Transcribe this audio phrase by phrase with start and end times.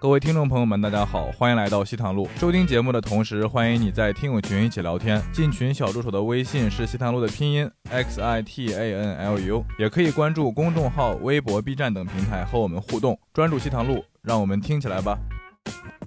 [0.00, 2.28] 各位听众朋友们，大家好，欢迎来到西塘路。
[2.38, 5.20] 收听节目的同时，欢迎你在听友群一起聊天。
[5.32, 13.18] 进群小助手的微信是西塘路的拼音 x i t a n l u，也可以关注公众号、微博、B 站等平台和我们互动。
[13.34, 15.18] 专注西塘路，让我们听起来吧。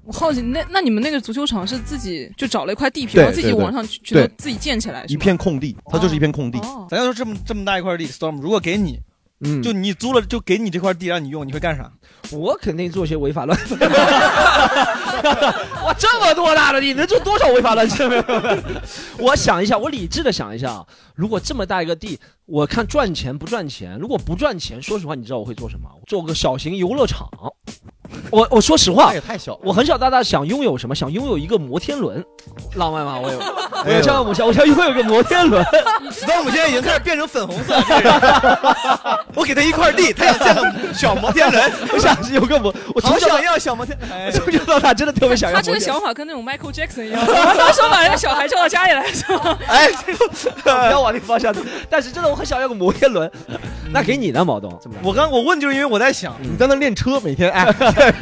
[0.05, 6.58] 我好奇，那那你们那个足球场是自己就找了一块地皮，然后自己往上去去对自己建起来，一片空地，它就是一片空地。
[6.60, 9.02] 哦，咱要说这么这么大一块地，Storm，如果给你，
[9.44, 11.91] 嗯，就你租了，就给你这块地让你用，你会干啥？
[12.32, 13.76] 我肯定做些违法乱纪。
[15.84, 18.08] 哇，这么多大的地，能做多少违法乱纪？
[18.08, 18.23] 没有
[19.17, 23.98] 我想一下，我理智的想一下啊，如果这么大一个地，我看赚钱不赚钱。
[24.00, 25.89] 如果不赚钱，说实话，你知道我会做什么？
[26.08, 27.28] 做个小型游乐场。
[28.31, 29.59] 我我说实话，也太小。
[29.62, 30.95] 我很小大大想拥有什么？
[30.95, 32.23] 想拥有一个摩天轮，
[32.76, 33.20] 浪漫吗？
[33.22, 33.44] 我有，我
[33.85, 35.63] 哎呦有这样的梦想，我想拥有一个摩天轮。
[36.12, 37.75] Storm 现在已经开始变成粉红色
[39.36, 43.98] 我给他一块地，他想建个小摩天轮，我想有个摩，我从小要小摩天。
[44.12, 45.80] 哎从小到大真的特别想要他这个。
[45.81, 49.58] 想法跟那种 Michael Jackson 一样，他说把人家小孩叫到家里来，是吧？
[49.67, 49.89] 哎，
[50.63, 51.59] 不要往那个方向走。
[51.89, 53.30] 但是真的，我很想要个摩天轮。
[53.91, 54.72] 那给你呢，毛东？
[54.81, 54.97] 怎么？
[55.03, 57.66] 我刚我问就是因为我在想，你在那练车，每天哎，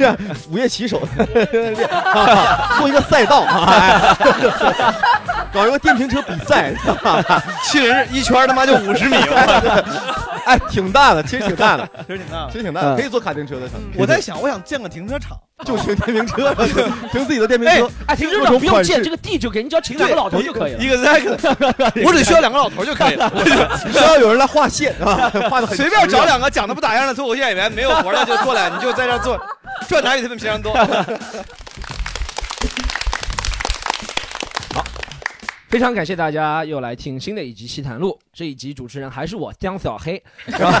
[0.50, 1.00] 午夜骑手，
[2.78, 3.44] 做一个赛道，
[5.52, 6.72] 搞一个电瓶车比赛，
[7.64, 9.16] 七人一圈他妈就五十米，
[10.44, 12.48] 哎，挺大的，其实挺大的， 其实挺大的。
[12.50, 13.68] 其实挺大的，嗯可以坐卡丁车的。
[13.96, 16.54] 我在想，我想建个停车场， 就停电瓶车，
[17.12, 17.90] 停自己的电瓶哎车。
[18.06, 20.82] 哎，停车各场不用建，这个地就给你，只要请两个老头就可以了。
[20.82, 20.96] 一个
[22.04, 23.30] 我只需要两个老头就可以了，
[23.92, 29.38] 需要有人来画线啊，画的很随便找两个讲的不咋样的脱口秀演员，没有活的就过来，你就在这儿做，
[29.88, 30.72] 赚的还比他们平常多。
[35.70, 40.20] 非常感谢大家又来听新的一集《西谈录》，这一集主持人还是我江小黑。
[40.44, 40.78] 然后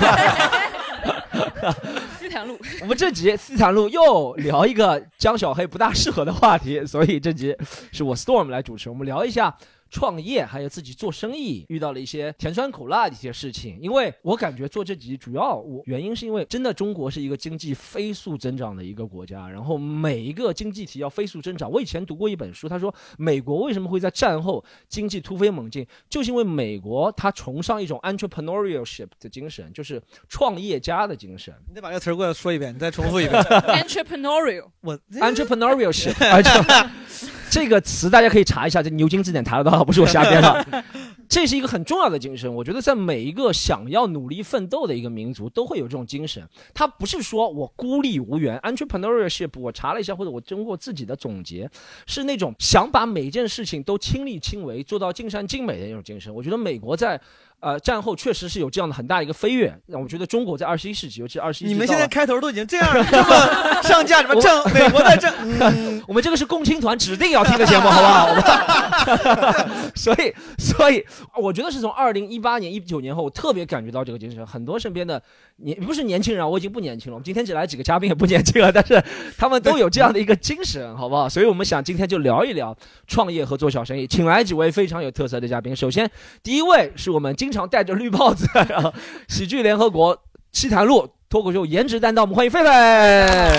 [2.18, 7.56] 这条路， 我们这集《西谈录》又聊一个江小黑不大适合的话题，所以这集
[7.92, 8.90] 是我 Storm 来主持。
[8.90, 9.56] 我们聊一下
[9.90, 13.78] 创业，还有自己做生意遇到了一些甜酸苦辣的一些事情。
[13.80, 21.70] 因为我感觉做这集主要我原因是因为真的中国是一个经济飞速增长的一个国家，然后每一个经济体要飞速增长。
[21.70, 31.52] 我以前读过一本书，他说美国为什么会在战后经济突飞猛进，就是因为美国它崇尚一种 entrepreneurship 的精神，就是创业家的精神。
[31.68, 33.42] 你得把这个词儿给我说一遍，你再重复一遍。
[33.42, 36.14] entrepreneurial， 我 entrepreneurship，
[37.50, 40.84] 这个词大家可以查一下，这牛津字典查得到，不是我瞎编的。
[41.28, 46.42] 这是一个很重要的精神，我觉得在每一个想要努力奋斗的一个民族都会有这种精神。
[46.74, 51.70] 它不是说我孤立无援，entrepreneurship 我查了一下，或者我经过自己的总结，
[52.06, 56.34] 是那种想把每件事情都亲力亲为，做到尽善尽美的那种精神。
[56.34, 57.20] 我觉得美国在
[57.60, 64.40] 呃战后确实是有这样的很大一个飞跃，那我觉得中国在二十一世纪，尤其二十一，你们现在开头都已经这样了，这么 上架什么？
[64.40, 69.68] 正美国在正， 嗯， 我们这个是共青团指定要听的节目，好不好？
[69.94, 71.04] 所以，所以
[71.40, 74.46] 我觉得是从二零一八年、一九年后，我特别感觉到这个精神。
[74.46, 75.20] 很多身边的
[75.56, 77.14] 年不是年轻人啊，我已经不年轻了。
[77.14, 79.02] 我们今天只来几个嘉宾也不年轻了，但是
[79.36, 81.28] 他们都有这样的一个精神，好不好？
[81.28, 85.74] 所以我们想今天就聊一聊创业和做小生意，请来几位非常有特色的嘉宾。
[85.74, 86.10] 首先，
[86.42, 88.94] 第一位是我们经常戴着绿帽子，然后
[89.26, 90.16] 喜剧联合国
[90.52, 93.58] 七谈路脱口秀颜值担当，我们欢迎狒狒。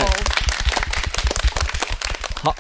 [2.42, 2.56] 好，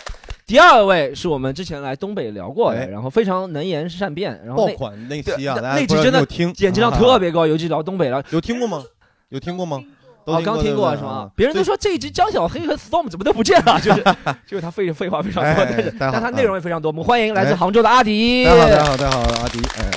[0.46, 8.22] 第二位是我们之前来东北聊过的，哎然后非常能言善辩，然后那爆款那期啊，对大家不知道那集真的有没有听，点击量啊特别高，尤其聊东北了。
[8.32, 8.84] 有听过吗？
[9.30, 9.82] 有听过吗？
[10.26, 11.32] 都哦，刚听过是吗？
[11.34, 14.04] 别人都说这一集江小黑和 Storm 怎么都不见了，就是
[14.46, 16.92] 就是他废废话非常多，哎但是大家好但他内容也非常多。
[16.92, 18.44] 我们欢迎来自哎杭州的阿迪。
[18.44, 19.90] 大家好，大家好，大家好，阿迪，哎，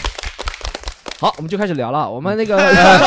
[1.25, 2.07] 好，我们就开始聊了。
[2.07, 2.55] 我们那个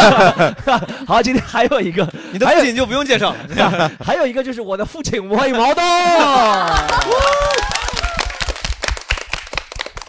[1.06, 3.92] 好，今天还有一个， 你的父亲就不用介绍了。
[4.04, 5.84] 还有一个就是我的父亲，我有毛豆。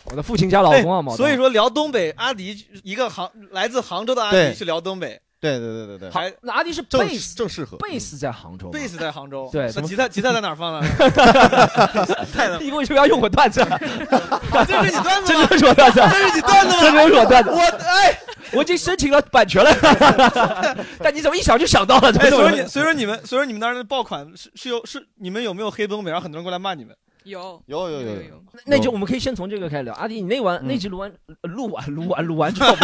[0.07, 7.77] 我的父亲加老公啊，毛所以说聊东北，阿迪一个杭来自杭州的阿迪去聊东北，对对对对对，还，那阿迪是正 base 正适合。
[7.79, 10.89] base 在杭州吗，贝斯在杭州，对那 吉他吉他在哪儿放呢？
[12.35, 13.61] 太能，你为什么要用我段子？
[14.67, 15.47] 这是你段子这吗？
[15.51, 16.83] 这是我段子，这是你段子吗？
[17.03, 17.51] 就是我段子。
[17.51, 18.19] 我哎
[18.53, 22.09] 我已经申请了版权了，但你怎么一想就想到了？
[22.19, 26.97] 哎，这所以说你所以说你们所以说你们那儿的爆款是是有是你们有没有黑东北，然后很多人过来骂你们？
[27.29, 29.95] 有有有有有，有，那就我们可以先从这个开始聊。
[29.95, 32.75] 阿迪，你那完嗯那集录完呃录完录完录完之后，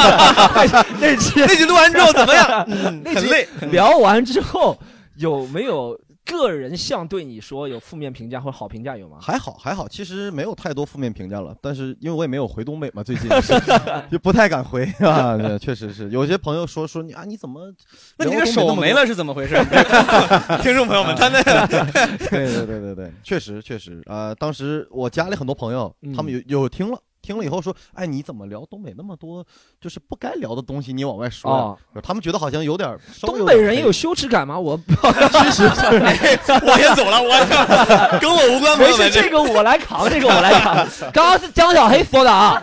[1.01, 2.65] 那集 那集录完之后怎么样？
[2.69, 3.27] 嗯， 那集。
[3.71, 4.77] 聊完之后
[5.17, 9.19] 有没有个人像对你说有负面评价或者好评价有吗？
[9.21, 11.55] 还好还好，其实没有太多负面评价了。
[11.61, 13.29] 但是因为我也没有回东北嘛，最近
[14.11, 15.37] 就不太敢回啊。
[15.37, 17.73] 对，确实是有些朋友说说你啊，你怎么？
[18.17, 19.55] 那你这手没了是怎么回事？
[20.63, 26.99] 听众朋友们，他那对对对对对，确实确实啊、当时我家里很多朋友，他们有有听了。
[27.25, 29.43] 听了以后说，哎，你怎么聊东北那么多，
[29.81, 34.59] 就是不该聊的东西，你往外说、哦他们觉得好像有点东北人有羞耻感吗？
[34.59, 35.65] 我其实
[36.67, 37.31] 我先走了，我
[38.21, 40.87] 跟我无关，没事，这个我来扛，这个我来扛。
[41.13, 42.61] 刚刚是江小黑说的啊。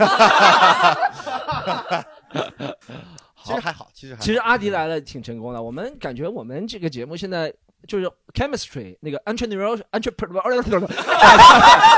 [3.44, 7.52] 其实还好，其实其实阿迪来了挺成功的，我们感觉我们这个节目现在
[7.88, 10.88] 就是 chemistry 那个 entrepreneurship entrepreneur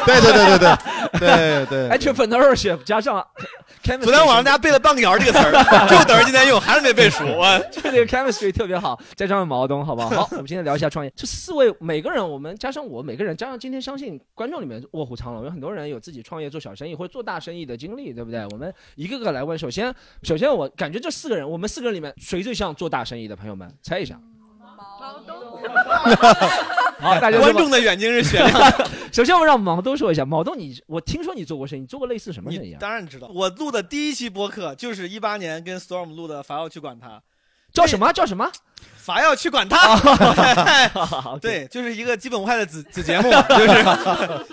[0.05, 3.25] 对对对对对对对 entrepreneurship 加上
[3.83, 5.51] chemistry，昨天晚上大家背了半个小时这个词儿，
[5.89, 7.37] 就等着今天用，还是没背熟。
[7.37, 10.09] 啊 就这个 chemistry 特别好，再加上毛东，好不好？
[10.09, 11.11] 好，我们今天聊一下创业。
[11.15, 18.45] 这四位每个人，我们加上我，每个人加上今天，相信观众里面卧虎藏龙，有很多人有自己创业做小生意或者做大生意的经历，对不对？
[18.51, 19.57] 我们一个个来问。
[19.57, 19.93] 首先，
[20.23, 23.35] 首先我感觉这四个人，我们四个人里面谁最像做大生意的？
[23.35, 24.19] 朋友们猜一下。
[26.99, 28.87] 好，大家 观众的眼睛是雪亮的。
[29.11, 30.25] 首先，我们让毛东说一下。
[30.25, 32.77] 毛东你，我听说你做过生意，你做过类似什么生意你啊？
[32.79, 37.07] 当然知道，我录的第一期播客就是一八年跟 Storm 录的《法要去管他》，
[37.73, 38.11] 叫什么？
[38.13, 38.49] 叫什么？
[38.97, 39.97] 法要去管他。
[41.05, 43.67] 好， 对，就是一个基本无害的子子节目嘛，就是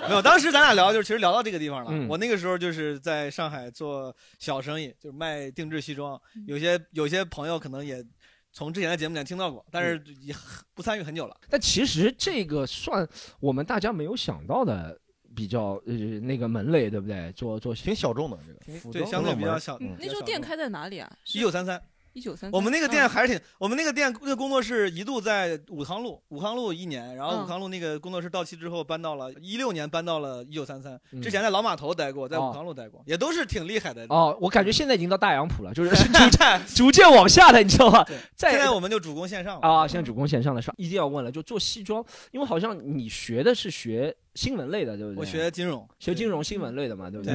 [0.09, 0.21] 没有。
[0.21, 1.91] 当时咱俩聊，就是其实聊到这个地方了。
[1.93, 6.21] 嗯我那个时候就是在上海做小生意，就是卖定制西装。
[6.35, 8.05] 嗯有些有些朋友可能也
[8.53, 10.35] 从之前的节目里面听到过，但嗯是也
[10.75, 11.37] 不参与很久了。
[11.49, 13.09] 但其实这个算
[13.39, 14.99] 我们大家没有想到的
[15.35, 17.33] 比较呃那个门类，对不对？
[17.33, 18.93] 做做挺小众的这个。
[18.93, 19.79] 对，相对比较小。
[19.81, 21.11] 嗯那时候店开在哪里啊？
[21.33, 21.81] 一九三三。
[22.13, 31.01] 一九三，我们那个店嗯还是挺，我们那个店那个工作室一度在武康路，武康路一年，然后嗯武康路那个工作室到期之后搬到了一六年，搬到了一九三三。
[31.13, 34.05] 嗯之前在老码头待过，在哦武康路待过，也都是挺厉害的。
[34.09, 38.05] 哦，我感觉现在已经到大洋浦了，就是 逐渐 逐渐往下的，你知道吧？
[38.35, 39.69] 在现在我们就主攻线上了。
[39.69, 40.75] 啊，现在主攻线上的是吧？
[40.79, 45.21] 一定要问了，就做西装，因为好像你学的是学新闻类的，对不对？
[45.21, 47.35] 我学金融，学金融新闻类的嘛，对不对？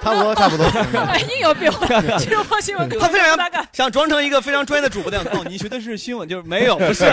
[0.00, 0.64] 差不多差不多。
[0.64, 1.88] 哎，硬要变换，
[2.18, 3.36] 金融新闻他非常
[3.72, 5.26] 想装成一个非常专业的主播那样。
[5.32, 7.04] 哦，你学的是新闻，就是没有， 不是。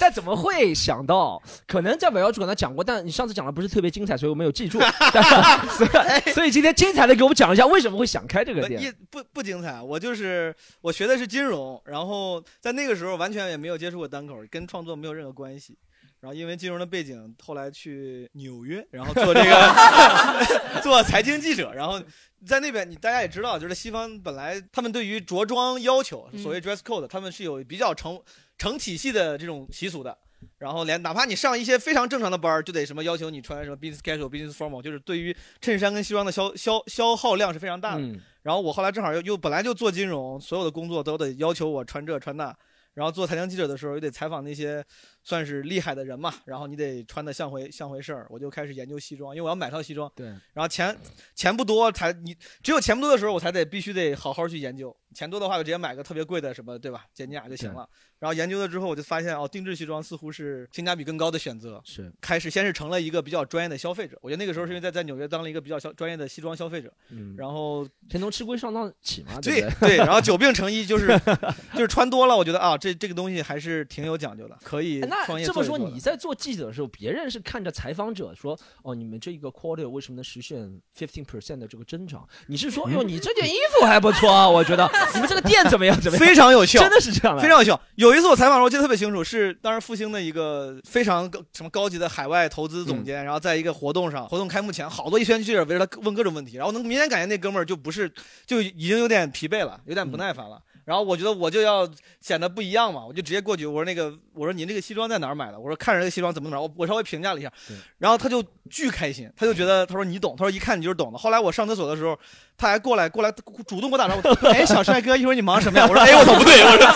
[0.00, 1.42] 但怎么会想到？
[1.66, 4.80] 可能在尾要主跟他讲过，但你上次讲的不是特别精彩，所以我没有记住。
[4.80, 5.86] 所
[6.26, 8.94] 以所以今天精彩的给我们讲一下为什么会想开这个一店。
[9.10, 15.76] 不不精彩，我就是我学的是金融，然后在那个时候完全也没有接触过单口，跟创作没有任何关系。
[16.20, 22.02] 然后因为金融的背景，后来去纽约，然后做这个 做财经记者，然后
[22.46, 28.20] 在那边你大家也知道，就是西方本来他们对于着装要求，所谓 dress code，他们是有比较成
[28.58, 30.16] 成体系的这种习俗的。
[30.58, 38.02] 然后连哪怕你上一些非常正常的班儿，就得什么要求你穿什么 business casual、business formal，就是对于衬衫跟西装的消消消耗量是非常大的。
[38.02, 42.56] 嗯然后我后来正好又又本来就做金融，所有的工作都得要求我穿这穿那。
[42.94, 44.84] 然后做财经记者的时候，又得采访那些
[45.26, 48.28] 算是厉害的人嘛，然后你得穿的像回像回事儿。
[48.30, 50.10] 我就开始研究西装，因为我要买套西装。
[50.14, 50.28] 对。
[50.54, 50.96] 然后钱
[51.34, 52.32] 钱不多，才你
[52.62, 54.96] 只有钱不多的时候，我才得必须得好好去研究。
[55.12, 57.06] 钱多的话，我直接买个特别贵的什么，对吧？
[57.12, 57.88] 简尼雅就行了。
[58.18, 61.82] 然后研究了之后，我就发现哦，定制西装似乎是性价比更高的选择。
[61.84, 62.12] 是。
[62.20, 64.16] 开始先是成了一个比较专业的消费者。
[64.22, 66.92] 我觉得那个时候是因为在在纽约当了一个比较消专业的西装消费者。
[67.10, 67.34] 嗯。
[67.36, 69.40] 然后先从吃亏上当起嘛。
[69.40, 71.08] 对对对，然后久病成医，就是
[71.74, 80.58] 就是穿多了，我觉得啊，这这个东西还是挺有讲究的，可以创那这么说，你在做记者的时候，别人是看着采访者说，哦，你们这一个 quarter 为什么能实现
[80.96, 82.26] fifteen percent 的这个增长？
[82.46, 86.00] 你是说，哟，你这件衣服还不错啊，我觉得你们这个店怎么样？
[86.00, 86.26] 怎么样？
[86.26, 87.80] 非常有效，真的是这样的，非常有效。
[87.96, 98.12] 有一次我采访的时候，我记得特别清楚，是当时复兴的一个非常什么高级的海外投资总监，然后在一个活动上，活动开幕前，好多一圈记者围着他问各种问题，然后能明显感觉那哥们儿就不是，
[98.46, 100.60] 就已经有点疲惫了，有点不耐烦了。
[100.86, 101.84] 然后我觉得我就要
[102.20, 105.58] 显得不一样嘛，我就直接过去，我说那个，我说您这个西装在哪儿买的？
[105.58, 107.50] 我说看着这个西装怎么怎么着，我我稍微评价了一下，
[107.98, 108.40] 然后他就
[108.70, 111.18] 巨开心，他就觉得他说你懂，他说一看你就是懂的。
[111.18, 112.16] 后来我上厕所的时候，
[112.56, 113.32] 他还过来过来
[113.66, 115.84] 主动给我打招呼，哎，小帅哥，一会儿你忙什么呀？
[115.90, 116.86] 我说哎，我操，不对，我说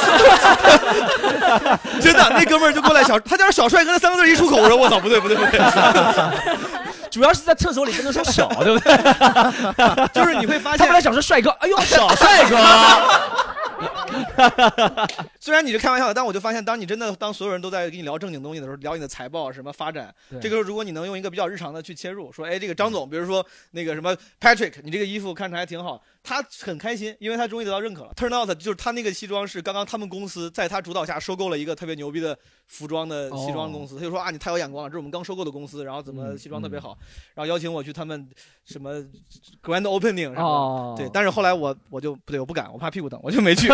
[2.01, 5.59] 真的，那哥们儿就过来小，他叫小帅哥那三个字一出口，我说我操，不对不对不对，
[7.11, 8.95] 主要是在厕所里不能说小，对不对？
[10.15, 12.57] 就是你会发现，他本来想说帅哥，哎呦，小帅哥。
[15.41, 20.41] 虽然你是开玩笑的，但我就发现，当你真的当所有人都在跟你聊正经东西的时候，聊你的财报什么发展，对。
[20.41, 28.13] 这个时候如果你能用一个比较日常的去切入，说，哎，这个张总，比如说那个什么 Patrick，你这个衣服看着还挺好，他很开心，因为他终于得到认可了。
[28.15, 36.97] Turn out 就是他那个西装是刚刚他们公司在他主导下收购了一个特别牛逼的服装的西装公司，他就说啊，你太有眼光了，这是我们刚收购的公司，然后怎么嗯西装特别好，
[37.35, 38.29] 然后邀请我去他们
[38.65, 38.93] 什么
[39.63, 40.43] grand opening 什么。
[40.43, 43.69] 哦，对，但是后来我我就不对，我不敢，我怕屁股疼，我就没去。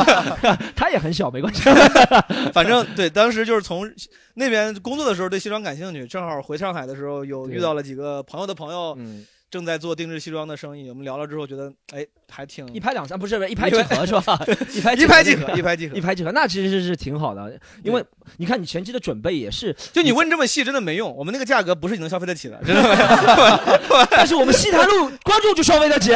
[0.76, 1.62] 他也很小，没关系。
[2.52, 3.90] 反正对，当时就是从
[4.34, 14.38] 那边工作的时候对西装感兴趣，正好回上海的时候有遇到了几个朋友的朋友嗯，正在做定制西装的生意，我们聊了之后觉得哎还挺一拍两散，不是不是 一拍即合是吧？
[14.72, 16.00] 一拍一拍即即合，一拍即合一。
[16.00, 18.04] 拍即合，那其实是挺好的，因为
[18.36, 24.06] 你看你前期的准备也是，就你问这么细真的没用，我们那个价格不是你能消费得起的，真的没。
[24.10, 26.10] 但是我们西坛路观众就消费得起，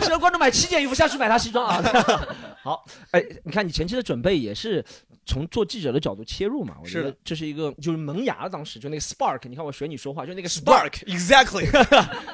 [0.00, 1.82] 现在观众买七件衣服下去买他西装啊。
[2.62, 4.82] 好，哎，你看你前期的准备也是
[5.26, 11.70] 从做记者的角度切入嘛，我觉得这是一个就是萌芽，当时就那个 spark，你看我学你说话，就那个 spark，Spark exactly，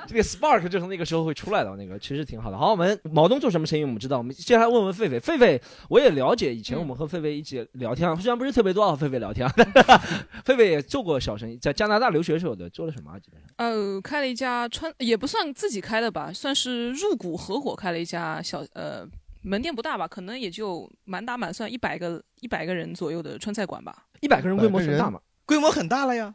[0.06, 2.56] 这个 spark 就从那个时候会出来的，那个其实挺好的。
[2.56, 5.60] 好，我们毛东做什么生意我们知道，我们接下来问问狒狒，狒狒
[5.90, 9.52] 我也了解，以前我们和狒狒一起聊天，啊，虽然不是特别多啊，和狒狒聊天啊，
[10.42, 13.18] 狒狒也做过小生意，在加拿大留学时候的做了什么啊？
[13.18, 19.06] 基本上呃，开了一家川，也不算自己开的吧，算是入股合伙开了一家小呃
[19.42, 24.06] 门店不大吧，可能也就满打满算一百个一百个人左右的川菜馆吧。
[24.20, 26.34] 一百个人规模很大嘛，规模很大了呀。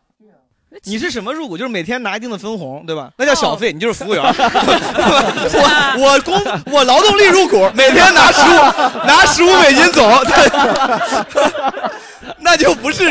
[0.83, 1.57] 你是什么入股？
[1.57, 3.09] 就是每天拿一定的分红，对吧？
[3.17, 4.21] 那叫小费，你就是服务员。
[5.53, 6.35] 我我工
[6.71, 8.55] 我劳动力入股，每天拿十五
[9.05, 10.09] 拿十五美金走，
[12.39, 13.03] 那就不是？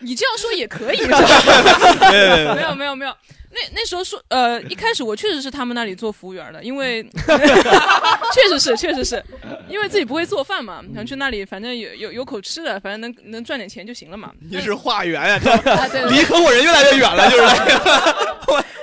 [0.00, 3.14] 你这样说也可以，没有没有没有没有没有。
[3.54, 7.02] 那那时候说，呃，一开始我确实是他们那里做服务员的，因为
[8.34, 9.24] 确实是确实是，
[9.68, 14.32] 因为自己不会做饭嘛，想去那里，反正有有有口吃的，反正能能赚点钱就行了嘛。
[14.50, 15.38] 你是化缘呀，
[16.10, 18.64] 离合伙人越来越远了，就是。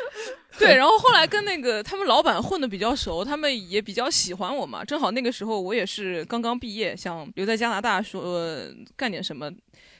[0.59, 4.85] 对，然后后来跟那个他们老板混的比较熟，他们也比较喜欢我嘛。
[4.85, 9.49] 正好那个时候我也是刚刚毕业，想留在加拿大说、呃干点什么。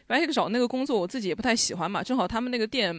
[0.06, 2.96] 本来找那个工作我自己也不太喜欢嘛，正好他们那个店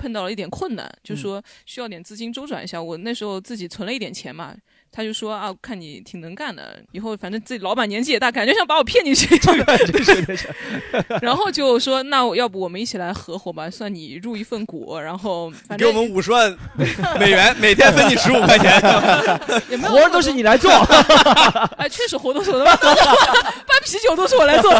[0.00, 2.82] 碰到了一点困难，就说需要点资金周转一下。
[2.82, 4.54] 我那时候自己存了一点钱嘛，
[4.90, 9.28] 他就说啊，看你挺能干的，以后反正自己老板年纪也大，感觉想把我骗进去，
[11.20, 16.56] 然后就说那我要不我们一起来合伙吧，算你入一份股，然后给我们五十万
[17.18, 18.80] 美元，每天分你十五块钱。
[19.68, 20.70] 也没有活儿都是你来做，
[21.76, 24.72] 哎，确实活动是我的，搬啤酒都是我来做。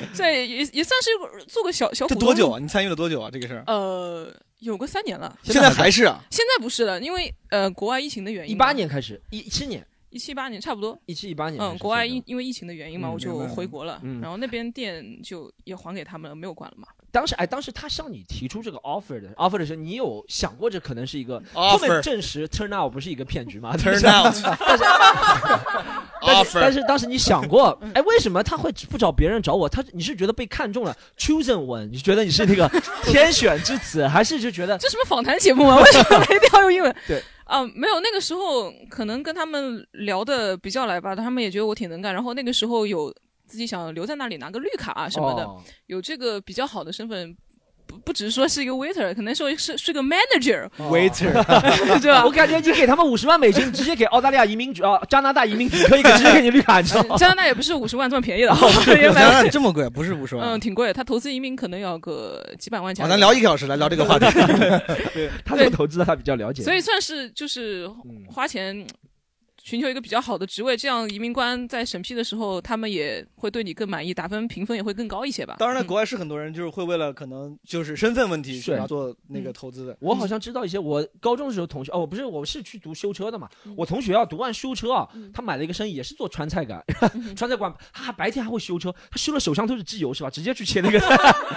[0.14, 2.20] 这也也算是做个小小股东。
[2.20, 2.58] 这多久啊？
[2.58, 3.30] 你参与了多久啊？
[3.30, 5.38] 这个事儿呃，有个三年了。
[5.42, 6.22] 现在还是啊？
[6.30, 8.52] 现在不是了，因为呃，国外疫情的原因。
[8.52, 10.98] 一八，年开始，一七年，一七八年差不多。
[11.06, 14.00] 一七一八年，嗯，国外因因为疫情的原因嘛，嗯我就明白回国了。
[14.02, 16.88] 嗯然后那边店就也还给他们了，没有管了嘛。
[17.10, 24.84] 当时哎，当时他向你提出这个 offer 的 offer 的时候，你有想过这可能是一个 Offer 后面证实 turn out 不是一个骗局吗 Turn out 但是
[26.20, 29.68] 但是 offer 但是当时你想过，哎，为什么他会不找别人找我？
[29.68, 31.88] 他你是觉得被看中了，chosen one？
[31.90, 32.68] 你觉得你是那个
[33.04, 35.76] 天选之子，还是就觉得这什么访谈节目吗？
[35.80, 36.94] 为什么一定要用英文？
[37.06, 37.22] 对。
[37.44, 43.10] 啊、没有，那个时候可能跟他们聊的比较来吧，他们也觉得我挺能干，然后那个时候有
[43.48, 47.34] 自己想留在那里拿个绿卡啊什么的，哦有这个比较好的身份，
[47.86, 51.32] 不不只是说是一个 waiter，可能说是是个 manager，waiter，
[52.02, 52.30] 对吧我？
[52.30, 57.16] 感觉你给他们五十万美金， 直接给澳大利亚移民局啊，加拿大移民局可以给直接给你绿卡，你知道吗？
[57.18, 60.46] 加拿大也不是五十万这么便宜的，哦原加拿来大这么贵，不是五十万。
[60.46, 63.10] 嗯挺贵的，他投资移民可能要个几百万加好，元。
[63.16, 64.26] 咱聊一个小时来聊这个话题。
[65.14, 68.86] 对他做投资的他比较了解，所以算是就是嗯花钱
[69.68, 75.56] 寻求一个比较好的职位，这样移民官在审批的时候，他们也会对你更满意，打分评分也会更高一些吧。
[75.58, 79.94] 当然了，嗯国外是很多人就是会为了可能就是身份问题是去要做那个投资的。
[80.00, 83.46] 我好像知道一些，我高中的时候同学哦，不是，我是去读修车的嘛。
[83.66, 86.82] 嗯我同学啊，读完修车啊，他买了一个生意，也是做川菜馆，
[87.12, 90.30] 嗯 川菜馆，他白天还会修车，他修了手上都是机油是吧？
[90.30, 90.98] 直接去切那个，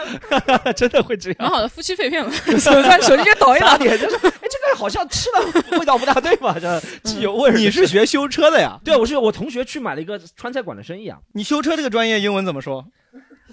[0.75, 1.37] 真的会这样。
[1.39, 3.67] 蛮好的，夫妻肺片嘛， 手上手机就倒一倒。
[3.67, 7.57] 打脸就是，哎，这个好像吃了味道不大对嘛，这机油味儿。
[7.57, 8.79] 你是学修车的呀？
[8.83, 12.85] 对，我是我同学去买了一个川菜馆的生意啊，你修车这个专业英文怎么说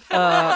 [0.09, 0.52] 呃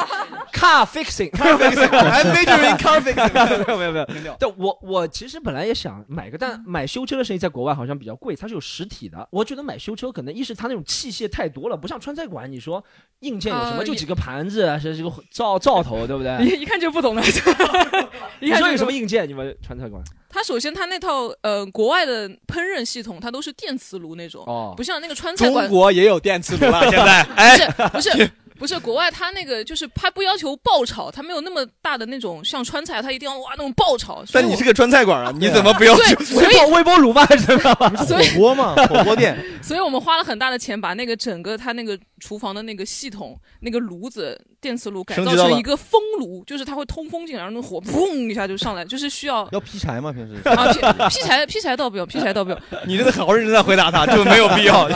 [0.52, 1.30] ，car fixing。
[1.30, 3.76] ？I'm majoring in car fixing。
[3.76, 9.26] 没有没有没有，但我我其实本来也想买个，但买修车的生意在国外好像比较贵，它是有实体的。
[9.30, 12.82] 我觉得买修车可能一是它那种器械太多了，不像川菜馆，你说
[13.20, 16.36] 硬件有什么，啊就几个盘子，啊是这个灶灶头，对不对？
[16.46, 17.22] 一一看就不懂的，
[18.40, 19.28] 一看就你说有什么硬件？
[19.28, 20.02] 你们川菜馆？
[20.34, 28.30] 它首先它那套呃国外的烹饪系统，它都是电磁炉那种，哦不像那个川菜馆中国也有电磁炉了，现在哎，不是不 是
[28.62, 34.22] 不是国外，他那个就是他不要求爆炒，他没有那么大的那种像川菜，他一定要哇那种爆炒。
[34.32, 36.14] 但你是个川菜馆啊，你怎么不要求？
[36.14, 37.74] 对，所以微波微波炉嘛，是吧？
[38.06, 50.12] 所以火锅嘛， 火锅店，所以我们花了很大的钱把那个整个他那个厨房的那个系统、那个炉子、电磁炉改造成一个风炉，就是它会通风进来，然后那火 砰一下就上来，就是需要要劈柴吗？
[50.12, 50.72] 平时啊
[51.08, 54.88] 劈劈柴劈柴倒不用，劈柴倒不用，你真的好认真在回答他，就没有必要。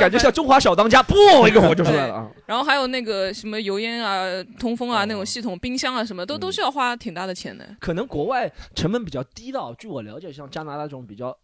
[0.00, 2.30] 感觉像中华小当家，嘣一个火就出来了啊！
[2.46, 4.24] 然后还有那个什么油烟啊、
[4.58, 7.76] 通风啊、那种系统、冰箱啊什么，都嗯都是要花挺大的钱的。
[7.80, 11.36] 可能国外成本比较低的，据我了解，像加拿大这种比较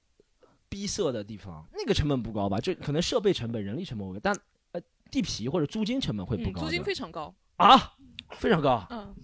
[0.68, 2.58] 逼仄的地方，那个成本不高吧？
[2.58, 4.34] 就可能设备成本、人力成本会，但
[4.72, 4.80] 呃
[5.10, 6.60] 地皮或者租金成本会不嗯，高。
[6.62, 7.34] 租金非常高。
[7.56, 7.92] 啊，
[8.30, 8.84] 非常高。
[8.90, 9.14] 嗯，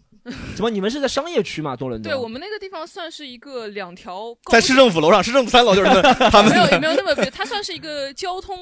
[0.55, 1.75] 怎么你们是在商业区嘛？
[1.75, 2.13] 多伦多？
[2.13, 5.91] 对我们那个地方算是一个两条在市政府楼上，市政府三楼就是
[6.31, 8.57] 他们没有也没有那么别，它算是一个交通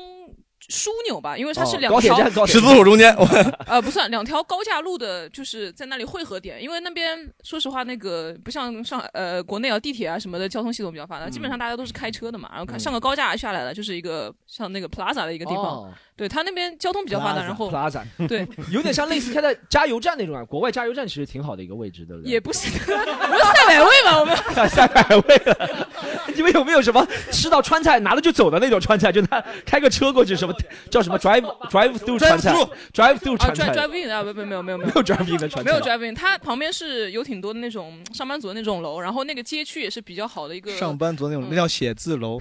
[0.69, 3.15] 枢纽吧，因为它是哦两条、高铁站，高铁十字路中间，
[3.67, 6.63] 呃不算两条高架路的，就是在那里汇合点。
[6.63, 15.65] 因为那边说实话，那个不像上海呃国内啊地铁啊什么的交通系统比较发达，基本上大家都是开车的嘛，然后看嗯上个高架下来了，就是一个像那个 Plaza 的一个地方。
[15.65, 20.45] 哦对它那边交通比较发达，然后 Plaza 对 有点像类似开在加油站那种啊。
[20.45, 22.33] 国外加油站其实挺好的一个位置，对不对？
[22.33, 24.37] 也不是， 我们赛百味嘛，我们
[24.69, 25.89] 三百位了。
[26.35, 29.13] 你们有没有什么吃到川菜拿了就走的那种川菜？
[29.13, 30.53] 就他开个车过去，什么
[30.91, 32.53] 叫什么 drive drive through 川菜
[32.93, 40.71] drive through 啊川菜 drive in 啊，不不没有没有没有没有 drive in 的川菜，没有 drive in，它旁边是有挺多的那种上班族的那种楼，然后那个街区也是比较好的一个。
[40.77, 42.41] 上班族那种，嗯那叫写字楼。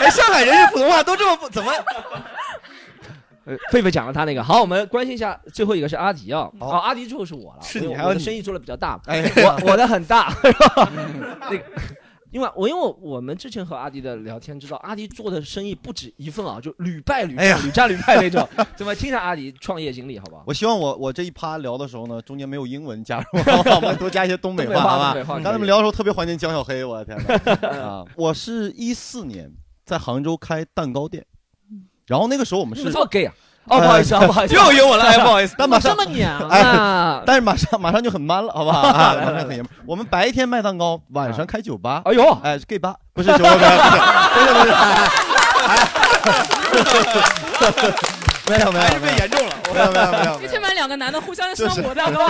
[0.00, 1.72] 哎，上海人是普通话都这么不怎么？
[3.44, 10.32] 呃，狒狒讲了他那个，好，我们关心一下最后一个是阿迪啊，哦，阿迪最后是我了，是你还有你我的生意做的比较大，哎，我我的很大？
[11.50, 11.62] 那个。
[12.30, 18.48] 因为我因为我们之前和阿迪的聊天知道，阿迪做的生意不止一份啊，就屡败屡哎呀战，屡战屡败那种。
[18.76, 20.44] 怎么听一下阿迪创业经历，好不好？
[20.46, 25.24] 我希望我我这一趴聊的时候呢，中间没有英文加入， 好吧我们多加一些东北话，好吧东北？
[25.24, 27.68] 话刚才我们聊的时候特别怀念江小黑，我的天哪！
[27.80, 29.50] 啊，我是一四年
[29.84, 31.24] 在杭州开蛋糕店，
[32.06, 33.34] 然后那个时候我们是你们这么 gay 啊？
[33.68, 35.54] 哦，不好意思啊，不好意思，又有英文了， 哎，不好意思。
[35.58, 37.22] 但马上这么娘啊！
[37.26, 38.80] 但是马上马上就很 man 了，好不好？
[38.88, 39.66] 啊，马上很爷们。
[39.86, 42.02] 我们白天卖蛋糕，晚上开酒吧。
[42.04, 43.50] 哎呦，哎，gay 吧，不是酒吧，
[44.34, 44.66] 不是不是
[46.72, 47.94] 不是，
[48.48, 49.52] 没有没有还是被没有严重了。
[49.74, 51.46] 没有没有没有一没天班两个男的互相
[51.82, 52.26] 抹蛋糕，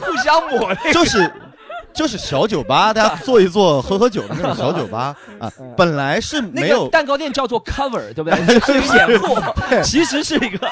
[0.00, 1.30] 互相抹就是
[1.96, 5.50] 就是小酒吧，大家坐一坐，喝喝酒的那种小酒吧 啊。
[5.76, 8.36] 本来是没有个，蛋糕店叫做 cover，对不对？
[8.60, 9.34] 是掩护，
[9.82, 10.68] 其实是一个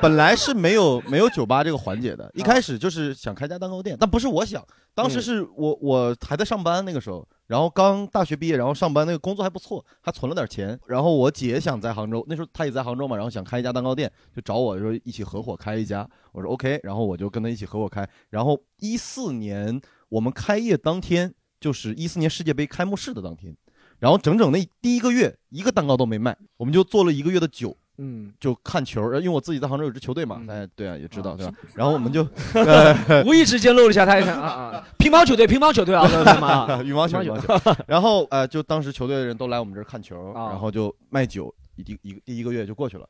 [0.00, 2.30] 本来是没有没有酒吧这个环节的。
[2.34, 10.78] 一开始就是想开家蛋糕店，但不是我想，当时是我我还在上班那个时候，然后刚大学毕业，然后上班那个工作还不错，还存了点钱。
[10.86, 16.08] 然后我姐想在杭州，那时候她也在杭州嘛，然后想开一家蛋糕店，就找我说一起合伙开一家。
[16.32, 18.08] 我说 OK，然后我就跟她一起合伙开。
[18.30, 19.80] 然后一四年
[20.12, 23.56] 我们开业当天，就是一四年世界杯开幕式的当天。
[23.98, 31.54] 然后整整那第一个月，一个蛋糕都没卖，我们就做了一个月的酒，嗯，就看球，呃因为我自己在杭州有支球队嘛，嗯大家对啊也知道啊对吧？
[31.74, 32.94] 然后我们就呃
[33.24, 37.54] 无意之间露了一下他一看啊啊， 乒乓球队，乒乓球队啊，朋友们啊， 羽毛球，羽毛球。
[37.86, 43.08] 然后呃，就当时球队的人都来我们这儿看球，啊然后就卖酒，一第一个第一个月就过去了，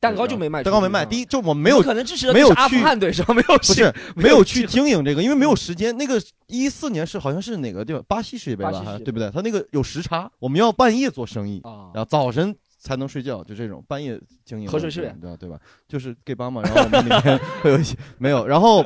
[0.00, 1.04] 蛋糕就没卖，蛋糕没卖。
[1.04, 3.32] 第一就我们没有可能支持的没有阿富去汗队是吧？
[3.34, 5.94] 没有不是没有去经营这个，因为没有时间。
[5.98, 9.30] 那个一四年是好像是哪个地方巴西世界杯吧对不对？
[9.30, 14.72] 他那个有时差，我们要半夜做生意，啊然后早晨才能睡觉，就这种半夜经营的。
[14.72, 15.36] 喝水是呗对吧？
[15.38, 15.58] 对吧？
[15.86, 18.82] 就是 gay 吧嘛，然后我们里面会有一些没有，然后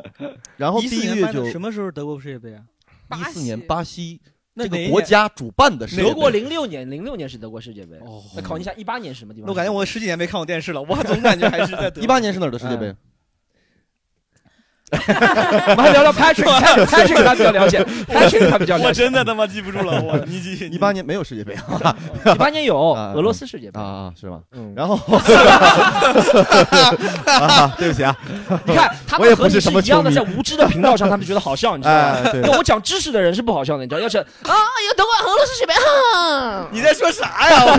[0.57, 2.61] 然后第一个月就什么时候德国世界杯啊？
[3.17, 4.19] 一四年巴西
[4.55, 7.97] 这个国家主办的世界杯德国零六年，零六年是德国世界杯。
[7.97, 9.49] 哦那考虑一下，一八年是什么地方？
[9.49, 12.95] 我感觉我十几年没看过电视了，我总感觉还是在德 一八年是哪儿的世界杯？
[14.91, 18.87] 我们还聊聊 Patrick，Patrick 他比较了解， Patrick 他比较了解。
[18.87, 21.57] 我真的他妈记不住了，我 你记一八年没有世界杯
[22.31, 24.39] 一八年有啊俄罗斯世界杯啊，啊，是吗？
[24.51, 24.95] 嗯，然后
[27.25, 28.15] 啊，对不起啊，
[28.65, 32.19] 你看他们和你是一样的，在无知的频道上，他们觉得好笑，你知道吗？
[32.57, 33.99] 我讲知识的人是不好笑的，你知道？
[34.01, 37.77] 要是啊，有德国俄罗斯世界杯，哈，你在说啥呀？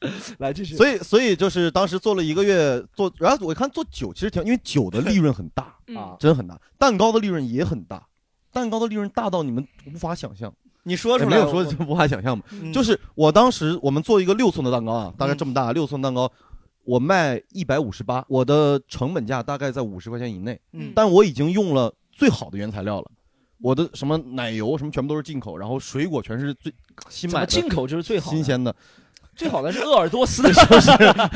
[0.00, 0.08] 我
[0.38, 0.76] 来继续。
[0.76, 8.06] 所以所以就是当时做了一个月做，然后我看做酒其实挺，因为酒的利润很大， 嗯啊，真很大，蛋糕的利润也很大，
[8.52, 10.52] 蛋糕的利润大到你们无法想象，
[10.84, 12.44] 你说出来，也没有说我无法想象嘛。
[12.50, 16.30] 嗯就是我当时我们做一个六寸的蛋糕啊，大概这么大，六寸蛋糕，
[16.84, 23.10] 我卖一百五十八，我的成本价大概在五十块钱以内，嗯但我已经用了最好的原材料了。
[23.62, 26.72] 我的什么奶油什么全部都是进口，然后水果全是最
[27.10, 28.74] 新买的进口就是最好的新鲜的，
[29.40, 30.90] 最好的是鄂尔多斯的，是不是？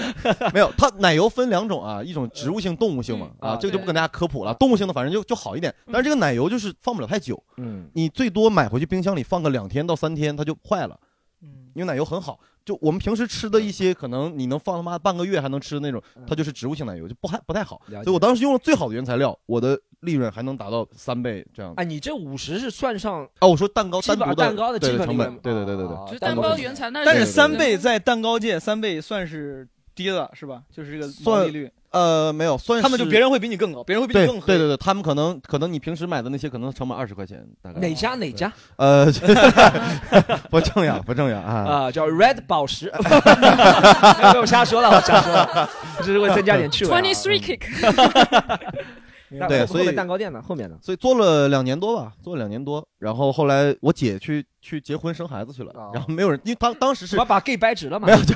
[0.52, 4.52] 没有，它奶油分两种啊，一种植物性、动物性嘛啊，这个就不跟大家科普了。
[4.56, 11.00] 动物性的反正就就好一点，但是这个奶油就是放不了太久，嗯，你最多买回去冰箱里放个两天到三天，它就坏了。
[11.40, 17.80] 嗯因为奶油很好，就我们平时吃的一些，可能你能放他妈半个月还能吃的那种，它就是植物性奶油，就不还不太好。
[17.88, 21.72] 所以我当时用了最好的原材料，我的利润还能达到三倍这样。
[21.76, 30.62] 哎，你这五十是算上哦，我说蛋糕单独的蛋糕的对基本，成本对对对对对啊就是蛋糕原材，那但是对对三倍在蛋糕界三倍算是低了，是吧？
[30.74, 39.06] 就是这个毛算利率，呃，没有，算是他们就别人会比你更高，别人会比你更对对对，他们可能可能你平时买的那些可能成本二十块钱，大概哪家哪家呃，
[40.50, 41.52] 不正呀，不正呀啊！
[41.84, 41.90] 啊？
[41.92, 42.92] 叫 Red 宝石，
[44.20, 45.70] 没有瞎说了，我瞎说了，
[46.02, 47.00] 只是会增加点趣味啊。
[47.00, 47.62] Twenty Three Kick，
[49.30, 50.42] 那对所以蛋糕店呢？
[50.42, 50.76] 后面呢？
[50.82, 58.12] 所以做了两年多吧，做了两年多，然后后来我姐去去结婚生孩子去了，哦然后没有人，因为当当时是我把 gay 掰直了嘛没？
[58.12, 58.34] 有，就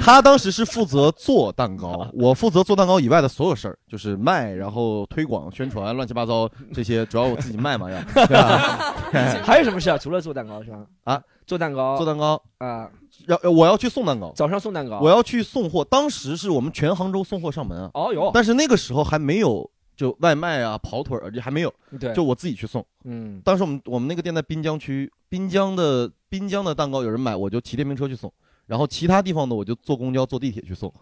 [0.00, 8.94] 她当时是负责做蛋糕，我负责做蛋糕以外的所有事儿，就是卖，然后推广、宣传，乱七八糟这些，主要我自己卖嘛要， 对吧？
[9.42, 9.98] 还有什么事啊？
[9.98, 10.78] 除了做蛋糕是吧？
[11.04, 12.88] 啊，做蛋糕，做蛋糕，啊，
[13.26, 15.00] 要我要去送蛋糕，早上送蛋糕。
[15.00, 22.86] 我要去送货，当时是我们全杭州送货上门啊，哦哟，但是那个时候还没有就外卖啊、跑腿儿这还没有，对，就我自己去送。
[23.02, 28.32] 嗯，当时我们我们那个店在滨江区，滨江的滨江的蛋糕有人买，我就骑电瓶车去送，
[28.66, 30.94] 然后其他地方的我就坐公交、坐地铁去送，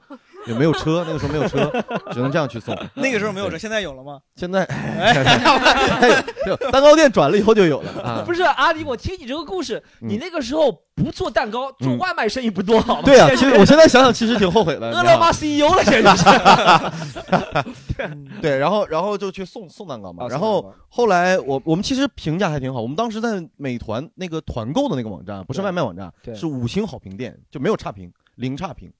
[0.46, 1.70] 也没有车，那个时候没有车，
[2.12, 2.76] 只能这样去送。
[2.94, 4.20] 那个时候没有车，现在有了吗？
[4.36, 4.64] 现在
[6.46, 8.22] 就蛋糕店转了以后就有了啊。
[8.24, 13.02] 不是阿迪，我听你这个故事，嗯你那个时候不做蛋糕，做嗯外卖生意不多好吗？
[13.04, 14.90] 对啊，其实我现在想想，其实挺后悔的。
[14.90, 16.24] 饿了么 CEO 了，现在是。
[18.40, 20.24] 对，然后然后就去送送蛋糕嘛。
[20.24, 28.92] 啊然后后来我我们其实评价还挺好，我们当时在美团那个团购的那个网站，不是外卖网站，是五星好评店，就没有差评，零差评。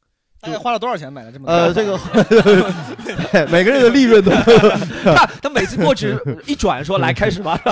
[0.47, 1.53] 大概花了多少钱买了这么多？
[1.53, 1.99] 呃，这个
[3.51, 4.31] 每个人的利润都
[5.05, 7.61] 他他每次过去一转说来开始吧，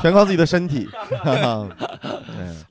[0.00, 0.88] 全靠自己的身体。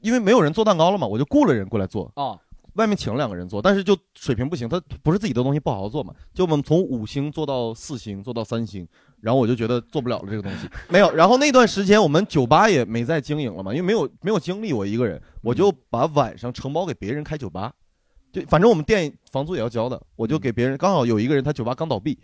[0.01, 2.09] 因为没有人做蛋糕了嘛，我就雇了人过来做。
[2.15, 2.39] 哦，
[2.75, 6.13] 外面请了两个人做，但是就水平不行，他不是自己的东西不好好做嘛。
[6.33, 8.87] 就我们从五星做到四星，做到三星，
[9.19, 11.13] 然后我就觉得做不了了这个东西，没有。
[11.13, 17.73] 然后那段时间我们酒吧也没再经营了嘛，因为没有没有精力，我一个人，我就把晚上承包给别人开酒吧。
[18.31, 20.77] 就反正我们店房租也要交的，我就给别人。
[20.77, 22.17] 刚好有一个人他酒吧刚倒闭，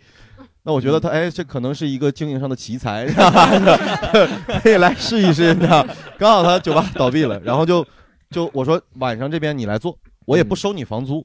[0.62, 3.06] 那我觉得他哎，这可能是一个经营上的奇才，
[4.62, 5.54] 可以来试一试。
[5.54, 5.86] 你知道
[6.18, 7.86] 刚好他酒吧倒闭了，然后就
[8.30, 11.24] 就我说晚上这边你来做，我也不收你房租，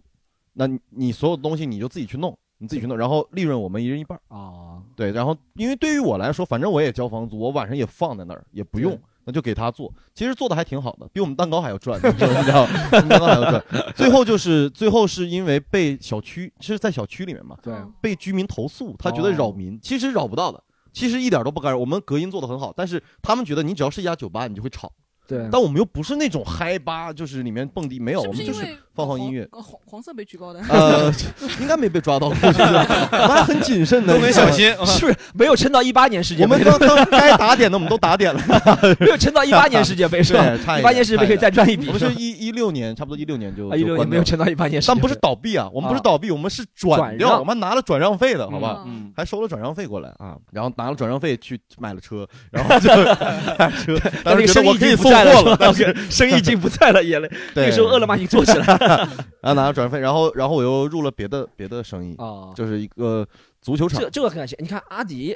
[0.53, 4.35] 那你你所有东西你就自己去弄，你自己去弄，然后利润我们一人一半儿。
[4.35, 9.93] 啊，对，然后因为对于我来说，反正我也交房租，我晚上也放在那儿，也不用对，那就给他做。
[10.15, 12.73] 其实做的还挺好的，比我们蛋糕还要赚，你知道吗？
[12.89, 13.63] 比我们蛋糕还要赚。
[13.95, 20.63] 最后就是最后是因为被小区，是在小区里面嘛，对，被居民投诉，他觉得扰民，其实扰不到的。
[20.91, 24.91] 其实一点都不干扰，我们隔音做的很好，但是他们觉得你只要是一家酒吧，你就会吵。
[25.27, 28.65] 对，但我们又不是那种嗨吧，就是里面蹦迪没有，我们就是
[28.99, 29.47] 放放音乐。
[29.51, 30.59] 黄黄黄色被举报的？
[30.69, 31.11] 呃，
[31.59, 34.69] 应该没被抓到， 我觉得我们还很谨慎的，都没小心。
[34.85, 36.55] 是不是没有撑到一八年世界杯？
[36.55, 38.41] 我们当当该打点的我们都打点了，
[38.99, 40.77] 没有撑到一八年世界杯是吧？
[40.77, 41.87] 一八年世界杯可以再赚一笔。
[41.87, 48.83] 我们是一一六年，差不多一六年就啊，一六年没有撑到一八年但不是倒闭啊，我们不是倒闭，我们是转让我们拿了转让费的，好吧？
[48.85, 52.89] 嗯，还收了转让费过来啊，然后拿了转让费去买了车，然后就
[53.57, 58.88] 买车，当时觉得但是生意我可以送已经不在货了，生意已经不在了，也那对个时候饿了么已经做起来了
[59.41, 62.53] 然后拿到转让费，然后然后我又入了别的别的生意，啊。
[62.55, 63.27] 就是一个
[63.61, 65.35] 足球场这，这个很感谢，你看阿迪，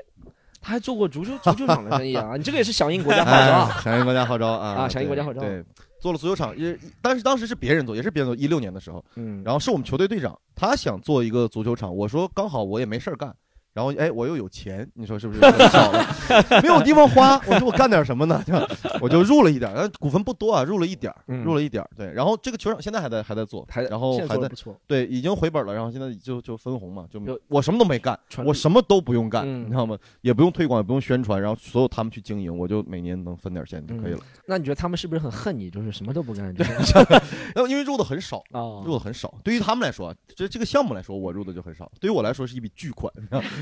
[0.62, 5.66] 他还做过足球 足球场的生意啊，你这个也是响应国家号召响应国家号召啊啊响应国家号召对，对
[6.00, 13.34] 做了足球场，也但是当时是别人做，也是别人做，一六年的时候，嗯，然后是我们球队队长，他想做一个足球场，我说刚好我也没事儿干，
[13.74, 16.06] 然后哎我又有钱，你说是不是少了？
[16.62, 18.44] 没有地方花，我说我干点什么呢？
[18.46, 18.54] 就
[19.02, 22.12] 我就入了一点儿，但股份不多啊，入了一点儿，嗯入了一点儿，对。
[22.14, 29.98] 然后这个球场现在还在还在做，还然后还在不错，对已经回本了，然后现在就就分红嘛，就就我什么都没干，我什么都不用干，嗯你知道吗？
[30.22, 34.20] 也不用推广，也不用宣传，然后所有他们去经营，我就每年能分点钱就可以了。
[34.46, 35.70] 那你觉得他们是不是很恨你？
[35.70, 36.54] 就是什么都不干，
[37.56, 38.38] 就因为入的很少。
[38.52, 41.92] 啊入的很少，对于他们来说啊，这这个项目来说，我入的就很少。
[42.00, 43.12] 对于我来说是一笔巨款，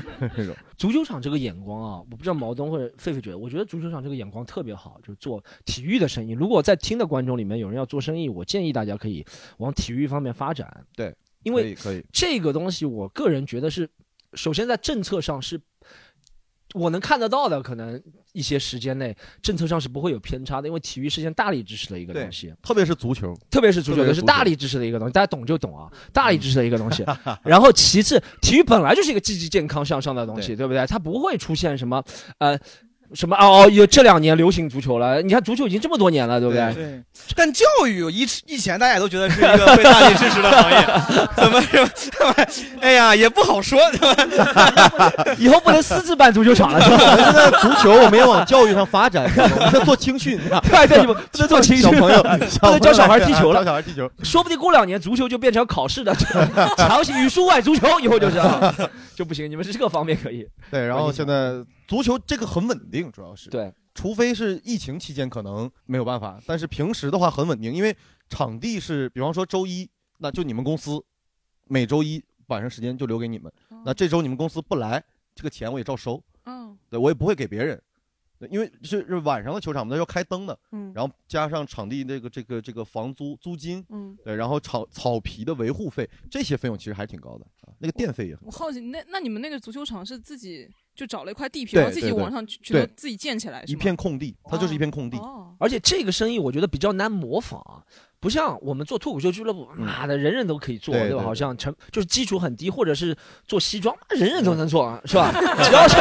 [0.02, 0.56] 你知道吗这种。
[0.76, 6.32] 足球场这个眼光啊，我不知道毛东或者狒狒觉得，我觉得足球场这个眼光特别好，就是做体育的生意。
[6.32, 9.24] 如果在听的观众里面有人要做生意，我建议大家可以
[9.58, 10.86] 往体育方面发展。
[10.96, 13.88] 对，因为可以，这个东西，我个人觉得是，
[14.34, 15.60] 首先在政策上是
[16.74, 18.00] 我能看得到的，可能
[18.32, 27.04] 一些时间内政策上是不会有偏差的，因为体育是件大力支持的一个东西，特别是足球，特别是足球，是大力支持的一个东西，大家懂就懂啊，大力支持的一个东西。
[27.44, 30.86] 然后其次，体育本来就是一个积极健康向上的东西，对对不对？
[30.86, 32.02] 它不会出现什么
[32.38, 32.58] 呃。
[33.14, 33.70] 什么哦哦？
[33.70, 36.72] 有这两年流行足球了，你看足球已经这么多年了，对不对？
[36.74, 37.02] 对，
[37.36, 40.86] 但教育以以前大家都觉得是一个被大力支持的行业，
[41.36, 42.66] 怎么是？
[42.80, 43.98] 哎呀，也不好说，对
[44.54, 45.12] 吧？
[45.38, 47.16] 以后不能私自办足球场了，是我吧？
[47.16, 50.38] 们现在足球我们要往教育上发展，我们要做青训，
[50.70, 52.22] 对对，你们不能做青训小朋友，
[52.60, 54.10] 不能教小孩踢球了教小孩踢球。
[54.22, 56.14] 说不定过两年足球就变成考试的
[56.76, 58.74] 强行语数外足球，以后就是啊
[59.14, 59.50] 就不行。
[59.50, 61.52] 你们是这个方面可以，对，然后现在
[61.92, 67.94] 足球这个很稳定，主要是对，除非是疫情期间可能没有办法，但是平时的话很稳定，因为
[68.30, 71.04] 场地是，比方说周一，那就你们公司
[71.66, 73.52] 每周一晚上时间就留给你们，
[73.84, 76.78] 那这周你们公司不来，这个钱我也照收，嗯。
[76.88, 77.78] 对我也不会给别人，
[78.38, 80.90] 对因为是是晚上的球场，我们那要开灯的，嗯。
[80.94, 97.80] 然后加上场地这个这个这个房租租金，嗯，对，然后草草皮的维护费，这些费用其实还挺高的啊，那个电费也很我好奇，那那你们那个足球场是自己就找了一块地皮，然后自己往上去对自己建起来，一片空地，它就是一片空地，哦，而且这个生意我觉得比较难模仿啊，
[98.20, 105.32] 不像我们做脱口秀俱乐部，妈的，人人都可以做，对吧好像成就是基础很低，或者是做西装，人人都能做，啊，是吧？
[105.64, 105.96] 只要是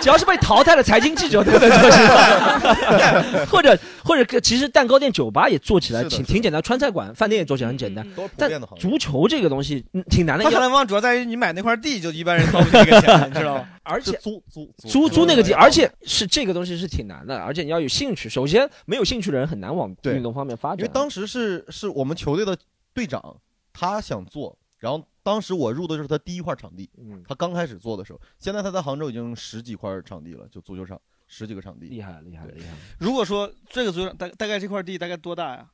[0.00, 3.46] 只要是被淘汰的财经记者都能做， 是吧？
[3.50, 8.06] 或者或者其实蛋糕店、酒吧也做起来挺挺简单，川菜馆、饭店也做起来很简单。
[8.36, 8.50] 但。
[8.78, 13.68] 足球这个东西嗯挺难的，要他看来方主要在于你买那块地，就一般人掏不起这个钱，你知道吗？
[13.82, 18.28] 而且租租租租那个地，而且是这个东西是挺难的，而且你要有兴趣。
[18.28, 20.78] 首先，没有兴趣的人很难往运动方面发展。
[20.78, 22.56] 因为当时是是我们球队的
[22.92, 23.36] 队长，
[23.72, 31.86] 他想做，然后当时我入的就是他第一块场地，嗯，他刚开始做的时候，现在他在杭州已经十几块场地了，就足球场十几个场地。
[31.86, 32.68] 厉害厉害厉害。
[32.98, 35.66] 如果说这个足球场大大概这块地大概多大呀？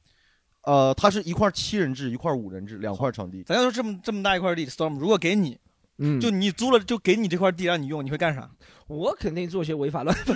[0.62, 3.42] 呃，它是一块七人制，一块五人制，两块场地。
[3.44, 5.56] 咱要说这么这么大一块地，Storm 如果给你，
[5.98, 8.48] 嗯，就你租了，就给你这块地让你用，你会干啥？
[8.86, 10.32] 我肯定做些违法乱纪。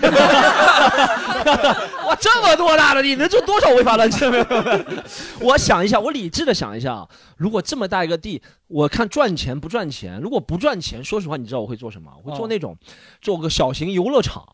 [2.06, 4.24] 哇，这么多大的地，能做多少违法乱纪？
[5.40, 10.18] 我想一下，我理智的想一下啊，如果这么大一个地，我看赚钱不赚钱。
[10.20, 12.10] 如果不赚钱，说实话，你知道我会做什么？
[12.24, 12.76] 我会做哦那种，
[13.20, 14.44] 做个小型游乐场。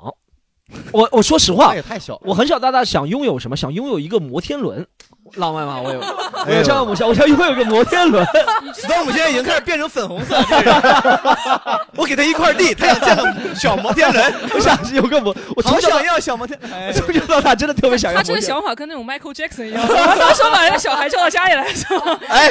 [0.93, 2.21] 我我说实话那，也太小。
[2.25, 3.57] 我很小大大想拥有什么？
[3.57, 4.85] 想拥有一个摩天轮，
[5.37, 5.81] 浪漫吗？
[5.81, 8.25] 我有，我有这样的梦想，我想拥有个摩天轮。
[8.75, 10.37] Storm 现在已经开始变成粉红色
[11.95, 18.41] 我给他一块地，他想建个小摩天轮，我想有个摩，我从小要小摩天，哎从小到大真的特别想要他这个。
[18.47, 22.19] 想法跟那种 Michael Jackson 一样，他说把那个小孩叫到家里来，是吧？
[22.29, 22.51] 哎，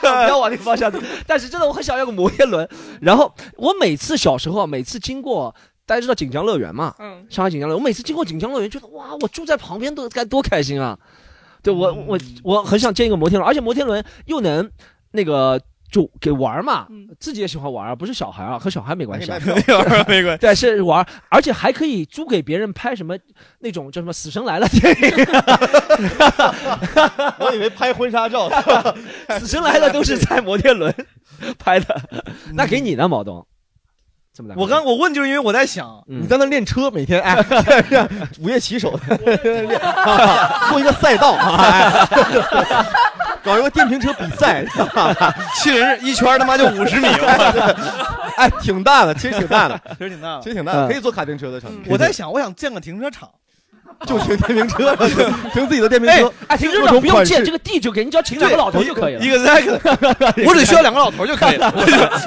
[0.00, 0.98] 不要往那个方向走。
[1.26, 2.68] 但是真的，我很想要个摩天轮。
[3.00, 5.54] 然后我每次小时候啊，每次经过，
[5.86, 6.92] 大家知道锦江乐园嘛？
[6.98, 10.98] 嗯，上海锦江乐园，我每次经过锦江乐园，觉得哇，我住在旁边都该多开心啊！
[11.62, 14.68] 对我，我我很想建一个摩天轮，而且摩天轮又能
[15.12, 19.38] 那个就给玩嘛，嗯自己也喜欢玩啊，不是小孩啊，和小孩没关系啊。
[20.08, 20.40] 没关系。
[20.40, 23.16] 对，是玩，而且还可以租给别人拍什么
[23.60, 25.26] 那种叫什么《死神来了》电影，
[27.46, 28.48] 我以为拍婚纱照。
[29.38, 30.92] 《死神来了》都是在摩天轮
[31.58, 32.02] 拍的。
[32.54, 33.46] 那给你呢，毛东？
[34.34, 34.54] 这么大？
[34.56, 37.36] 我刚我问就是因为我在想，嗯你在那练车，每天哎，
[38.40, 39.80] 午夜骑手，练
[40.70, 42.06] 做一个赛道，哎
[43.42, 44.64] 搞一个电瓶车比赛，
[45.62, 47.08] 其实一圈他妈就五十米，
[48.36, 50.40] 哎，挺大的，其实挺大的， 其实挺大的。
[50.42, 51.90] 其实挺大的，嗯可以坐卡丁车的场地。
[51.90, 53.28] 我在想，我想建个停车场，
[54.06, 54.96] 就停电瓶车，
[55.52, 56.32] 停自己的电瓶哎车。
[56.48, 59.28] 哎，停车场不用建，这个地就给你，只要请两个老头就可以了一。
[59.30, 59.78] 个 Zack，
[60.46, 61.72] 我只需要两个老头就可以了。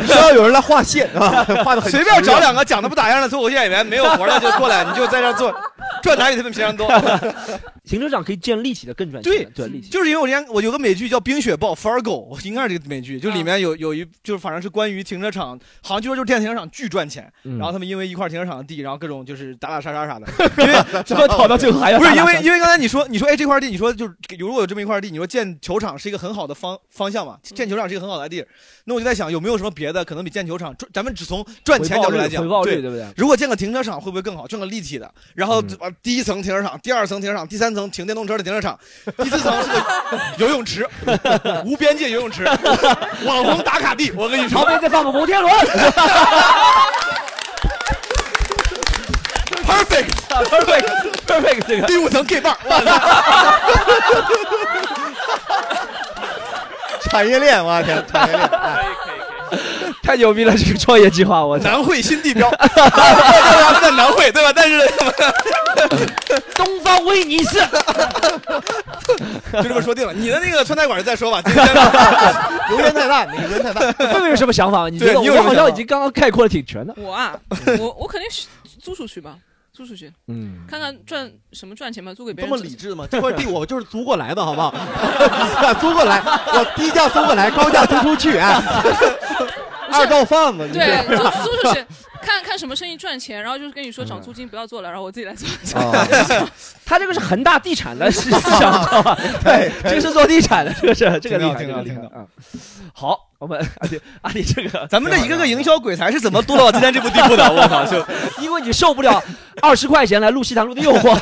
[0.06, 5.54] 需要有人来画线啊，画的很随便找两个讲的不咋样的脱口秀演员，没有活了就过来，你就在这儿做，
[6.01, 6.88] 赚钱比他们平常多。
[7.86, 9.32] 停车场可以建立体的更赚钱。
[9.32, 9.89] 对对，立体。
[9.89, 20.25] 就是因为我之前我有个美剧叫《冰雪暴》（Fargo），应该是这个美剧，就里面有有一就是反正是关于停车场，好像据说就是电停车场巨赚钱，嗯然后他们因为一块停车场的地，然后各种就是打打杀杀啥的，
[20.58, 28.47] 因为怎么跑到 最后还要不是因为因为刚才你说你说哎这块地你说就是如果有这么一块地，你说建球场是一个很好的方方向嘛，建球场是一个很好的地儿，
[28.85, 32.81] 那我就在想有没有什么别的可能比建球场赚，咱们只从赚钱角度来讲，回报率对。
[32.81, 33.05] 对不对？
[33.17, 34.45] 如果建个停车场会不会更好？
[34.47, 38.77] 建个立体的，然后嗯第一层停车场、第二层停车场、第三层停电动车的停车场，
[39.17, 39.83] 第四层是个
[40.37, 40.87] 游泳池，
[41.65, 42.43] 无边界游泳池，
[43.25, 44.11] 网红打卡地。
[44.11, 45.51] 我跟你说旁说边再放个摩天轮。
[49.65, 50.09] ，perfect，
[50.43, 50.87] perfect
[51.25, 52.81] perfect 这个第五层 K 棒，哇
[57.01, 58.47] 产业链，我天，产业链。
[58.49, 58.85] 哎
[60.01, 60.55] 太牛逼了！
[60.55, 62.47] 这个创业计划，我南汇新地标，
[63.81, 64.51] 在南汇对吧？
[64.55, 64.79] 但是
[66.53, 67.59] 东方威尼斯，
[69.53, 70.13] 就这么说定了。
[70.13, 71.65] 你的那个川菜馆再说吧，今天
[72.71, 73.81] 油烟太大，你油烟太大。
[74.13, 74.89] 妹妹有什么想法？
[74.89, 76.93] 你觉对得我好像已经刚刚概括的挺全的。
[76.97, 77.35] 我啊，
[77.79, 78.45] 我我肯定是
[78.81, 79.35] 租出去吧，
[79.75, 82.57] 租出去嗯，看看赚什么赚钱吧，租给别这人。
[82.59, 83.05] 么理智吗？
[83.11, 84.73] 这块地我就是租过来的，好不好？
[85.81, 88.59] 租过来，我低价租过来，高价租出去，哎，
[89.91, 91.85] 二道贩子，你对，这租 租出去，
[92.21, 95.47] 看看什么生意赚钱，然后就是跟你说涨租金不要做了，然后我自己来做。
[95.79, 96.07] 啊，
[96.85, 98.41] 他这个是恒大地产的思想，
[98.85, 99.17] 知道吧？
[99.43, 102.25] 对，这个是做地产的，这个是这个厉害，挺好挺好这个厉害啊！
[102.93, 107.43] 好，我们阿迪阿迪这个，咱们这一个个营销鬼才是怎么做到今天这步地步的？
[107.53, 108.03] 我靠，就
[108.41, 109.23] 因为你受不了
[109.62, 111.13] 二十块钱来录西塘路的诱惑。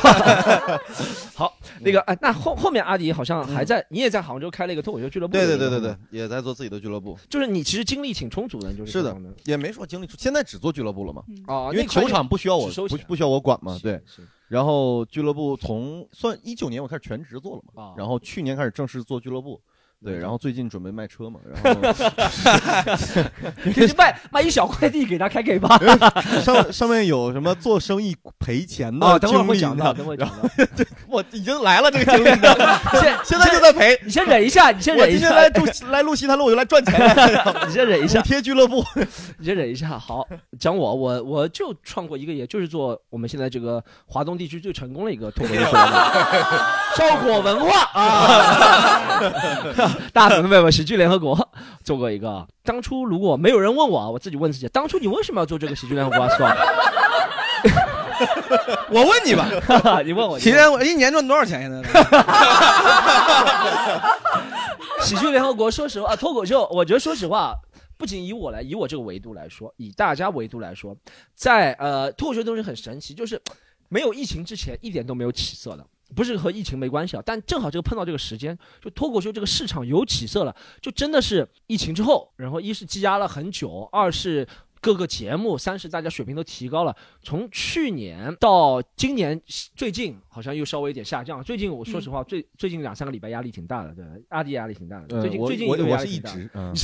[1.36, 5.32] 好，那个哎，那后后面阿迪好像还在，你也在杭州开了一个脱口秀俱乐部。
[5.32, 14.00] 对对对对对，，也在做自己的俱乐部，就是你其实精力挺充足的，就是是的也没说精力，现在只做俱乐部了嘛，啊，因为球场不需要我不不需要我管嘛，对。
[14.46, 19.60] 然后俱乐部从算一九年我开始全职做了嘛，啊然后去年开始正式做俱乐部，
[20.04, 21.80] 对，嗯然后最近准备卖车嘛， 然后
[23.64, 25.80] 你 就卖卖一小块地给他开 K 吧。
[26.44, 30.34] 上上面有什么做生意赔钱的哦，等会儿讲到，呢等会儿讲到。
[31.08, 32.54] 我已经来了这个经历呢，
[33.00, 33.98] 现现在就在赔。
[34.04, 37.14] 你先忍一下，你先忍一下，今天来录来录西坛路，我就来赚钱来，
[37.66, 38.84] 你先忍一下，贴俱乐部。
[39.38, 39.98] 你先忍一下。
[39.98, 40.26] 好，
[40.58, 45.76] 讲我，我我就创过一个业，就是做我们现在这个华东地区最成功的一个脱口秀俱乐部，
[46.96, 51.48] 效果文化啊， 大可能妹妹喜剧联合国
[51.82, 52.46] 做过一个。
[52.62, 56.28] 当初如果没有人问我啊，我自己问自己，当初你为什么要做这个喜剧联合国啊？
[56.36, 56.56] Stop，
[58.90, 59.48] 我问你吧，
[60.04, 61.62] 你问我，你提问我前一年赚多少钱？
[61.62, 61.82] 现在
[65.02, 67.54] 喜剧联合国，说实话，脱口秀，我觉得说实话，
[67.96, 70.96] 不仅以我来，以我这个维度来说，以大家维度来说，
[71.34, 73.40] 在呃脱口秀东西很神奇，就是
[73.88, 75.84] 没有疫情之前一点都没有起色的。
[76.14, 84.46] 不是和疫情没关系啊，但正好就碰到这个时间，就脱口秀这个市场有起色了，就真的是疫情之后，然后一是积压了很久，二是
[84.80, 86.94] 各个节目，三是大家水平都提高了。
[87.22, 89.40] 从去年到今年，
[89.74, 91.40] 最近好像又稍微有点下降。
[91.44, 95.20] 最近我说实话，最最近两三个礼拜压力挺大的，对，阿迪压力挺大的。
[95.20, 96.74] 最近我最近我我是一直，嗯，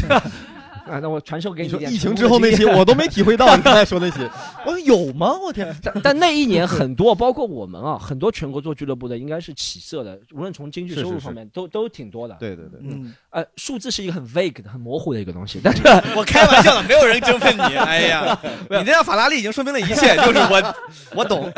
[0.87, 4.23] 啊，那我传授给你说你一点疫情之后那些我都没体会到，你刚才说那些，
[4.65, 5.37] 我说有吗？
[5.45, 12.37] 我天，但但那一年很多，包括我们啊，很多全国做俱乐部的应该是起色的，无论从经济收入方面都都挺多的。
[12.39, 15.83] 对对对，嗯，呃，数字是一个很 vague 的、很模糊的一个东西，但是
[16.17, 17.61] 我开玩笑的，没有人争分你。
[17.81, 18.39] 哎呀，
[18.71, 20.75] 你那辆法拉利已经说明了一切，就是我，
[21.17, 21.53] 我懂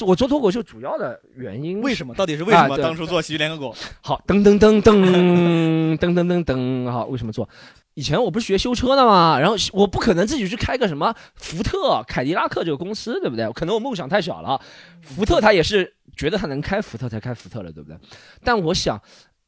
[0.00, 3.74] 我做脱口秀主要的原因为什么，到底是为什么当初做喜剧联合国？
[4.00, 7.48] 好，噔噔噔噔 噔噔噔噔，好，为什么做？
[7.94, 13.50] 以前我不是学修车的嘛，然后我不可能自己去开个什么福特、凯迪拉克这个公司，对不对？
[13.52, 14.60] 可能我梦想太小了。
[15.02, 17.98] 福特他也是觉得他能开福特才开福特了，对不对？
[18.42, 19.00] 但我想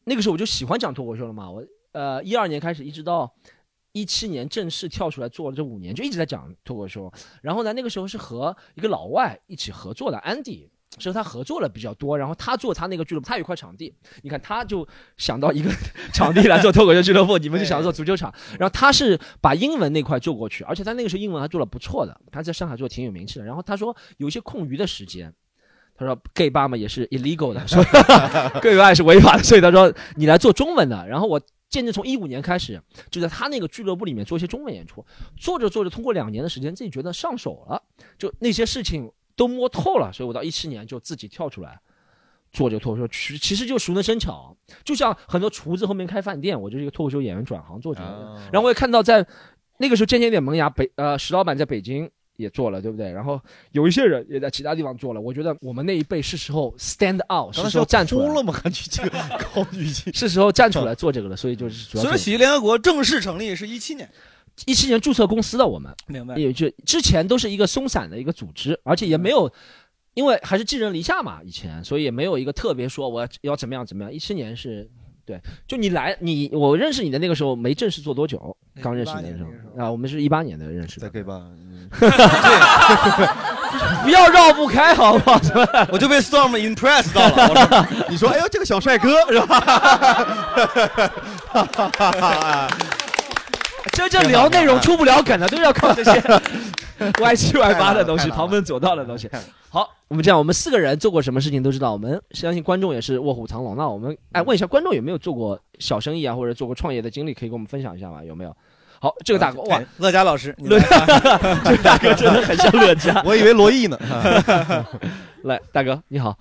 [0.04, 3.32] 那个时候我就喜欢讲脱口秀了嘛，我呃一二年开始一直到。
[3.92, 7.12] 一七年正式跳出来做了这五年，就一直在讲脱口秀。
[7.42, 12.18] 然后呢，那个时候是和一个老外一起合作的，Andy，是和他合作了比较多。
[12.18, 15.70] 然后他做他那个俱乐部，他有一块场地，你看他就想到一个
[16.12, 18.32] 场地来做脱口秀俱乐部，你们就想做足球场。
[18.58, 23.44] 然后他是把英文那块做过去，而且他那个时候英文还做的不错的，他在上海做挺有名气的。
[23.44, 25.32] 然后他说有一些空余的时间。
[25.96, 27.84] 他说：“gay 吧嘛也是 illegal 的，说
[28.62, 31.06] gay 吧也是违法的，所以他说你来做中文的。
[31.06, 35.04] 然后我渐渐从一五年开始，就在他那个俱乐部里面做一些中文演出，
[35.36, 37.82] 做着做着，通过两年的时间，自己觉得上手了，
[38.16, 41.80] 就那些事情都摸透了，所以我到一七年就自己跳出来
[42.52, 48.34] 做这个脱口秀，其其实就熟能生巧，就像很多厨子后面开饭店，我就是一个脱口秀演员转行做这个的。
[48.52, 49.26] 然后我也看到在
[49.78, 52.10] 那个时候渐渐有点萌芽，北呃石老板在北京。
[52.36, 53.12] 也做了，对不对？
[53.12, 53.38] 然后
[53.72, 55.20] 有一些人也在其他地方做了。
[55.20, 58.50] 我觉得我们那一辈是时候 stand out，是时候站出来了吗？
[58.50, 59.18] 还去这个
[59.54, 61.36] 高语气，是时候站出来做这个了。
[61.36, 64.10] 所以就是主要所以喜剧联合国正式成立是一七年，
[64.66, 66.36] 一七年注册公司的我们，明白？
[66.36, 69.50] 也就之前都是一个松散的一个组织，而且也没有，
[70.14, 74.12] 因为还是寄人篱下嘛，以前，所以也没有一个特别说我要怎么样怎么样。
[74.12, 74.90] 一七年是。
[75.26, 81.40] 对，就你来，你我认识你的那个时候没正式做多久，刚认识你的时候啊，我们是一八年的认识的，在 gay 吧，
[84.02, 85.40] 不要绕不开，好不好？
[85.92, 87.48] 我就被 Storm impress 到了。
[87.48, 89.60] 我说， 你说，哎呦，这个小帅哥是吧？
[93.92, 96.22] 这这聊内容出不了梗的，都要靠这些
[97.20, 99.28] 歪七歪八的东西，旁门左道的东西。
[99.68, 103.76] 好，我们这样，我们四个人做过什么事情都知道，我们相信观众也是卧虎藏龙。
[103.76, 108.22] 那我们哎，问一下观众有没有做过小生意啊，或者做过创业的经历，可以跟我们分享一下吗？
[108.24, 108.56] 有没有？
[109.00, 111.06] 好，这个大哥哇哎，乐嘉老师，你乐嘉
[111.64, 113.22] 这个大哥真的很像乐嘉。
[113.24, 113.98] 我以为罗毅呢。
[115.44, 116.36] 来，大哥你好，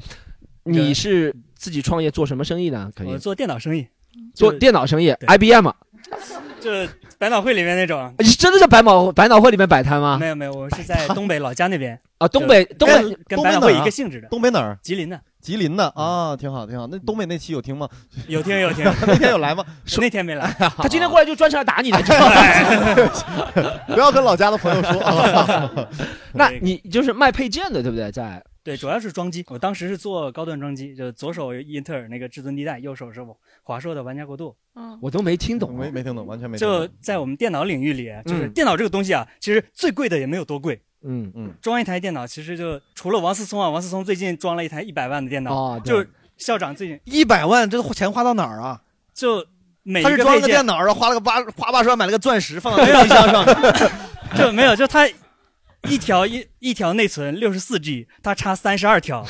[0.63, 2.91] 你是自己创业做什么生意呢？
[2.95, 3.87] 可以我做电脑生意，
[4.33, 5.75] 做电脑生意，IBM 啊。
[7.19, 8.13] 就百脑汇里面那种。
[8.19, 10.17] 你真的在百脑百脑汇里面摆摊吗？
[10.19, 14.27] 没有没有，我是在东北老家那边啊，东北东北跟跟百脑汇一个性质的。
[14.29, 14.77] 东北哪儿？
[14.81, 15.19] 吉林的。
[15.41, 16.85] 吉林的啊，挺好挺好。
[16.87, 17.87] 那东北那期有听吗？
[18.27, 19.63] 有听有听 那天有来吗？
[19.99, 21.99] 那天没来，他今天过来就专程来打你的？
[23.87, 25.69] 不要跟老家的朋友说啊。
[26.33, 28.11] 那你就是卖配件的，对不对？
[28.11, 29.43] 在对，主要是装机。
[29.47, 33.19] 我当时是做高端装机，就左手英特尔那个至尊地带，右手是
[33.63, 34.55] 华硕的玩家国度。
[34.75, 36.87] 嗯，我都没听懂，没没听懂，完全没听懂。
[36.87, 40.81] 就在我们电脑领域里，就是嗯电脑这个东西啊，其实最贵的也没有多贵。
[41.01, 48.81] 嗯嗯，装一台电脑其实就除了王思聪啊，王思聪最近装了一台一百万的电脑，哦就是校长最近一百万，这钱花到哪儿啊？
[49.13, 49.45] 就
[49.83, 53.45] 每是装了个电脑，然后花了个八花八十万买了个钻石放到冰箱上，
[54.37, 55.09] 就没有，就它
[55.87, 59.25] 一条一一条内存六十四 G，它插三十二条。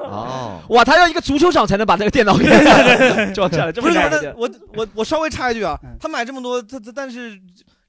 [0.00, 2.44] 哦，哇，他要一个足球场才能把那个电脑给
[3.34, 3.98] 装下来，这不是
[4.36, 7.38] 我我我稍微插一句啊，嗯他买这么多，他他但是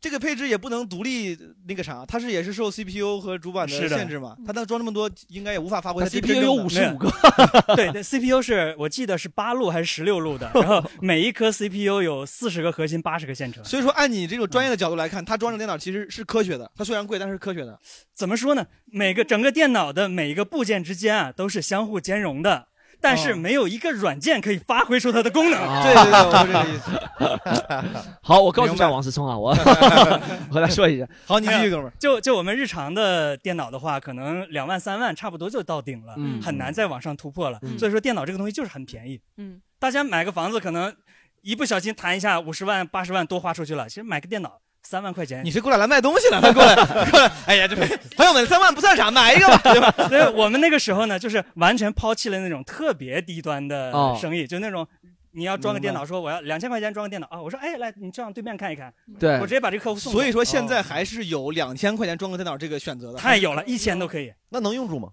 [0.04, 7.10] 这个配置也不能独立那个啥，它是也是受 CPU 和主板的限制嘛，它那装这么多，应该也无法发挥它真 CPU 正的有55个，
[7.78, 13.64] 对对，CPU 是我记得是八路还是十六路的，然后每一颗 CPU 有四十个核心，八十个线程。
[13.64, 16.70] 所以说，按你这种专业的角度来看，它装这个电脑其实是科学的。
[16.76, 17.80] 它虽然贵，但是科学的。
[18.14, 18.68] 怎么说呢？
[18.88, 22.68] 每个整个电脑的每一个部件之间啊，都是相互兼容的。
[23.04, 25.60] 但是没有一个软件可以发挥出它的功能。
[25.84, 28.10] 对对对，我是这个意思。
[28.24, 31.06] 好，我告诉一下王思聪啊，我和他 说一下。
[31.26, 31.94] 好，你继续，哥们儿。
[32.00, 37.60] 就就我们日常的电脑的话，可能两万三万差不多就到顶了，嗯很难再往上突破了。
[37.64, 39.20] 嗯所以说，电脑这个东西就是很便宜。
[39.36, 40.96] 嗯，大家买个房子可能
[41.42, 46.40] 一不小心谈一下五十万、八十万多花出去了，其实买个电脑三万块钱，你是过来来卖东西了？
[46.42, 47.76] 他过来过来，哎呀，这
[48.16, 49.92] 朋友们，三万不算啥，买一个吧，对吧？
[50.08, 54.88] 所以我们那个时候呢，就是完全抛弃了那种特别低端的哦生意，就那种。
[55.36, 57.42] 你要装个电脑，说我要两千块钱装个电脑啊！
[57.42, 60.14] 我说，哎，来，你上对面看一看，对我直接把这个客户送。
[60.14, 64.32] 所以说现在还是有两千块钱装个电脑这个选择的，太有了，一千都可以。
[64.50, 65.10] 那能用住吗？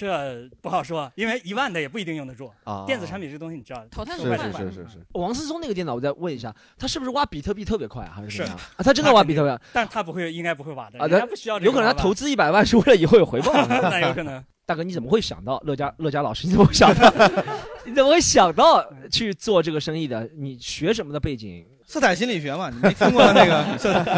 [0.00, 2.50] 这不好说，因为一万的也不一定用得住。
[2.64, 4.62] 啊电子产品这东西你知道，淘汰是很快。
[4.62, 8.82] 是是是是，王思聪那个电脑，我再问一下，他是不是挖比特币特别快啊，还是怎么样是啊？
[8.82, 9.60] 他真的挖比特币啊？
[9.74, 13.52] 但是他不会，应该不会挖的，啊他人家不需要有可能他投资一百万是为了以后有回报。
[13.68, 14.42] 那有可能。
[14.64, 16.46] 大哥，你怎么会想到乐嘉乐嘉老师？
[16.46, 17.12] 你怎么会想到？
[17.84, 20.30] 你怎么会想到去做这个生意的？
[20.36, 21.66] 你学什么的背景？
[21.90, 24.16] 色彩心理学嘛，你没听过那个 色彩？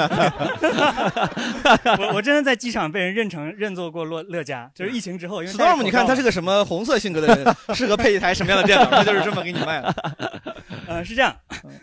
[1.96, 8.90] 我我真的在机场被人认成认作过乐乐嘉，就是疫情之后，因为 Storm，你看他是个什么红色性格的人，适合配一台什么样的电脑？
[8.90, 9.94] 他就是这么给你卖的。
[10.86, 11.34] 呃，是这样，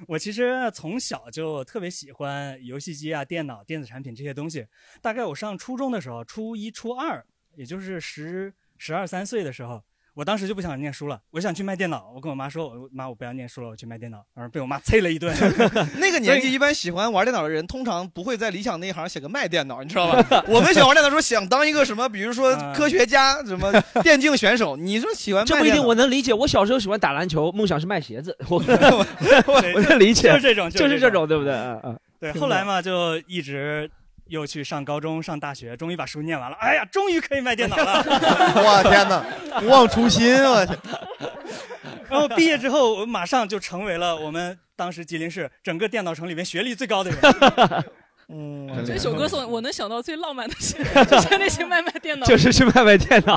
[0.07, 4.63] 我其实从小就特别喜欢游戏机啊、电脑、电子产品这些东西。
[5.01, 7.25] 大概我上初中的时候，初一、初二，
[7.55, 9.81] 也就是十十二三岁的时候，
[10.13, 12.11] 我当时就不想念书了，我想去卖电脑。
[12.13, 14.23] 我跟我妈说，我妈我不要念书了，我去卖电脑。
[14.33, 15.33] 然后被我妈啐了一顿。
[15.97, 20.43] 那个年纪，一般喜欢玩电脑的人，通常不会在理想那一行写个卖电脑，你知道吧？
[20.47, 23.71] 我们喜欢玩电脑的时候，想当一个什么，比如说科学家，什么
[24.03, 24.75] 电竞选手。
[24.75, 26.33] 你说喜欢这不一定，我能理解。
[26.33, 28.57] 我小时候喜欢打篮球，梦想是卖鞋子，我
[29.47, 31.53] 我能理解，就是这种，就是这这种，对不对？
[31.53, 31.99] 嗯嗯。
[32.19, 33.89] 对，后来嘛，就一直
[34.29, 36.55] 又去上高中、上大学，终于把书念完了。
[36.61, 38.01] 哎呀，终于可以卖电脑了！
[38.05, 40.77] 我天哪，不忘初心，我天！
[42.09, 47.19] 然后毕业之后，我马上就成为了我们当时吉林市整个电脑城里面学历最高的人。
[48.31, 50.77] 嗯，这首歌送我能想到最浪漫的事，
[51.09, 53.35] 就是那些卖卖电脑，就是去卖卖电脑，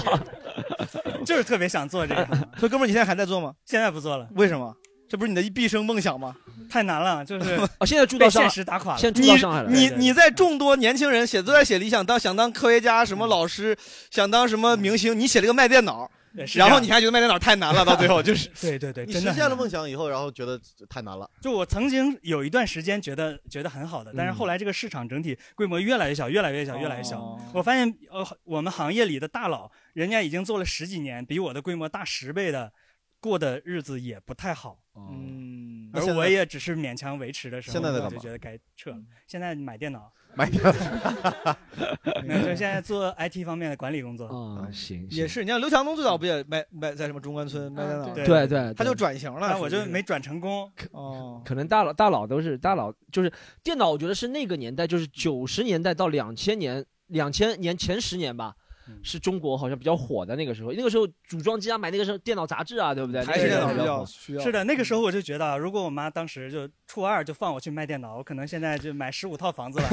[1.25, 2.27] 就是特别想做这个。
[2.59, 3.55] 所以哥们儿，你现在还在做吗？
[3.65, 4.75] 现在不做了，为什么？
[5.13, 6.35] 这不是你的毕生梦想吗？
[6.71, 8.99] 太难了，就是啊， 现在住到现，实打垮了。
[8.99, 9.71] 现在住你到上海了。
[9.71, 13.77] 你在众多年轻人写都在写理想，当想当科学家、什么老师，
[14.11, 16.11] 想当什么明星，你写了个卖电脑，
[16.55, 20.59] 然后你还觉得卖电脑太难了，到最后就是 对对对，你实现了梦想以后，然后觉得
[20.89, 21.29] 太难了。
[21.43, 27.21] 就我曾经有一段时间觉得觉得很好的，但是后来这个市场整体规模越来越小，越来越小，越来越小。
[27.21, 32.73] 哦我发现呃，我们行业里的大佬，人家已经做了十几年，比我的规模大十倍的，
[33.21, 34.79] 过的日子也不太好。
[34.95, 38.99] 嗯，而我也只是勉强维持的时候，现在在干嘛我就觉得该撤了。
[39.27, 40.73] 现在买电脑， 买电脑
[42.25, 44.27] 没有，就现在做 IT 方面的管理工作。
[44.27, 45.43] 啊，行，也是。
[45.43, 48.15] 你像刘强东最早不也卖卖在什么中关村卖电脑？
[48.15, 50.71] 对对对，他就转型了，但我就没转成功。
[50.93, 51.43] 哦。
[51.45, 53.33] 可能大佬大佬都是大佬，就是
[53.63, 58.55] 电脑，我觉得是那个年代，就是九十年代到两千年，两千年前十年吧，
[59.03, 63.25] 是中国好像比较火的那个时候，那个时候组装机啊，买那个时候电脑杂志啊，对不对？
[63.25, 64.43] 还是电脑比较需要。
[64.43, 69.89] 是的，那个时候我就觉得，如果我妈当时就初二就放我去卖电脑，我可能现在就买十五套房子了。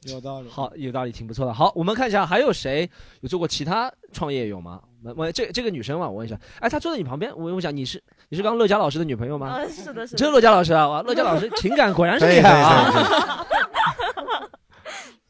[0.03, 0.49] 有道理。
[0.49, 1.53] 好，有道理，挺不错的。
[1.53, 2.89] 好，我们看一下还有谁
[3.21, 4.81] 有做过其他创业有吗？
[5.01, 9.47] 我我这这个女生嘛，我问一下，哎，她坐在你旁边，我问一下，你是你是刚刚乐嘉老师的女朋友吗？
[9.47, 10.17] 啊，是的，是的。
[10.17, 13.45] 这是乐嘉老师啊，哇，乐嘉老师情感果然是厉害啊！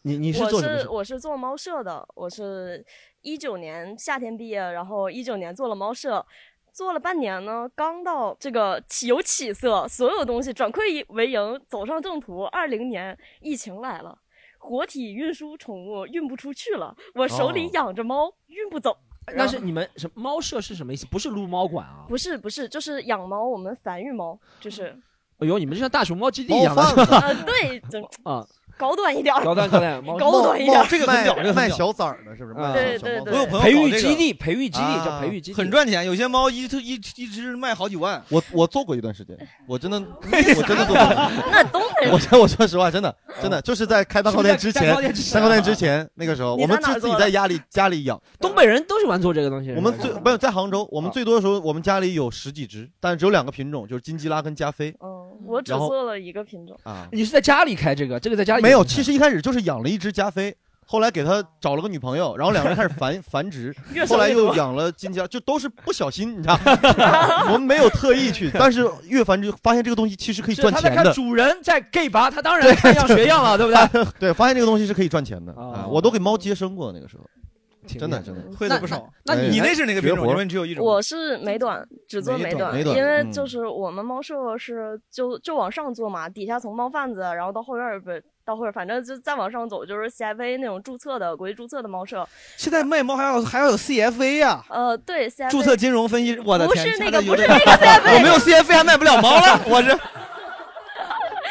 [0.04, 0.82] 你你是我做什么事？
[0.84, 2.86] 是我是做猫舍的，我是
[3.22, 6.26] 一九年夏天毕业，然后一九年做了猫舍，
[6.72, 12.44] 做了半年呢，刚到这个起有起色，所有东西转亏为盈，走上正途。
[12.46, 14.18] 二零年疫情来了，
[14.60, 18.98] 活体运输宠物运不出去了，我手里哦养着猫，运不走。
[19.34, 21.06] 那是你们什么猫舍是什么意思？
[21.06, 22.04] 不是撸猫馆啊？
[22.10, 24.94] 不是不是，就是养猫，我们繁育猫，就是
[25.38, 28.46] 哎呦，你们就像大熊猫基地一样的呃，对，就 啊，
[28.78, 30.86] 高端一点儿，高端高端 猫高端一点儿。
[30.90, 31.54] 这个很屌，这个。
[31.54, 32.74] 卖小崽儿的，是不是？
[32.74, 38.22] 对小猫对我有朋友培育基地，培育基地啊叫培育基地，很赚钱，有些猫一一一只卖好几万。
[38.30, 39.98] 我我做过一段时间，我真的
[40.58, 41.32] 我真的做过。
[41.52, 45.02] 那东北我 真我说实话，真的真的就是在开蛋糕店之前蛋糕
[45.50, 48.20] 店之，前那个时候，我们是自己在家里家里养。
[48.40, 49.72] 东北人都喜欢做这个东西。
[49.76, 56.78] 我们最没有在杭州，我们啊最多的时候，我们家里有十几只，但是只有两个品种，就是金吉拉跟加菲嗯，我只然后做了一个品种。
[56.84, 57.08] 啊。
[57.12, 58.20] 你是在家里开这个？
[58.20, 66.58] 这个在家里没有，其实一开始就是养了一只加菲，后来给他找了个女朋友，然后两个人开始繁 繁殖，越后来又多养了金加，就都是不小心，你知道，
[67.52, 74.06] 我们没有特意去，但是越繁殖发现这个东西其实可以是他在看赚钱的，主人在 gay 拔，他当然看样学样了，对不对？
[74.20, 77.43] 对，发现这个东西是可以赚钱的哦啊，我都给猫接生过那个时候，挺
[77.88, 78.42] 真的真的。
[78.58, 79.08] 会的不少。
[79.26, 80.28] 那你你那是哪个品种？
[80.30, 80.86] 因为只有一种。
[80.86, 88.10] 我是美短，只做美短因为嗯就是我们猫舍是就就往上做嘛，底下从猫贩子，然后到后院儿不
[88.46, 92.28] 到后院儿，反正就再往上走就是 CFA 那种注册的国际注册的猫舍。
[92.58, 96.38] 现在卖猫还要还要有 CFA 呀，呃，对，CFA 注册金融分析。
[96.40, 99.98] 我的不天，是那个，不是那个 CFA，我没有 CFA 还卖不了猫了，我这。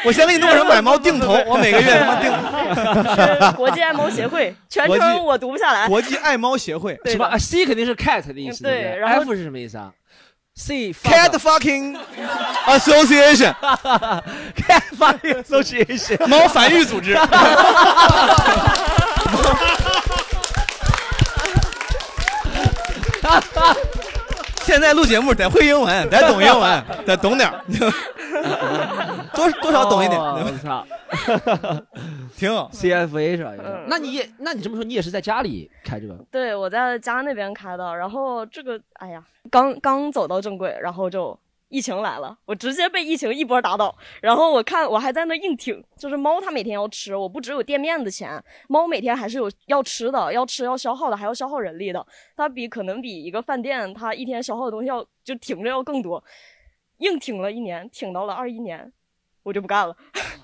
[0.05, 2.31] 我先给你弄成买猫定投，我每个月他妈定。
[3.49, 5.87] 是国际爱猫协会， 全称我读不下来。
[5.87, 9.91] 国际爱猫协会对的什么啊？C 肯定是 cat 的意思，对不对然后 F 是什么意思啊
[10.55, 11.97] ？C Cat Fucking
[12.67, 13.53] Association
[14.55, 16.25] cat fucking association。
[16.29, 17.17] 猫繁育组织。
[24.63, 27.63] 现在录节目得会英文，得懂英文，得懂点儿，
[29.33, 30.85] 多多少懂一点，哦我操
[32.35, 32.69] 挺好。
[32.73, 33.51] ，CFA 是吧？
[33.63, 36.15] 嗯那你也，那你这么说，你也是在家里开这个？
[36.31, 41.37] 对，我在家那边开的，然后这个，哎呀，刚刚走到正轨，然后就
[41.73, 43.97] 疫情来了，我直接被疫情一波打倒。
[44.21, 52.05] 然后我看我还在那硬挺，就是猫它每天要吃，我不只有店面的钱，猫每天还是有要吃的，要吃要消耗的，还要消耗人力的。
[52.35, 56.23] 它比可能比一个饭店它一天消耗的东西要就挺着要更多。
[56.99, 58.93] 硬挺了一年，挺到了二一年，
[59.43, 59.95] 我就不干了，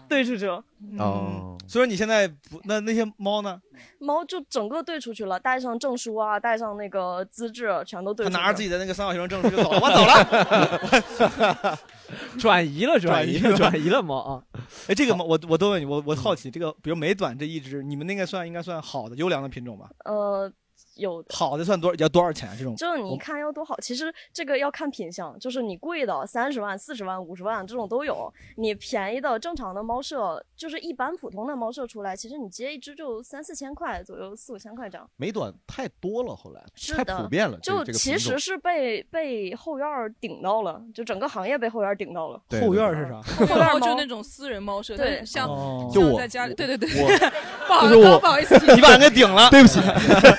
[0.08, 0.64] 对出去了。
[0.97, 3.60] 哦，所以说你现在不那那些猫呢？
[3.97, 8.39] 猫就整个对出去了，带上证书啊，带上那个资质，全都对出去了。
[8.39, 11.80] 他拿着自己的那个三好学生证书就走了， 我走了。
[12.39, 14.43] 转移了，转移了，转移了猫啊！
[14.88, 19.89] 哎，这个猫我我都问你，我我好奇，这个比如美短这一只，你们那个算应该算好的优良的品种吧？
[20.06, 20.52] 呃，
[21.00, 21.24] 有。
[21.30, 22.50] 好的算多要多少钱？
[22.58, 35.10] 这种就是你看要多好，其实这个要看品相，就是你贵的三十万、四十万、五十万这种都有，你便宜的正常的猫舍，就是一般普通的猫舍出来，其实你接一只就三四千块左右，四五千块这样。
[35.18, 42.41] 美短太多了，后来太是的普遍了，就其实是被被后院儿顶到了，就整个行业被后院儿顶到了。
[42.62, 43.45] 后院儿是啥？
[43.45, 46.89] 后院就那种私人猫舍，对像哦就我在家里，对对对，
[47.68, 49.50] 不好意思不好意思你把人给顶了。
[49.50, 49.80] 对不起，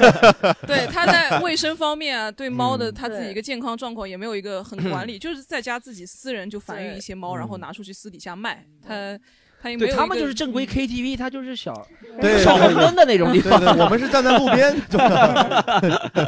[0.66, 2.94] 对，他在卫生方面啊，对猫的嗯。
[2.94, 8.64] 他自己一个健康状况也没有一个很管理，就是在家自己私人就繁育一些猫，然后嗯拿出去私底下卖。
[8.86, 9.18] 他
[9.62, 10.68] 他也没对他们个就是正规嗯。
[10.68, 11.86] KTV，他就是小
[12.20, 13.60] 对 小红灯的那种地方。
[13.60, 14.74] 对对，我们是站在路边，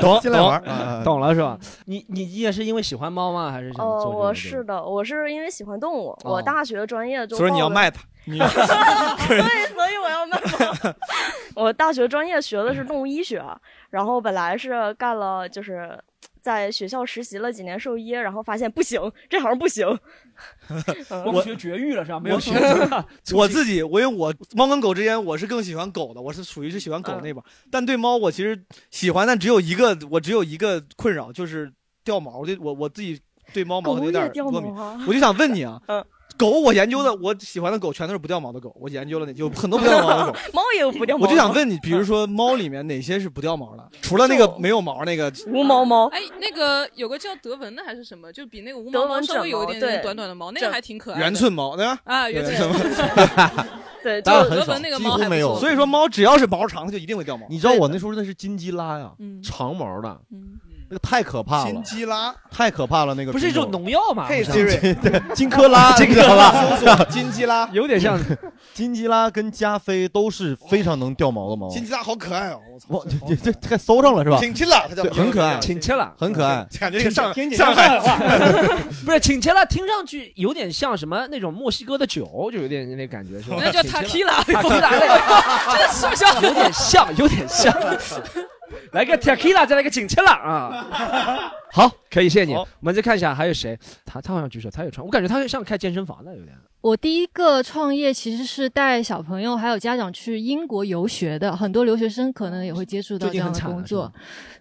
[0.00, 1.58] 懂进来玩儿，啊懂了是吧？
[1.86, 3.50] 你你你也是因为喜欢猫吗？
[3.50, 6.32] 还是想呃，做这个我是的，我是因为喜欢动物，哦。
[6.32, 8.38] 我大学专业就所以你要卖它，你
[9.28, 10.94] 对，所以我要卖猫。
[11.54, 13.42] 我大学专业学的是动物医学，
[13.90, 15.98] 然后本来是干了就是。
[16.40, 19.00] 在学校实习了几年兽医，然后发现不行，
[19.30, 19.86] 这行不行。
[21.32, 22.18] 我学绝育了是吧？
[22.18, 22.52] 没有我学
[23.32, 27.36] 我自己，我因为我猫跟狗之间，我是更喜欢狗的，我是属于是喜欢狗那边。
[27.70, 28.60] 但对猫，我其实
[28.90, 32.40] 喜欢，但只有一个，我只有一个困扰，就是掉毛。
[32.40, 33.20] 我就我我自己
[33.52, 34.74] 对猫毛狗有点过敏。
[35.06, 36.04] 我就想问你啊嗯，
[36.42, 40.38] 狗我研究的，我喜欢的狗全都是不掉毛的狗，我研究了那有很多不掉毛的狗。
[40.52, 41.24] 猫也有不掉毛。
[41.24, 43.88] 我就想问你， 比如说猫里面哪些是不掉毛的？
[44.02, 51.20] 除了那个没有毛那个无毛猫，哎，那个有个叫德文的还是什么，就比那个无毛猫稍微有一点点短短的毛，那个还挺可爱的。
[51.20, 51.98] 圆寸猫，对吧？
[52.04, 52.76] 啊，圆寸毛。
[54.02, 57.46] 对，当然很少德文那个几乎没有所以说猫只要是毛长，它就一定会掉毛。
[57.48, 60.58] 你知道我那时候那是金鸡拉呀，嗯长毛的，嗯
[60.92, 64.26] 那个太可怕金了，鸡拉，太可怕了，那个不是一种农药吗？
[64.28, 67.06] 嘿好像 Siri，对 金科拉， 金你知道吧？
[67.08, 68.20] 金基拉，有点像
[68.74, 71.70] 金基拉跟加菲都是非常能掉毛的猫。
[71.70, 72.60] 金基拉好可爱哦！
[72.88, 74.36] 我操，，这这这还搜上了是吧？
[74.38, 76.66] 请亲了，它叫对很可爱请切了，很可爱。
[76.78, 78.18] 感觉上听起来上海话，
[79.06, 83.56] 不是请切了，听上去有点像什么那种墨西哥的酒，就有点那感觉是吧？
[83.58, 86.46] 那叫请切了 tequila，tequila 那个这是不是？
[86.46, 87.74] 有点像，有点像。
[88.92, 91.52] 来个 tequila，再来个请切了啊！
[91.74, 92.54] 好，可以，谢谢你。
[92.54, 96.54] 我们再看一下还有谁，他他好像举手，他有创，我感觉他像开健身房的有点。
[96.82, 104.12] 我第一个创业其实是带小朋友还有家长去英国游学的，很多留学生可能也会接触到这样的工作。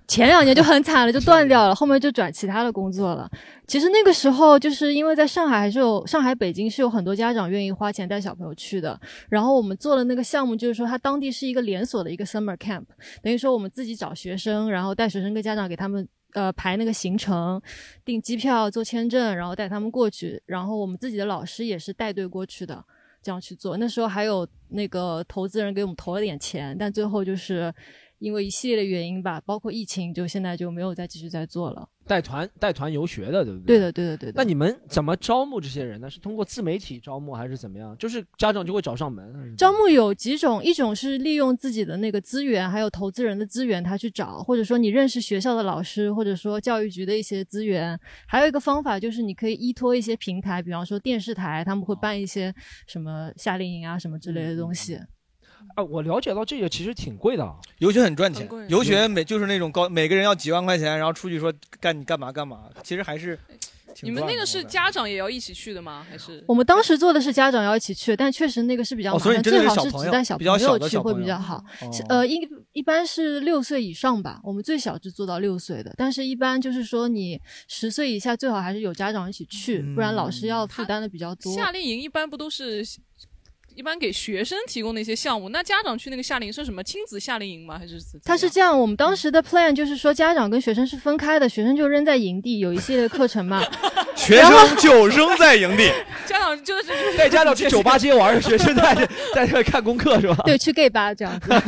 [0.08, 3.30] 前两年就很惨了，就断掉了， 后面就转其他的工作了。
[3.68, 8.98] 其实那个时候就是因为在上海还是有上海、北京是有很多家长愿意花钱带小朋友去的。
[9.28, 12.84] 然后我们做的那个项目就是说，它当地是一个连锁的一个 summer camp，
[13.22, 17.62] 等于说我们自己找学生，然后带学生跟家长给他们呃排那个行程，
[18.04, 20.42] 订机票、做签证，然后带他们过去。
[20.46, 22.84] 然后我们自己的老师也是带队过去的，
[23.22, 23.78] 这样去做。
[23.78, 27.74] 那时候还有那个投资人给我们投了点钱，但最后就是
[28.22, 31.90] 因为一系列的原因吧，包括疫情，就现在就没有再继续再做了。
[32.06, 33.78] 带团带团游学的，对不对？
[33.78, 34.34] 对的，对的，对的。
[34.36, 36.08] 那你们怎么招募这些人呢？
[36.08, 37.98] 是通过自媒体招募还是怎么样？
[37.98, 39.56] 就是家长就会找上门。
[39.58, 48.00] 招募有几种，一种是利用自己的那个资源，还有投资人的资源，他去找，或者说你认识学校的老师，或者说教育局的一些资源。
[48.28, 52.54] 还有一个方法就是你可以依托一些平台，比方说电视台，他们会办一些
[52.88, 55.00] 什么夏令营啊什么之类的东西。
[55.76, 57.56] 啊，我了解到这个其实挺贵的啊。
[57.80, 63.38] 游学很赚钱，游学每就是那种高，每个人要几万块钱，然后出去说干你干嘛干嘛，其实还是
[64.04, 66.06] 你们那个是家长也要一起去的吗？
[66.10, 71.58] 还是我们当时做的是家长要一起去，但确实那个是比较麻烦，哦所以真的最好是是小朋友只带小比较小朋友去会比较好。
[71.82, 72.40] 哦呃，一
[72.72, 81.54] 一般是六岁以上吧，我们最小就做到六岁的，但是一般就是说你十岁以下最好还是有家长一起去，不然老师要负担的比较多。
[81.54, 82.82] 夏令营一般不都是
[83.82, 85.50] 一般给学生提供的一些项目？
[85.50, 87.80] 那家长去那个夏令营是什么亲子夏令营吗？
[87.80, 93.60] 还是他是这样，我们当时的 plan 就是说，家长跟学生是分开的，学生就扔在营地，有一系列课程嘛。
[94.16, 95.92] 学生就扔在营地，
[96.28, 100.36] 家长就是就是带家长去酒吧街玩，学生在在这看功课是吧？
[100.46, 101.50] 对，去 gay 吧这样子。
[101.50, 101.66] 就是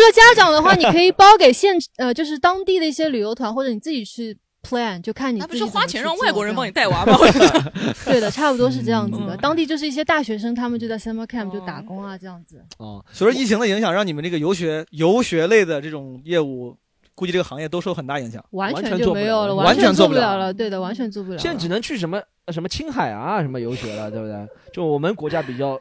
[0.00, 4.34] 说，家长的话，你可以包给现呃，就是当地的一些旅游团，或者你自己去
[4.66, 7.16] plan，就看你那不是花钱让外国人帮你带娃吗？
[8.04, 9.34] 对的，差不多是这样子的。
[9.34, 12.64] 嗯当地就是一些大学生，他们就在 summer camp 就打工啊，这样子。
[12.78, 16.76] 哦，随着疫情的影响，让你们这个游学游学类的这种业务，
[17.14, 18.44] 估计这个行业都受很大影响。
[18.50, 20.54] 完完全就没全做不了有了，完全全做不了不了了。
[20.54, 21.38] 对的，完全做不了了。
[21.40, 24.34] 现在只能去什么什么青海啊，什么游学了，对不对？
[24.72, 25.78] 就我们国家比较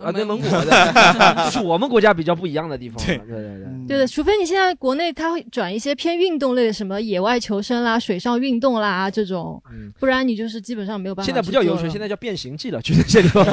[0.00, 0.64] 啊，内蒙古的，
[1.44, 2.96] 这是我们国家比较不一样的地方。
[3.04, 3.64] 对对对对。
[3.66, 11.26] 嗯对的，除非你现在国内它会转一些偏运动类的，什么野外求生啦、水上运动啦这种，嗯不然你就是基本上没有办法。
[11.26, 13.44] 现在不叫游学，现在叫变形记了，去那些地方。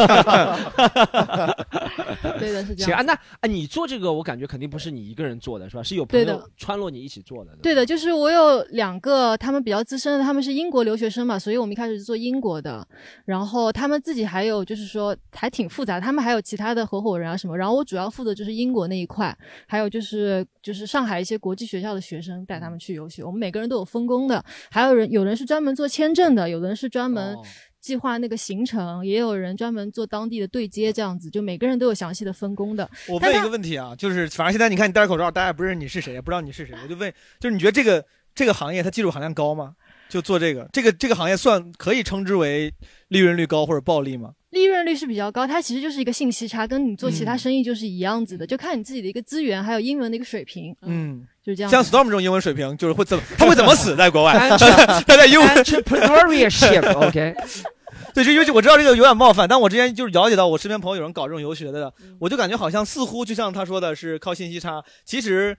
[2.40, 5.82] 对的是这行啊，那啊，你做这个，我感觉肯定不是你一个人做的，是吧？
[5.82, 7.52] 是有朋友穿落你一起做的。
[7.64, 12.88] 对的，就是我有两个，他们比较资深的，他们是英国留学生嘛，所以我们一开始是做英国的，
[13.26, 19.36] 然后他们自己还有就是说还挺复杂，他们还有其他的合伙人啊什么，然后我主要负责就是英国那一块，
[19.68, 27.44] 还有就是就是上海一些国际学校的学生带他们去游学，我们每个人都有分工的，还有人有人是专门做签证的，有的人是专门哦
[27.80, 32.90] 计划那个行程，也有人专门做当地的对接，这样子，就每个人都有详细的分工的。
[33.08, 39.76] 我问一个问题啊，就是反正现在你看你戴着口罩，大家也不认识你是谁，也不知道你是谁，我就问，就是你觉得这个这个行业它技术含量高吗？
[40.10, 42.74] 就做这个，这个这个行业算可以称之为
[43.10, 44.32] 利润率高或者暴利吗？
[44.52, 47.38] 利润率是比较高，它其实就是一个信息差，跟你做其他嗯。
[47.38, 51.70] 生意就是一样子的，就看你自己的一个资源，还有英文的一个水平，嗯，就是这样。
[51.70, 54.32] 像 Storm 这种英文水平，就是会怎么他会怎么死在国外？
[54.40, 57.36] 安他在英文 entrepreneurship，OK，
[58.16, 65.56] 对，就因为我知道这个有点冒犯，但我之前就是了解到我身边朋友有人搞这种游学的，我就感觉好像似乎就像他说的是靠信息差，其实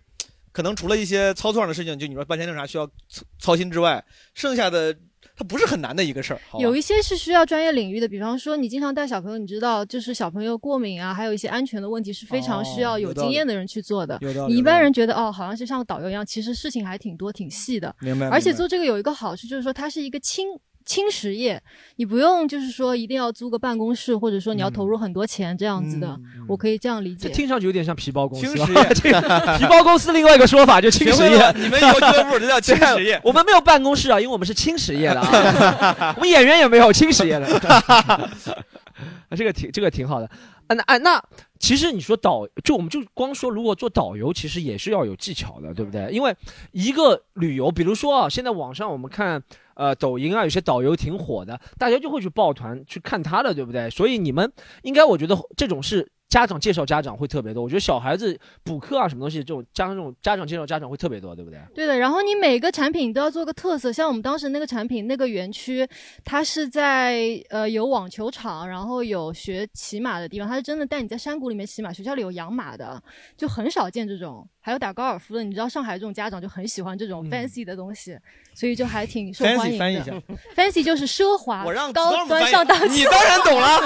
[0.59, 4.05] 可能除了一些操作上的事情，就你说办签证啥需要操操心之外，
[4.35, 4.93] 剩下的
[5.37, 6.41] 它不是很难的一个事儿。
[6.51, 14.19] 好吧有一些是需要专业领域的，比方说你经常带小朋友，你知道，就是小朋友过敏啊，还有一些安全的问题是非常需要有经验的人去做的。
[14.21, 17.95] 有道理，你一般人觉得哦，好像是像导游一样，其实事情还挺多、挺细的。
[18.01, 20.49] 明白，而且做这个有一个好处，就是说它是一个轻
[20.89, 21.63] 轻实业，
[21.97, 26.19] 你不用就是说一定要租个办公室，或者说你要投入很多钱这样子的，
[26.49, 27.29] 我可以这样理解。
[27.29, 28.65] 这听上去有点像皮包公司啊，
[28.95, 29.21] 轻实业
[29.61, 33.21] 皮包公司另外一个说法就轻实业你们有俱乐部就叫轻实业。
[33.23, 37.47] 我们没有办公室啊，因为我们是轻实业的啊，我们演员也没有轻实业的。
[37.87, 40.31] 啊，这个挺这个挺好的。
[40.69, 41.23] 啊，那啊那
[41.59, 46.09] 其实你说导，就我们就光说，如果做导游，其实也是要有技巧的，对不对？
[46.11, 46.35] 因为
[46.73, 49.43] 一个旅游，比如说啊，现在网上我们看
[49.79, 53.89] 呃抖音啊，有些导游挺火的，大家就会去抱团去看他的，对不对？
[53.89, 54.53] 所以你们
[54.83, 57.63] 应该，我觉得这种是家长介绍家长会特别多。
[57.63, 61.59] 我觉得小孩子补课啊，什么东西，这种家长这种家长介绍家长会特别多，对不对？
[61.75, 65.89] 对的，然后你每个产品都要做个特色，像我们当时那个产品那个园区，
[66.25, 73.03] 它是在呃有网球场，然后有学骑马的地方，它是真的带你在山谷里面骑马，学校里有养马的，
[73.37, 78.19] 就很少见这种，还有打高尔夫的，你知道上海这种家长就很喜欢这种 fancy 的东西，
[78.55, 80.23] 所以就还挺受欢 fancy 迎翻译一下的。
[80.55, 82.89] fancy 就是奢华， 我让高端上档次。
[82.89, 83.81] 你当然懂了，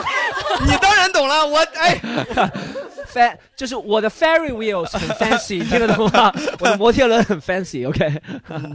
[0.67, 1.47] 你当然懂了。
[1.47, 2.01] 我哎，
[3.13, 6.33] fa 就是我的 Ferry wheels 很 fancy， 听得懂吗？
[6.61, 8.21] 我的摩天轮很 fancy，OK、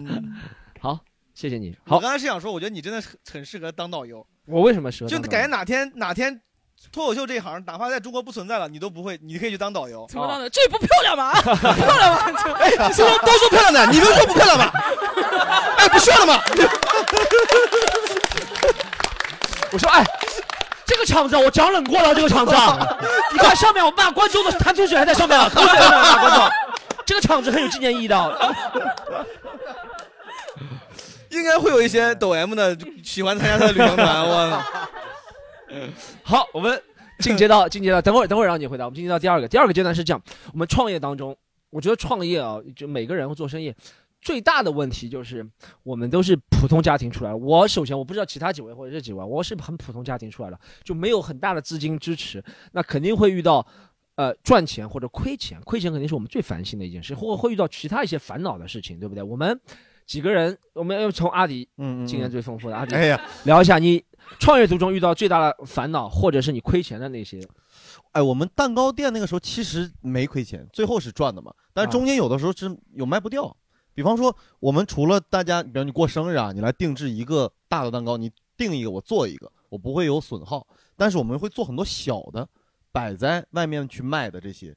[0.79, 0.99] 好，
[1.33, 1.75] 谢谢你。
[1.85, 6.41] 好，我刚才是想说，我觉得你真的很很适合当导游，我为什么说就感觉哪天哪天。
[6.91, 10.05] 脱口秀这一行，哪怕在中国不存在了，你都不会，你可以去当导游。
[10.07, 10.47] 怎么当的？
[10.47, 11.33] 这不漂亮吗？
[11.41, 12.19] 漂亮吗？
[12.59, 14.71] 哎，说都说漂亮的，你们说不漂亮吗？
[15.77, 16.39] 哎，不说了吗？
[19.71, 20.05] 我说哎，
[20.87, 22.97] 这个场子我讲冷过了，这个场子啊，
[23.31, 26.49] 你看上面我骂观众的弹出水还在上面啊，弹出水还在骂观众，
[27.05, 28.55] 这个场子很有纪念意义的。
[31.29, 34.23] 应该会有一些抖 M 的喜欢参加他的旅行团。
[34.23, 34.63] 我操！
[36.23, 36.81] 好，我们
[37.19, 38.85] 进阶到进阶到，等会儿等会儿让你回答。
[38.85, 40.21] 我们进阶到第二个，第二个阶段是这样：
[40.53, 41.35] 我们创业当中，
[41.69, 43.75] 我觉得创业啊，就每个人做生意
[44.27, 45.49] 最大的问题就是
[45.83, 47.33] 我们都是普通家庭出来。
[47.33, 53.65] 我首先我不知道其他几位或者这几位，我是很普通家庭出来的，就没有很大的资金支持，那肯定会遇到。
[54.17, 59.21] 呃，赚钱或者亏钱，亏钱肯定是我们最烦心的一件事，或会遇到其他一些烦恼的事情，对不对？
[59.21, 59.61] 我们
[60.07, 64.03] 几个人，我们要从阿迪，嗯经验最丰富的阿迪，哎呀，聊一下你
[64.39, 67.39] 创业途中遇到最大的烦恼，或者是你亏钱的那些。
[68.13, 71.53] 哎，我们蛋糕店那个时候其实没亏钱，最后是赚的嘛。
[71.71, 73.55] 但是中间有的时候是有卖不掉。
[73.97, 80.67] 比方说，我们除了大家，比如你过生日啊，你来定制一个大的蛋糕，你定一个我做一个，我不会有损耗。
[80.95, 82.47] 但是我们会做很多小的，
[82.91, 84.75] 摆在外面去卖的这些，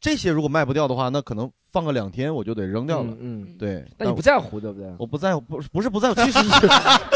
[0.00, 3.10] 这些如果卖不掉的话，那可能放个两天我就得扔掉了。
[3.18, 3.84] 嗯，嗯对。
[3.98, 4.94] 但你不在乎，对不对？
[5.00, 6.38] 我不在乎，不是不是不在乎，其实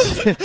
[0.03, 0.37] 是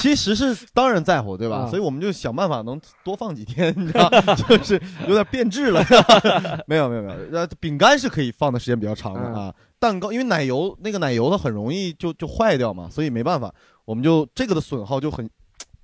[0.00, 1.56] 其实是当然在乎，对吧？
[1.62, 4.08] 啊所以我们就想办法能多放几天，你知道，
[4.48, 5.84] 就是有点变质了。
[6.68, 9.52] 没有没有没有，呃，饼干是可以放的时间比较长的啊。
[9.84, 13.54] 蛋糕因为奶油那个奶油它很容易就就坏掉嘛，所以没办法，
[13.84, 15.28] 我们就这个的损耗就很。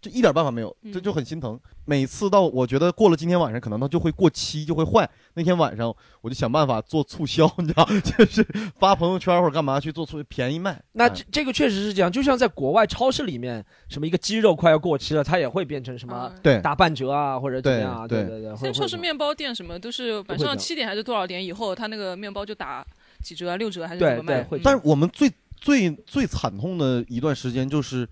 [0.03, 1.61] 就一点办法没有，这就很心疼。
[1.85, 5.07] 每次到我觉得过了今天晚上，可能它就会过期，就会坏。
[5.35, 8.43] 那天晚上我就想办法做促销，你知道， 就是
[8.79, 10.71] 发朋友圈或者干嘛去做促便宜卖。
[10.71, 18.09] 哎那这这个确实是这样，就像在国外超市里面，什么一个鸡肉快要过期了，它也会变成什么对打半折啊，或者怎么样啊？
[18.09, 22.83] 对对对，现在超市面包店什么都是晚上七点还是多少点以后，它那个面包就打
[23.23, 24.43] 几折啊，六折还是对怎么卖？
[24.43, 28.09] 对会嗯但是我们最最最惨痛的一段时间就是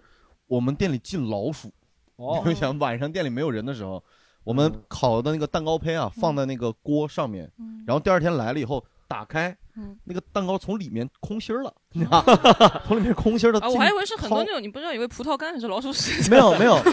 [0.47, 1.73] 我们店里进老鼠。
[2.17, 4.03] 哦你就想晚上店里没有人的时候，
[4.43, 7.49] 我们烤的那个蛋糕胚啊，放在那个锅上面，
[7.87, 9.57] 然后第二天来了以后打开，
[10.03, 13.61] 那个蛋糕从里面空心儿了，你知道吗，从里面空心儿的。
[13.61, 16.29] 啊，我还以为是很多那种，你不知道以为葡萄干还是老鼠屎？
[16.29, 16.91] 没有没 有，葡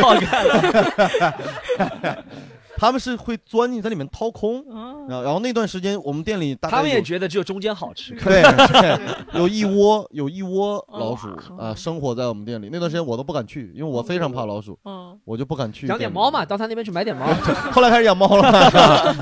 [0.00, 2.24] 萄干。
[2.82, 8.12] 他们是会钻进在里面掏空，哦然后然后那段时间我们店里大概他们也有觉得只有中间好吃。
[8.16, 8.98] 对对，
[9.38, 12.68] 有一窝有一窝哦老鼠啊，生活在我们店里。
[12.72, 15.86] 那段时间我都不敢去，因为我非常怕老鼠，嗯，我就不敢去。
[15.86, 17.24] 养点猫嘛，到他那边去买点猫。
[17.70, 18.50] 后来开始养猫了。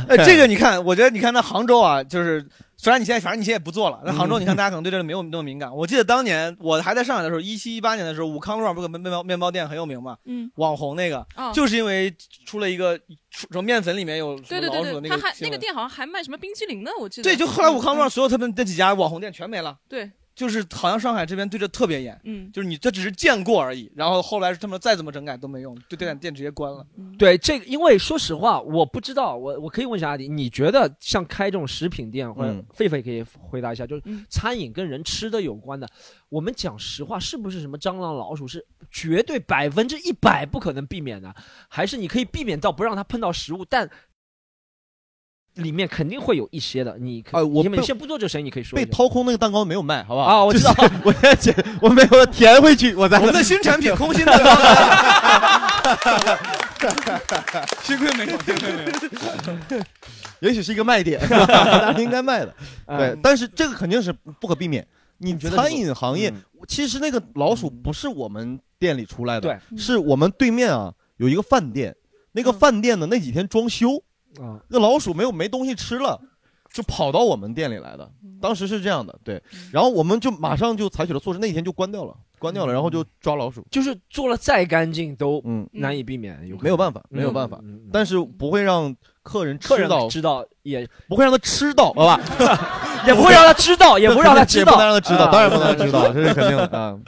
[0.08, 2.42] 哎， 这个你看，我觉得你看那杭州啊，就是
[2.82, 5.70] 虽然你现在反正你现在也不做了，那杭州你看大家可能对这个没有那么敏感。
[5.70, 12.10] 我记得当年我还在上海的时候，一七一八年的时候，武康路上不是个面包面包店很有名嘛，嗯，网红那个，啊就是因为
[12.46, 12.96] 出了一个
[13.30, 17.24] 出什么面粉里面有什对对么老鼠的对对，他还新闻那个店好像还卖什么冰淇淋呢，我记得。
[17.24, 19.76] 对，就后来武康路上嗯所有他们那几家网红店全没了。
[19.86, 20.10] 对，
[20.40, 26.82] 就是好像上海这边对这特别严，嗯，就是你这只是见过而已，然后后来他们再怎么整改都没用，就这家店直接关了。
[27.18, 35.86] 对这个，因为说实话，我不知道，我我可以问一下阿迪，你觉得像开这种食品店，或者嗯狒狒可以回答一下，就是嗯餐饮跟人吃的有关的，
[36.30, 41.34] 我们讲实话，是不是什么蟑螂、老鼠是绝对百分之一百不可能避免的？
[41.68, 43.90] 还是你可以避免到不让它碰到食物，但
[45.54, 46.96] 里面肯定会有一些的。
[46.98, 50.26] 你可哎我你们先不做这生意，你可以说被掏空那个蛋糕没有卖，好不好？
[50.26, 54.50] 啊我知道就是 我先捡，我没有填回去，我在我们的新产品 空心蛋糕，
[57.82, 58.84] 幸亏没有，幸亏没
[59.76, 59.84] 有。
[60.40, 61.20] 也许是一个卖点，
[61.98, 62.54] 应该卖的。
[62.86, 64.86] 对嗯，但是这个肯定是不可避免。
[65.18, 71.94] 你觉得餐饮行业嗯，其实那个老鼠不是我们店里出来的，对，是我们对面啊有一个饭店，
[72.32, 74.02] 那个饭店呢那几天装修，
[74.38, 76.20] 啊，那老鼠没有没东西吃了，
[76.72, 78.10] 就跑到我们店里来的。
[78.40, 83.66] 当时是这样的，对，然后我们就马上就采取了措施，那几天就关掉了，关掉了，然后就抓老鼠。
[83.70, 87.60] 就是做了再干净都嗯，难以避免，有可能没有办法，嗯没有办法，
[87.92, 92.18] 但是不会让客人客人吃到，知道也不会让他吃到，好吧？
[93.06, 96.96] 也不会让他知道，也不会让他知道，也不能让他知道，啊当然不能让他知道，这是肯定的啊。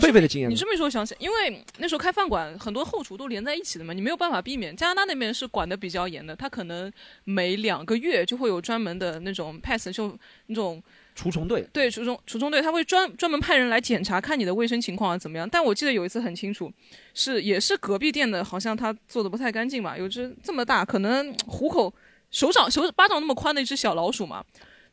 [0.00, 4.76] 狒狒的经验你，这么一说，我想起，因为那时候开饭馆，很多后厨都连在一起的嘛，你没有办法避免。
[4.76, 6.92] 加拿大那边是管的比较严的，他可能
[7.24, 10.14] 每两个月就会有专门的那种 pass，就
[10.46, 10.82] 那种
[11.14, 15.48] 除虫队对除虫除虫队，他会专专门派人来检查，看你的卫生情况啊怎么样。
[15.48, 16.70] 但我记得有一次很清楚，
[17.14, 21.92] 是也是隔壁店的，好像他做的不太干净嘛，有只这么大，可能虎口
[22.30, 24.44] 手掌手巴掌那么宽的一只小老鼠嘛。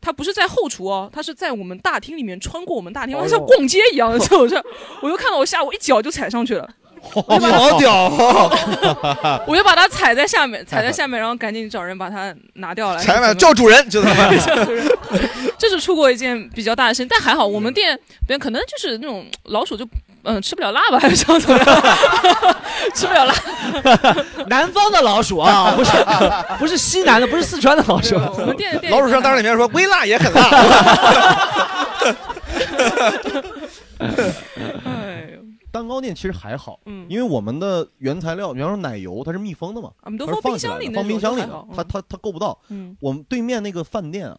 [0.05, 4.63] 它不是在后厨哦，他是在我们大厅里面穿过我们大厅，哦哟像逛街一样的走着，
[5.01, 6.69] 我就看到我下午一脚就踩上去了，
[7.01, 9.41] 好屌哦！
[9.47, 12.99] 我就把它 踩在下面，踩在 下面，然后赶紧找人把它拿掉了。
[12.99, 14.29] 采买还是怎么叫主人，就他妈。
[15.57, 17.97] 这是出过一件比较大的事情，但还好我们店
[18.27, 19.87] 别人可能就是那种老鼠就
[20.25, 21.65] 嗯、吃不了辣吧，还是怎么样？
[22.93, 23.33] 吃不了辣。
[24.47, 25.91] 南方的老鼠啊，不是
[26.59, 28.15] 不是西南的，不是四川的老鼠。
[28.15, 30.41] 我们店店老鼠上当时里面说 微辣也很辣，
[34.83, 35.39] 哎呦，
[35.71, 41.41] 蛋糕店其实还好，嗯因为我们的原材料，比方说奶油，它是密封的嘛，我们都放冰箱里放冰箱里
[41.75, 42.57] 它它它够不到。
[42.69, 44.37] 嗯我们对面那个饭店啊，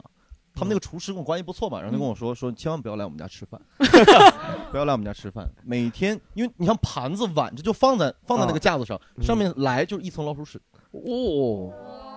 [0.57, 3.61] 他们那个厨师跟我关系不错嘛，然后他跟我说说千万不要来我们家吃饭，
[4.73, 5.47] 不要来我们家吃饭。
[5.63, 10.59] 每天，因为你像盘子碗，这就放在放在那个架子上，上面来就是一层老鼠屎。
[10.93, 11.71] 哦，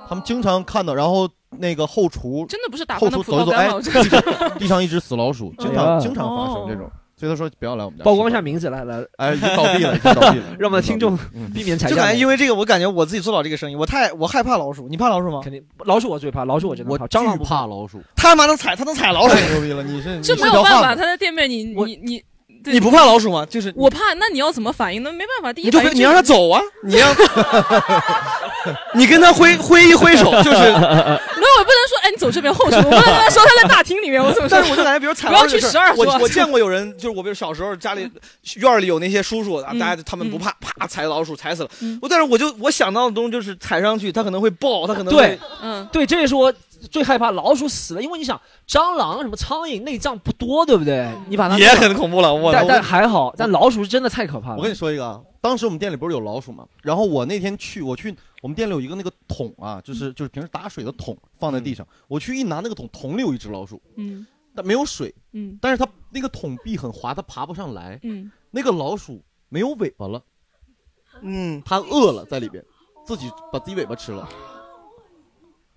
[0.08, 6.00] 他们经常看到，然后那个后厨真的不是打后翻的厨走一走，哎地上地上一只死老鼠，经哎常呀。
[6.00, 6.90] 经常发生这种，
[7.20, 8.04] 所以他说不要来我们家。
[8.06, 12.20] 曝光一下，名字来来，哎，已经倒闭了，已经倒闭了， 让我们的听众嗯 避免踩就感觉。
[12.20, 15.42] 因为这个，我感觉我自己做不了这个生意，我太我害怕老鼠，你怕老鼠吗？
[15.44, 19.84] 肯定老鼠我最怕，老鼠我真的我怕，蟑螂不怕老鼠，他他妈能踩，他能踩老鼠，太牛逼了！
[19.84, 22.24] 你是这你没有办法，他在店面你你你。
[22.64, 23.46] 对你不怕老鼠吗？
[23.50, 25.12] 就是我怕，那你要怎么反应呢？
[25.12, 27.16] 没办法，第一反应你就你让他走啊， 你让，
[28.96, 30.58] 你跟他挥挥一挥手， 就是。
[30.58, 34.58] 那我不能说，哎，你走这边后厨，我不能跟他说他在大厅里面，我怎么说？
[34.58, 38.10] 但是我就感觉，比如踩不要去十二我我见过有人，就是我比如小时候家里
[38.58, 41.98] 院里有那些叔叔啊，嗯大家他们不怕，啪踩老鼠踩死了嗯。
[42.02, 46.54] 我但是我就我想到的东西就是踩上去，它可能会爆，它可能对会嗯，对，这也是我
[46.88, 51.12] 最害怕老鼠死了，因为你想蟑螂什么苍蝇内脏不多，对不对？
[51.28, 52.34] 你把它也很恐怖了。
[52.34, 54.58] 我但但还好，但老鼠是真的太可怕了。
[54.58, 56.66] 我跟你说一个啊，当时我们店里不是有老鼠吗？
[56.82, 64.26] 然后我那天去，我去我们店里有一个那个桶啊，就是就是平时打水的桶放在地上，我去一拿那个桶，桶里有一只老鼠，嗯
[64.56, 68.00] 但没有水，嗯但是它那个桶壁很滑，它爬不上来。
[68.04, 70.22] 嗯，那个老鼠没有尾巴了，
[71.22, 72.64] 嗯，它饿了在里边，
[73.06, 74.28] 自己把自己尾巴吃了。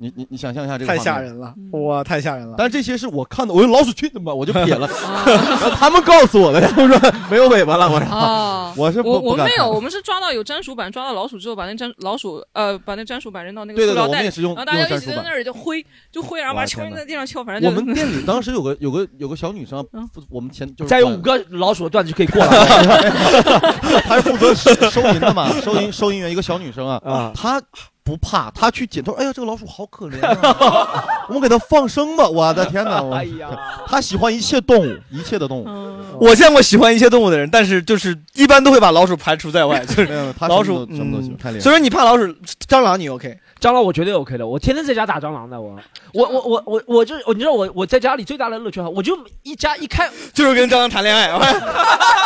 [0.03, 2.57] 你你你想象一下这个太吓人了，哇，太吓人了。
[2.59, 4.91] 但是这些是我看的，我用老鼠去的嘛，我就撇了。
[5.25, 8.09] 然后他们告诉我的，他们说没有尾巴了，我说。
[8.09, 14.13] 啊，我是我我们没有，我们是抓到有粘鼠板，抓到老鼠之后，把那粘老鼠呃把那粘鼠板扔到那个对对对塑料袋。
[14.13, 19.87] 里，我们也是用然后大家一直在那儿就挥就挥，然后把它敲在地上敲，反正就我们店里当时有个有个有个小女生
[20.29, 22.51] 我们前就是再有五个老鼠的段子就可以过了。
[24.03, 27.33] 她是负责收收银的嘛，收银收银员一个小女生啊，啊。
[27.35, 27.63] 她
[28.05, 33.49] 不怕，他去捡，她说哎呀这个老鼠好可怜啊， 我们给它放生吧，我的天哪，我 哎呀，
[33.87, 41.61] 他喜欢一切动物，一切的动物，嗯我见过喜欢一切动物的人，但是就是一般都会把老鼠排除在外， 就是老鼠什么都什么都喜欢，嗯太厉害。
[41.61, 42.27] 所以说你怕老鼠，
[42.69, 43.39] 蟑螂你 OK？
[43.61, 45.77] 蟑螂我绝对 OK 的，我天天在家打蟑螂的，我
[46.13, 51.29] 我我我我我就我你知道我我在家里最大的乐趣啊，我就一家一开，就是跟蟑螂谈恋爱。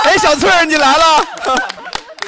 [0.05, 1.03] 哎，小翠儿你来了，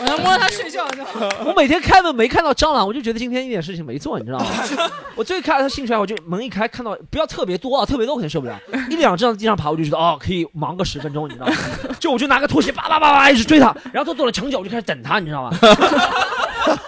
[0.00, 0.86] 我要摸着它睡觉？
[1.44, 4.46] 我每天开门没看到蟑螂，我就觉得今天一点事情没做，你知道吗？
[5.16, 11.52] 我最看它兴趣爱好，我就门一开看到不要特别多啊，特别多我肯定受不了，一两只在地上爬，我就觉得哦可以忙个十分钟，你知道吗？
[11.98, 15.56] 就我就拿个拖鞋叭叭叭叭一直追它，然后它躲了墙角，我就开始等它，你知道吗？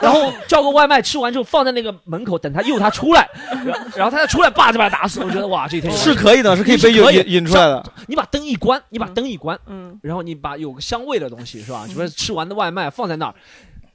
[0.01, 3.28] 然后叫个外卖，吃完之后放在那个门口等他诱他出来，
[3.97, 5.20] 然后他再出来，叭就把他打死。
[5.20, 7.85] 我觉得哇，这一天是可以的，是可以被引引引出来的。
[8.07, 11.85] 你把灯一关，你把灯一关，嗯，然后你把有个香味的东西是吧？
[11.87, 13.35] 比如吃完的外卖放在那儿，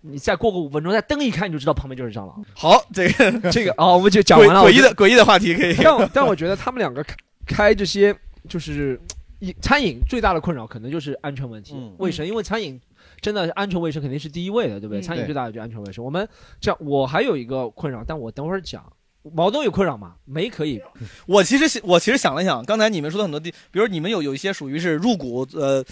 [0.02, 2.44] 你再过个五分钟，再灯一开，你就知道旁边就是蟑螂。
[2.54, 4.62] 好，这个 这个啊，我们就讲完了。
[4.62, 5.76] 诡异的诡异的话题可以。
[5.82, 7.16] 但但我觉得他们两个开
[7.46, 8.16] 开这些
[8.48, 9.00] 就是
[9.40, 12.80] 一餐饮最大的困扰可能就是安全问题、嗯卫生，因为餐饮
[13.26, 15.00] 真的安全卫生肯定是第一位的，对不对？
[15.00, 16.06] 嗯餐饮最大的就是安全卫生。
[16.06, 16.30] 我们
[16.62, 18.86] 这样，我还有一个困扰，但我等会儿讲。
[19.34, 20.14] 毛东有困扰吗？
[20.26, 20.80] 没可以。
[21.26, 25.84] 我其实我其实想了想，刚才你们说的很多地，比如你们有有一些属于是入股呃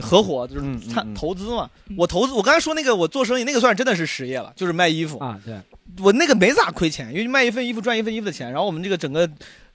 [0.00, 1.68] 合伙，就是嗯参嗯嗯投资嘛。
[1.98, 5.36] 我投资，我刚才说那个我做生意那个算是真的是实业了，就是卖衣服啊。
[5.44, 5.60] 对，
[6.00, 9.28] 我那个没咋亏钱，因为卖一份衣服赚一份衣服的钱，然后我们这个整个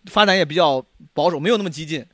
[0.05, 0.82] 发展也比较
[1.14, 2.05] 保守，没有那么激进。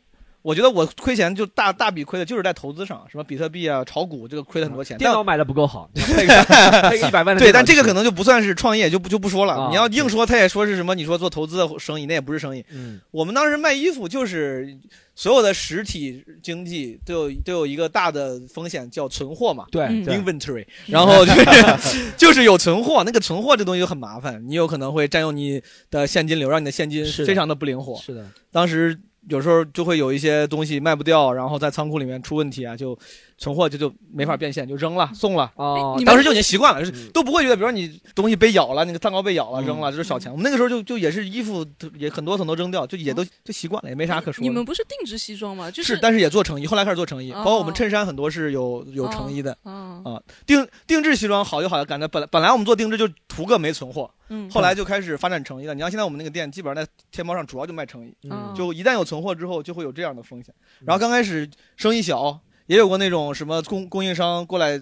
[0.48, 4.98] 我觉得我亏钱就大大笔亏的就是在投资上，什么比特币啊、炒股，这个亏了很多钱。
[4.98, 9.54] 电脑买的不够好， 那个配个一百万的 对，但这个可能就不算是创业，就不就不说了。
[9.56, 10.96] 啊你要硬说，他也说是什么？
[10.96, 12.64] 你说做投资的生意，那也不是生意。
[12.72, 14.74] 嗯，我们当时卖衣服，就是
[15.16, 19.66] 所有的实体经济都有都有一个大的风险，叫存货嘛。
[19.70, 27.98] 对嗯 inventory，然后就是 就是有存货，那个存货这东西就很麻烦，你有可能会占用你的现金流，让你的现金非常的不灵活。
[27.98, 28.98] 是的，当时
[29.30, 32.98] 有时候就会有一些东西卖不掉，然后在仓库里面出问题啊，就
[33.38, 35.52] 存货就就没法变现，就扔了送了。
[35.56, 40.32] 哦当时就已经习惯了，就是嗯都不会觉得，比如说你东西被咬了，那个蛋糕被咬了，嗯扔了，就是小钱。
[40.32, 41.66] 我们那个时候就就也是衣服
[41.98, 44.42] 也很多很多扔掉，就也都就习惯了，也没啥可说的。
[44.42, 45.70] 你们不是定制西装吗？
[45.70, 49.56] 就是但是也做成衣，后来开始做成衣，哦包括我们衬衫很多是有有成衣的。
[49.64, 55.74] 啊，啊，定定制西装好就好在感觉本来本来我们做定制就图个没存货，嗯，后来就开始发展成衣了。
[55.76, 60.54] 你像现在我们那个店基本上在天猫上主要就卖成衣，嗯就一旦有存货之后就会有这样的风险。
[60.84, 64.82] 然后刚开始生意小，也有过那种什么供供应商过来。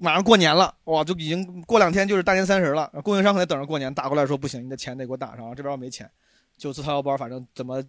[0.00, 2.88] 马上过年了，哇，就已经过两天就是大年三十了。
[3.02, 6.08] 供应商可能等着过年，打过来说不行，你的钱得给我打上，这边我没钱，
[6.56, 7.82] 就自掏腰包，反正怎么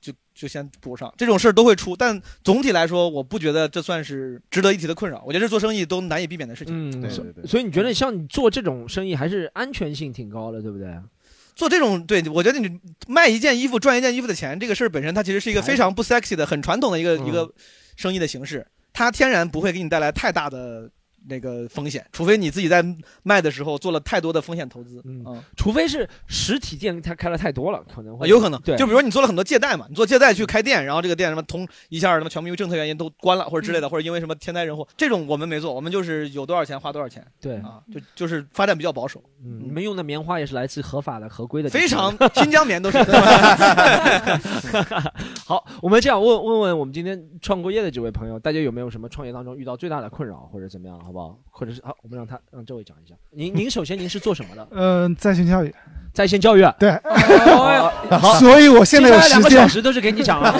[0.00, 1.14] 就就先补上。
[1.16, 5.22] 这种事儿都会出，但总体来说，我不觉得这算是值得一提的困扰。
[5.24, 6.90] 我觉得这做生意都难以避免的事情。
[6.90, 10.88] 嗯，对对对所以你觉得像你做这种生意还是安全性挺高的，对不对？
[11.54, 17.48] 做这种，对我觉得你卖一件衣服赚一件衣服的钱，这个事儿本身它其实是一个非常不 sexy 的、很传统的一个、嗯一个
[17.94, 20.90] 生意的形式，它天然不会给你带来太大的
[21.28, 22.84] 那个风险，除非你自己在
[23.22, 25.00] 卖的时候做了太多的风险投资。
[25.04, 28.60] 嗯嗯，除非是实体店它开了太多了，可能会有可能。
[28.62, 37.26] 对，就比如说你做了很多借贷嘛，你做借贷去开店，然后这个店什么通一下什么全部因为政策原因都关了或者之类的，或者因为什么天灾人祸，这种我们没做，我们就是有多少钱花多少钱。
[37.40, 42.98] 对，啊，就就是发展比较保守，嗯，你们用的棉花也是来自合法的、合规的非，常 新疆棉都是。
[45.46, 51.38] 好，我们这样问问问我们今天创过业的几位朋友，大家有没有什么创业当中遇到最大的困扰或者怎么样，好不好？
[51.50, 53.14] 或者是好，我们让他让这位讲一下。
[53.30, 54.68] 您您首先您是做什么的？
[54.72, 55.74] 嗯， 在线教育，
[56.12, 56.74] 在线教育啊。
[56.78, 60.52] 对，哦 好，所以我现在有两个小间，时都是给你讲了，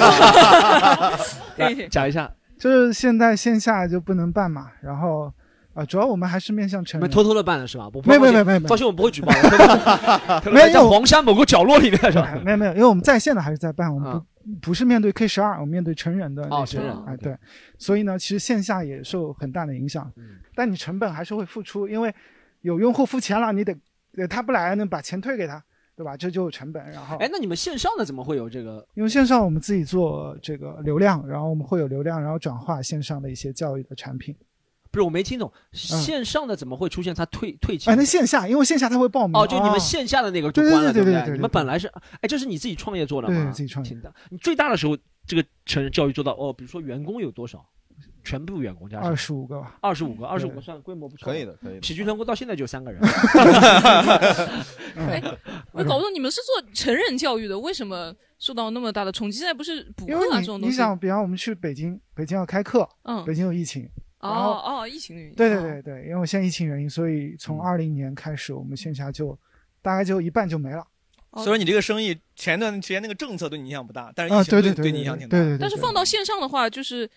[1.56, 2.30] 来讲一下。
[2.56, 5.30] 就是现在线下就不能办嘛，然后
[5.74, 7.90] 啊、主要我们还是面向成人，你们偷偷的办了是吧？
[7.90, 9.32] 不，没有没有没有没有放心，我们不会举报
[10.52, 12.32] 没有在黄山某个角落里面是吧？
[12.44, 14.22] 没有没有，因为我们在线的还是在办，我们不、啊
[14.60, 17.36] 不是面对 K 十二，我们面对成人的那些，哦人哎对，
[17.78, 22.14] 所以呢，其实线下也受很大的影响，嗯但你成本还是会付出，因为
[22.60, 23.76] 有用户付钱了，你得
[24.16, 25.62] 呃他不来呢，把钱退给他，
[25.96, 26.16] 对吧？
[26.16, 28.86] 这就有成本，然后哎，那你们线上的怎么会有这个？
[28.94, 34.34] 因为线上我们自己做这个流量，然后我们会有流量，然后转化线上的一些教育的产品。
[34.94, 37.92] 不是我没听懂，线上的怎么会出现他退退钱？
[37.92, 41.88] 哎，那线下，因为线下他会报名哦，就你们啊线下的那个就对对关了，不对对对对你们本来是，
[42.20, 43.42] 哎，这是你自己创业做的吗？
[43.42, 44.14] 对自己创业挺大。
[44.30, 47.66] 你最大的时候，这个成人教育做到哦，比如说员工有多少？
[48.24, 51.82] 全部员工加上二十五个吧，二十五个，二十五个算规模不错，可以的，可以的。
[51.82, 52.98] 喜剧团工到现在就三个人。
[54.96, 55.22] 嗯
[55.72, 59.38] 我搞不懂你们是做成人教育的，为什么受到那么大的冲击？
[59.38, 60.66] 现在不是补课啊这种东西？
[60.68, 63.86] 你想，比方我们去北京，北京要开课，嗯，北京有疫情，
[64.24, 65.34] 然后哦哦，疫情原因。
[65.34, 69.38] 对对哦，对对，因为我现在疫情原因，所以从二零年开始，我们线下就
[69.82, 70.84] 大概就一半就没了。
[71.38, 75.36] 所以你这个生意前段时间那个政策对你影响不大，但是啊，疫情对对对对你影响挺大。
[75.36, 75.58] 对对对。
[75.58, 77.10] 但是放到线上的话，就是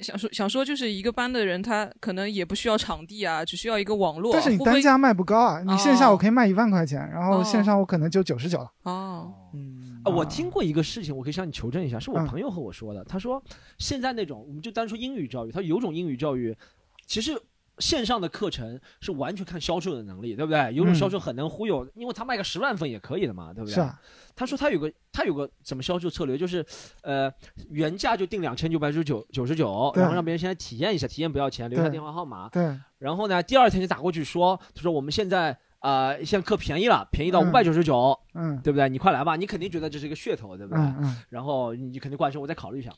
[0.00, 4.32] 想说想说，就是一个班的人，他可能也不需要场地啊，只需要一个网络。
[4.32, 8.70] 但是你单价卖不高啊，你线下哦我可以卖一万块钱，然后线上我可能就九十九了。
[8.82, 13.02] 哦，嗯，啊，我听过一个事情，我可以向你求证一下，是我嗯朋友和我说的。
[13.04, 13.42] 他说，
[13.78, 16.56] 现在那种我们就单说英语教育，他有种英语教育，
[17.06, 17.40] 其实
[17.78, 20.72] 线上的课程是完全看销售的能力，对不对？
[20.74, 23.74] 有种嗯销售很能忽悠，因为他卖个十万份也可以的嘛，对不对？
[23.74, 23.98] 是啊，
[24.36, 26.64] 他说他有个他有个怎么销售策略，就是
[27.02, 27.32] 呃
[27.70, 35.58] 原价就定两千九百九十九九十九，然后让别人先来体验一下，体验不要钱，留下电话号码，对，然后呢第二天就打过去说，他说我们现在。
[35.84, 38.88] 呃，现在课便宜了，便宜到五嗯百九十九，嗯对不对？
[38.88, 40.82] 你快来吧，你肯定觉得这是一个噱头，对不对？
[40.82, 42.90] 嗯嗯，然后你肯定过来说，我再考虑一下。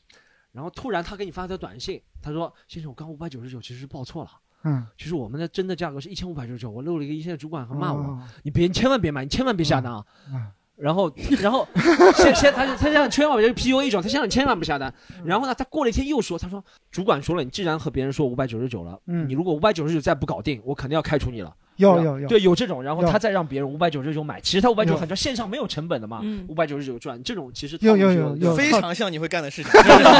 [0.53, 4.29] 然后突然他给你发条短信，他说：“先生，我刚五百九十九其实是报错了。
[4.63, 10.05] 嗯，其实我们的真的价格是一千五百九十九，我漏了一个一线主管还骂我，哦你别你千万别买，你千万别下单啊。
[10.33, 11.11] 嗯然后，
[11.41, 11.67] 然后
[12.15, 14.93] 先先他他让千万别 PUA 一种，他先让你千万别下单。
[15.19, 21.53] 嗯然后呢，他过了一天又说，他说主管说了，你既然和别人说五百九十九了，嗯你如果五百九十九再不搞定，我肯定要开除你了。
[21.77, 29.71] 然后有有有对，有这种，然后他再让别人五百九十九买，其实他五百九有很赚，线上没有成本的嘛嗯，五百九十九赚，这种其实有有有有非常像你会干的事情。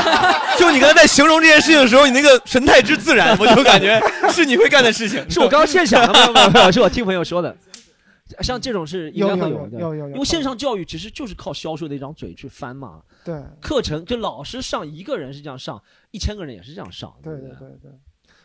[0.57, 5.27] 就你刚才在形容这件事情的时候，你那个神态之自然，我就感觉是你会干的事情。
[5.29, 7.55] 是我刚刚现想的，没有没有没有，是我听朋友说的。
[8.41, 13.01] 像这种是应该会有有的，有有有因为线上教育其实就是靠销售的一张嘴去翻嘛。
[13.23, 13.41] 对。
[13.61, 15.81] 课程就老师上一个人是这样上，
[16.11, 17.91] 一千个人也是这样上，对对对对，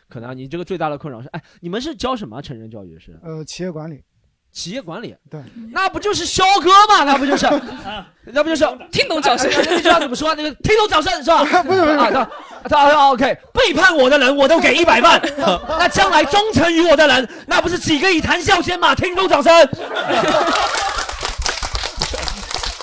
[0.09, 3.19] 可能啊你这个最大的困扰是，哎，你们是教什么成人教育是？
[3.23, 4.03] 呃，企业管理，
[4.51, 5.41] 企业管理，对，
[5.71, 7.03] 那不就是肖哥吗？
[7.05, 7.47] 那不就是，
[8.25, 10.35] 那不就是听懂掌声那句话怎么说？
[10.35, 11.43] 那个听懂掌声是吧？
[11.63, 12.23] 不是不是啊，他
[12.69, 18.93] 他他 OK，背叛我的人我都给一百万，那将来忠诚于我的人，那不是几个以谈笑间嘛？
[18.93, 19.51] 听懂掌声。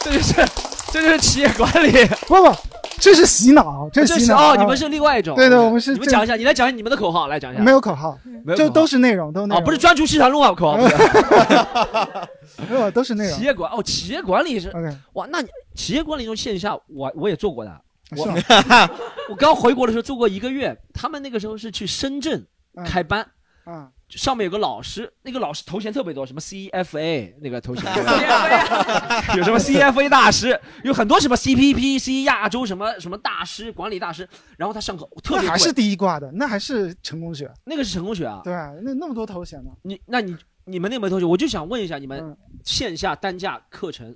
[0.03, 0.35] 这就是
[0.91, 2.57] 这就是企业管理，不不，
[3.01, 5.35] 这是洗脑，这这是洗脑哦，你们是另外一种。
[5.35, 7.63] 对对我们是你们讲一下，你来讲一下你们的口号，来讲一下。
[7.63, 8.19] 没有口号，
[8.57, 10.79] 就都是内容，都是内哦，容，不是专注西坛路啊，口号。
[12.69, 13.45] 没有都是内容企。
[13.45, 14.71] 业管哦，企业管理是
[15.15, 17.81] 哇，那你企业管理这种线下，我我也做过的。
[18.17, 18.29] 我
[19.31, 22.45] 我刚回国的时候做过一个月，他们那个时候是去深圳
[22.75, 23.25] 嗯开班，
[23.65, 27.85] 啊，上面有个老师，那个老师头衔特别多，什么 CFA 那个头衔，
[29.37, 34.29] 有什么 CFA 大师，有很多什么 CPPC 亚洲什么什么大师，管理大师。
[34.57, 38.41] 然后他上课特别那还是第一挂的，那还是成功学，那个是成功学啊。
[38.45, 39.71] 对啊，那那么多头衔呢。
[39.83, 44.15] 你那你你们那门头衔，我就想问一下，你们嗯线下单价课程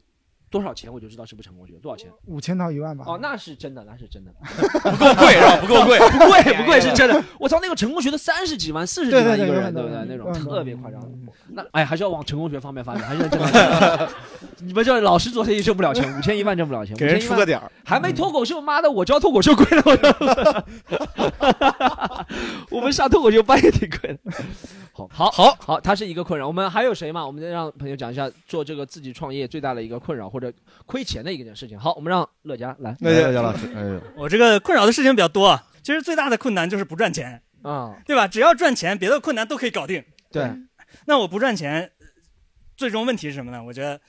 [0.54, 0.92] 多少钱？
[0.92, 2.08] 我就知道是不是成功学，多少钱？
[2.26, 3.04] 五千到一万吧。
[3.08, 4.30] 哦，那是真的，那是真的，
[4.88, 5.56] 不够贵是吧？
[5.60, 7.20] 不够贵，不贵不贵是真的。
[7.40, 10.04] 我操，那个成功学的三十几万、四十几万一个人，对不对？
[10.06, 11.02] 那种特别夸张。
[11.48, 14.08] 那哎，还是要往成功学方面发展，还是真的。
[14.58, 17.72] 你们这老师做生意挣不了钱， 五千一万挣不了钱，给人5000一万出个点儿。
[17.84, 19.82] 还没脱口秀，妈的，我教脱口秀贵了，
[22.70, 24.18] 我我们上脱口秀班也挺贵的。
[24.92, 26.46] 好，好，好，好，他是一个困扰。
[26.46, 27.26] 我们还有谁吗？
[27.26, 30.43] 我们再让朋友讲一下做这个自己创业最大的一个困扰或者
[30.86, 31.78] 亏钱的一件事情。
[31.78, 32.90] 好，我们让乐嘉来。
[32.90, 35.66] 哎乐嘉老师，哎呦，我这个困扰的事情比较多啊。
[35.82, 38.26] 其实最大的困难就是不赚钱，啊，对吧？
[38.26, 40.02] 只要赚钱，别的困难都可以搞定。
[40.32, 40.50] 对，
[41.06, 41.92] 那我不赚钱，
[42.76, 43.62] 最终问题是什么呢？
[43.62, 44.00] 我觉得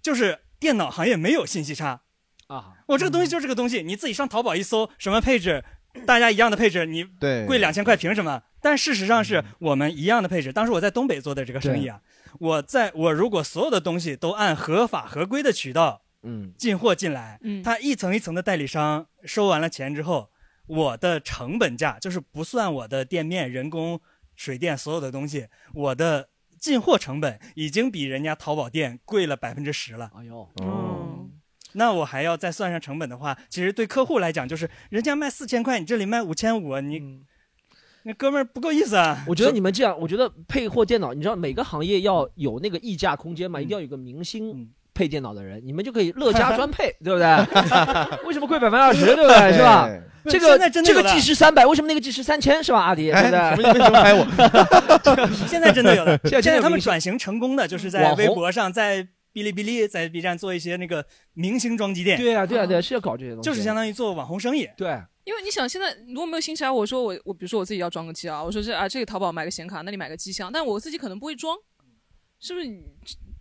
[0.00, 2.00] 就是电脑行业没有信息差。
[2.46, 5.62] 啊，我这个东西就是这个东西，你自己上淘宝一搜，什么配置，
[6.06, 7.04] 大家一样的配置，你，
[7.46, 8.42] 贵两千块凭什么？
[8.60, 10.52] 但事实上是我们一样的配置。
[10.52, 12.00] 当时我在东北做的这个生意啊，
[12.38, 17.62] 我在我如果所有的东西都按合法合规的渠道嗯，进货进来，嗯。
[17.62, 20.30] 他一层一层的代理商收完了钱之后，
[20.66, 24.00] 我的成本价就是不算我的店面、人工、
[24.34, 30.10] 水电所有的东西，我的进货成本已经比人家淘宝店贵了百分之十了。
[30.16, 31.28] 哎呦，哦，
[31.74, 37.22] 那我还要再算上成本的话，其实对客户来讲，就是人家卖四千块，你这里卖五千五，你、
[38.04, 39.24] 那哥们儿不够意思啊。
[39.26, 47.26] 我觉得你们这样，我觉得配货电脑，你知道每个行业要有那个溢价空间嘛，嗯一定要有个明星嗯配电脑的人，你们就可以乐嘉专配， 对不对？
[48.26, 49.52] 为什么贵百分之二十，对不对？
[49.52, 49.86] 是吧？
[49.88, 52.80] 哎这个这个技师三百，为什么那个技师三千是吧？
[52.80, 53.56] 阿迪，对不哎，对？
[53.56, 54.26] 什么为什么拍我？
[55.48, 64.68] 现在真的有的，现在他们转型成功的，就是在微博上，在哔哩哔哩，在 B 站做一些那个明星装机店，对啊，对啊，对啊，是要搞这些东西，就是相当于做网红生意。
[64.76, 71.54] 对，因为你想，现在如果没有新起来，我说我我比如说我自己要装个机啊，我说这啊这个淘宝买个显卡，那里买个机箱，但我自己可能不会装，
[72.40, 72.82] 是不是你？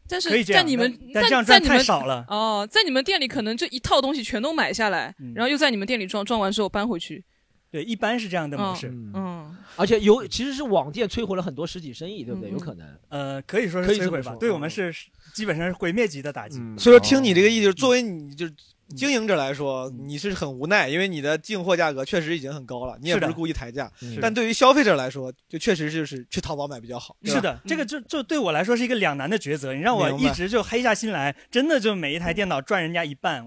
[0.10, 2.26] 但是在你们在这样赚太在你们少了。
[2.28, 7.24] 哦，在你们店里可能这一套东西全都买下来，嗯然后又在你们店里装，装完之后搬回去。
[7.72, 8.88] 对，一般是这样的模式。
[8.88, 12.50] 嗯，嗯，而且有其实是网店摧毁了很多实体生意，对不对？
[12.50, 14.94] 嗯有可能，呃，可以说是摧毁吧对我们是
[15.34, 16.60] 基本上是毁灭级的打击。
[16.60, 18.54] 嗯所以说，听你这个意思，就是作为你就是
[18.96, 23.92] 经营者来说，你是很无奈，因为你的进货价格确实已经很高了，你也不是故意抬价。
[24.02, 27.16] 嗯但对于消费者来说，就确实就是去淘宝买比较好。
[27.24, 29.74] 是，的，这个就就对我来说是一个两难的抉择。
[29.74, 33.46] 你让我一直就黑下心来，真的就每一台电脑赚人家一半，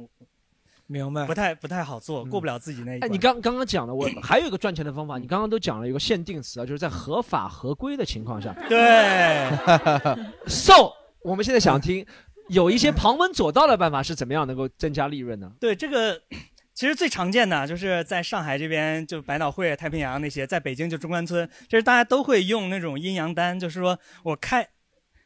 [0.87, 1.35] 明白不。
[1.35, 3.13] 太不太好做，嗯过不了自己那一哎，关。
[3.13, 9.49] 你刚刚刚讲的，我还有一个赚钱的方法，你刚刚都讲了一个限定词啊，就是在合法合规的情况下对，，
[10.47, 12.05] so 我们现在想听
[12.51, 15.53] 有一些旁门左道的办法是怎么样能够增加利润呢？
[15.61, 16.21] 对这个，
[16.75, 24.67] 其实最常见的就是在上海这边，就百脑汇、太平洋那些，在北京就中关村，就是大家都会用那种阴阳单，就是说我开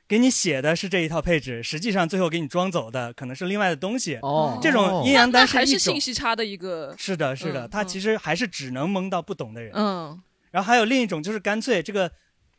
[0.07, 4.17] 给你写的是这一套配置，实际上最后给你装走的可能是另外的东西。
[4.21, 9.73] 哦，这种阴阳单还是一种信息差的一个，是的，是的，嗯它其实还是只能蒙到不懂的人。
[9.75, 10.21] 嗯
[10.51, 12.13] 然后还有另一种就是干脆这个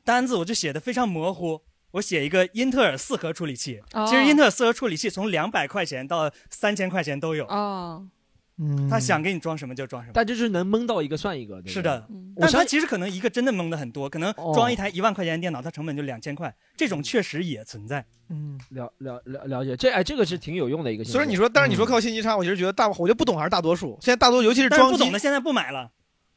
[0.04, 1.62] 单子我就写的非常模糊，
[1.96, 4.06] 我写一个英特尔四核处理器，哦。
[4.06, 8.06] 其实英特尔四核处理器从两百块钱到三千块钱都有，哦，
[8.58, 8.90] 嗯。
[8.90, 10.12] 他想给你装什么就装什么。
[10.14, 12.06] 但就是能蒙到一个算一个，对对是的，
[12.38, 14.52] 但他其实可能一个真的蒙的很多，可能哦。
[14.54, 18.06] 装一台一万块钱的电脑，它成本就两千块，这种确实也存在。
[18.30, 21.12] 嗯，了了了了解，这哎这个是挺有用的一个信息。
[21.14, 23.98] 虽然你说，但是你说靠信息差，我其实觉得大，我觉得不懂还是大多数。
[24.02, 25.92] 现在大多，尤其是装机不懂的现在不买了，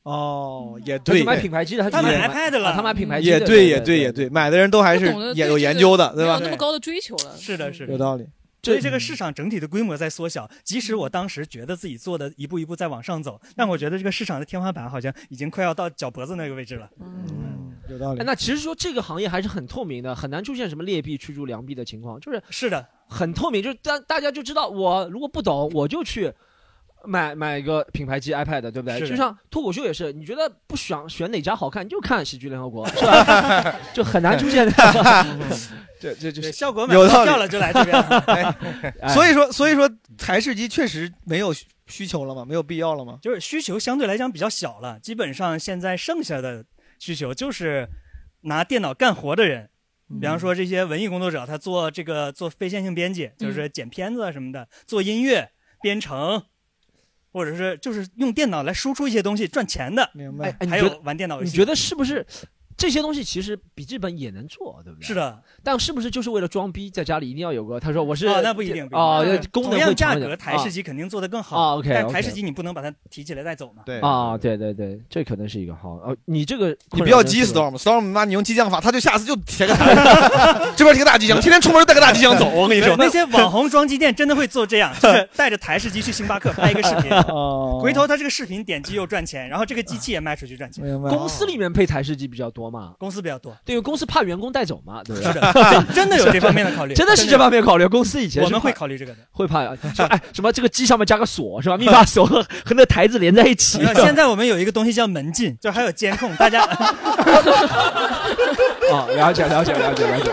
[0.09, 5.05] 哦，也对，他买品牌机的，他买 iPad 了啊他买品牌机的，也对，也对，也对，买的人都还是
[5.35, 6.47] 也有研究的，对吧没有？
[6.47, 7.37] 那么高的追求了。
[7.37, 8.27] 是的，是的，有道理。
[8.63, 10.51] 所以这个市场整体的规模在缩小。
[10.65, 16.89] 即使我当时觉得自己做的一步一步在往上走，但我觉得这个市场的天花板好像已经快要到脚脖子那个位置了。
[17.01, 18.25] 嗯，有道理哎，。
[18.25, 26.33] 那其实说这个行业还是很透明的，很难出现什么劣币驱逐良币的情况，就是是的，很透明，就是大大家就知道，我如果不懂，我就去
[27.05, 28.99] 买买一个品牌机 iPad，对不对？
[28.99, 33.77] 是就像脱口秀也是，你觉得不想选哪家好看，你就看喜剧联合国， 是吧？
[33.95, 34.69] 就很难出现。
[36.01, 38.01] 这这就效果买有道理到票了就来这边。
[39.01, 42.45] 哎所以说，所以说台式机确实没有需需求了吗？
[42.45, 43.19] 没有必要了吗？
[43.21, 46.65] 就是需求相对来讲比较小了，基本上现在剩下的
[47.01, 47.89] 需求就是
[48.43, 49.71] 拿电脑干活的人，
[50.21, 55.51] 比方说这些文艺工作者，他做这个做非线性编辑，就是剪片子啊什么的，做音乐
[55.81, 56.41] 编程，
[57.33, 60.67] 或者是就是用电脑来输出一些东西赚钱的，明哎白。
[60.67, 61.51] 还有玩电脑游戏。
[61.51, 62.27] 你觉得是不是？
[62.79, 65.07] 这些东西其实笔记本也能做，对不对？
[65.07, 67.81] 是的，但是不是就是为了装逼，在家里一定要有个？
[67.81, 71.61] 他说我是哦，那不一定，不一定哦，功能同样价格，台式机肯定做得更好。
[71.61, 73.83] 啊，OK，但台式机你不能把它提起来带走嘛。
[73.85, 76.17] 对啊，对对对，这可能是一个好哦。
[76.27, 79.93] 你这个你不要激 Storm，Storm 妈你用激将法，他就下次就贴个台，
[80.77, 82.49] 这边贴个大机箱，天天出门带个大机箱走。
[82.49, 90.85] 我跟你说，那些网红装机店真的会做这样， 就是带着台式机去星巴克拍一个视频，哦回头他这个视频点击又赚钱，然后这个机器也卖出去赚钱。
[90.85, 92.93] 明白公司里面配台式机比较多嘛？
[92.99, 95.33] 公司比较多，对，因为公司怕员工带走嘛，对不对？
[95.33, 97.87] 是的，真 真的有这方面的考虑，真的是这方面考虑。
[97.87, 99.19] 公司以前我们会考虑这个的。
[99.31, 99.65] 会怕
[99.95, 101.77] 说哎什么这个机上面加个锁是吧？
[101.79, 103.79] 密码锁和和那台子连在一起。
[103.95, 106.63] 现在我们有一个东西叫门禁，就还有监控，大家
[108.91, 110.31] 哦，了解了解了解了解，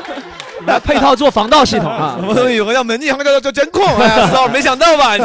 [0.67, 2.25] 来配套做防盗系统啊 什。
[2.25, 3.83] 么东西有个叫门禁，还有个叫叫监控。
[3.97, 5.17] 哎呀， Storm 没想到吧？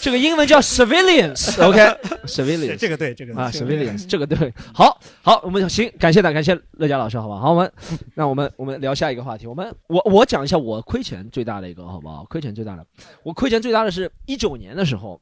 [0.00, 7.72] 这个英文叫 surveillance，OK，surveillance、这这个对这个啊，surveillance 这个对，好好，我们行，感谢的，感谢乐嘉老师，好吧，好，我们
[8.14, 12.24] 那我们我们聊下一个话题，我们我我讲一下我亏钱最大的一个，好不好？
[12.28, 12.84] 亏钱最大的，
[13.22, 15.20] 我亏钱最大的是一九年的时候，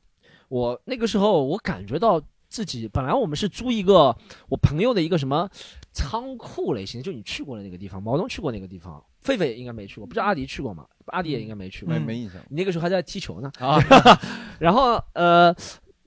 [0.48, 4.16] 我那个时候我感觉到自己本来我们是租一个
[4.48, 5.48] 我朋友的一个什么
[5.92, 10.86] 仓库类型，就你去过的那个地方，毛东去过那个地方，狒狒应该没去过，不知道阿迪去过吗？
[11.06, 13.78] 阿迪也应该没去过，没没印象你那个时候还在踢球呢啊。
[14.60, 15.54] 然后呃，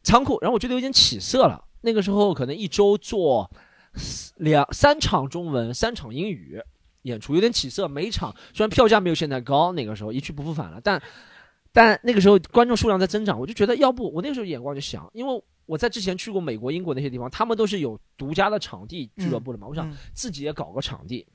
[0.01, 1.63] 仓库，然后我觉得有点起色了。
[1.81, 3.49] 那个时候可能一周做
[4.37, 6.61] 两三场中文，三场英语
[7.01, 7.87] 演出，有点起色。
[7.87, 11.01] 每一场虽然票价没有现在高，那个时候一去不复返了，但
[11.73, 21.25] 但那个时候观众数量在增长，我就觉得要不我那个时候眼光就想，因为我在之前去过美国、英国那些地方，他们都是有独家的场地俱乐部的嘛，我想嗯自己也搞个场地，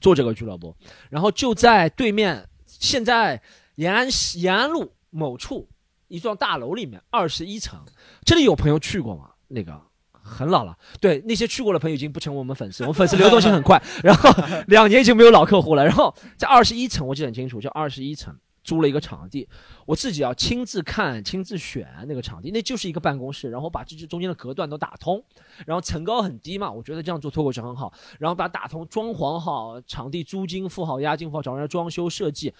[0.00, 0.76] 做这个俱乐部，
[1.08, 3.40] 然后就在对面，现在
[3.76, 5.68] 延安延安路某处
[6.08, 7.80] 一幢大楼里面，二十一层，
[8.24, 9.30] 这里有朋友去过吗？
[9.48, 9.80] 那个。
[10.22, 14.30] 很老了，对那些去过的朋友已经不成为我们粉丝，我们粉丝流动性很快，然后
[14.68, 15.84] 两年已经没有老客户了。
[15.84, 19.48] 然后在二十一层，我记得很清楚，就二十一层租了一个场地，
[19.86, 25.22] 我自己要亲自看、亲自选那个场地，那就是一个办公室，然后把这这中间的隔断都打通，
[25.66, 32.52] 然后层高很低嘛，我觉得这样做脱口秀很好，然后把打通，装潢好，场地租金付好，押金付好，找人来装修设计，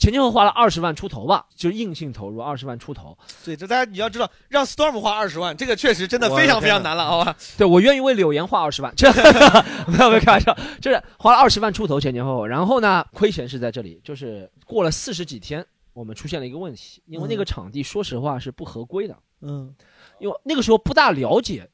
[0.00, 3.16] 前前后后花了二十万出头吧，就是硬性投入二十万出头。
[3.44, 7.36] 对，这大家你要知道，让 Storm 花二十万，这个确实真的非常非常难了，好吧？
[7.58, 9.12] 对我愿意为柳岩花二十万，这
[9.86, 19.74] 没有没有开玩笑，就是花了二十万出头前前后后，然后呢亏钱是在这里，就是过了四十几天，我们出现了一个问题，因为那个场地说实话是不合规的，嗯
[20.18, 21.68] 因为那个时候不大了解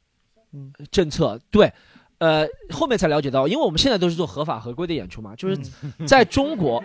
[0.53, 1.73] 嗯政策，对。
[2.19, 5.59] 呃，后面才了解到，因为我们现在都是做合法合规的演出嘛，就是
[6.07, 6.83] 在中国，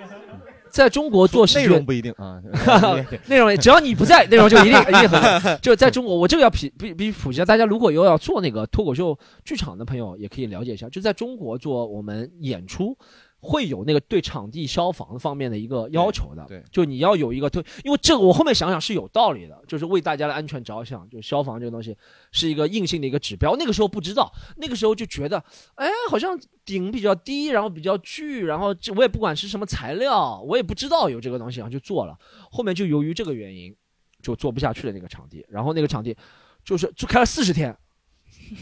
[0.72, 2.42] 在中国做内容不一定啊。
[3.28, 5.60] 内容只要你不在， 内容就一定一定很。
[5.62, 10.90] 就在中国，我这个要普必必须普及一下，大家如果有要做那个脱口秀剧场的朋友，也可以了解一下。
[10.90, 12.98] 就在中国做我们演出。
[13.42, 21.98] 会有那个对场地消防方面的一个要求的，对，就你要有一个对，因为这个我后面想想是有道理的，就是为大家的安全着想，就消防这个东西
[22.32, 23.56] 是一个硬性的一个指标。
[23.58, 25.44] 那个时候不知道，那个时候就觉得，
[25.74, 32.16] 哎，好像顶比较低，然后比较巨，然后这我也不管是什么材料，我也不知道有这个东西，然后就做了。
[32.52, 33.76] 后面就由于这个原因，
[34.22, 36.16] 就做不下去了那个场地，然后那个场地
[36.64, 37.76] 就是就开了四十天，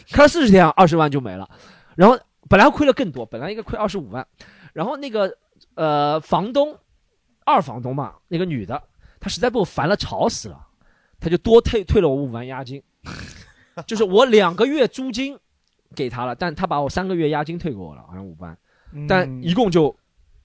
[0.10, 1.50] 开了四十天二十万就没了，
[1.98, 4.26] 然后本来亏了更多，本来应该亏二十五万，
[4.74, 5.36] 然后那个
[5.76, 6.78] 呃房东
[7.46, 8.82] 二房东嘛，那个女的，
[9.20, 10.68] 她实在被我烦了，吵死了，
[11.20, 12.82] 她就多退退了我五万押金，
[13.88, 15.38] 就是我两个月租金
[15.96, 18.58] 给她了，但她把我三个月押金退给我了，好像五万，
[19.08, 19.96] 但嗯一共就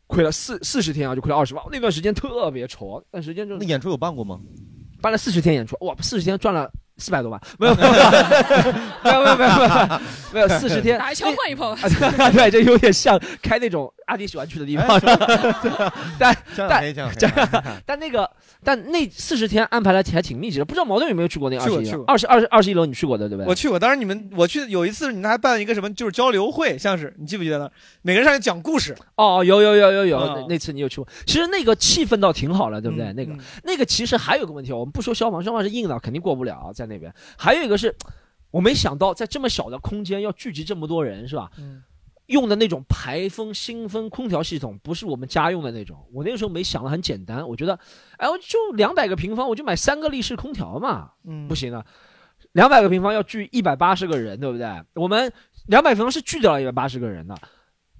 [0.06, 4.40] 亏了四四十天啊，就亏了二十万，那段时间特别愁，那时间就那演出有办过吗？
[5.01, 10.01] 办了四十天演出，哇，四十天赚了四百多万，没有没有没有没有没有没有
[10.33, 11.71] 没有四十天打一枪换一炮。
[11.71, 11.79] 啊，
[12.31, 15.01] 对，这有点像开那种阿迪喜欢去的地方，
[16.19, 16.37] 但？
[16.57, 16.95] 但
[17.85, 18.31] 但那个
[18.62, 22.05] 但那四十天安排的还挺密集的，不知道矛盾有没有去过那二十一楼？
[22.07, 23.49] 二十二十二十一楼你去过的对不对？
[23.49, 27.71] 我去过，当时你们我去有一次，你们还办一个什么，就是交流会，像是你记不记得呢？
[28.03, 31.09] 每个人上去讲故事，哦，有有有有有，啊那那次你有去过？
[31.27, 33.07] 其实那个气氛倒挺好了，对不对？
[33.07, 37.12] 嗯那个那个其实还有个问题，我们不说消防，消防是硬的，肯定过不了在那边。
[37.37, 37.95] 还有一个是，
[38.51, 41.51] 我没想到在这么小的空间要聚集这么多人，是吧？
[41.59, 41.83] 嗯
[42.26, 46.06] 用的那种排风、新风、空调系统不是我们家用的那种。
[46.12, 47.78] 我那个时候没想的很简单，我觉得，
[48.16, 51.84] 哎，我就两百个平方，我就买三个立式空调嘛，嗯不行的，
[52.52, 54.66] 两百个平方要聚一百八十个人，对不对？
[54.94, 55.32] 我们
[55.66, 57.36] 两百平方是聚掉了一百八十个人的，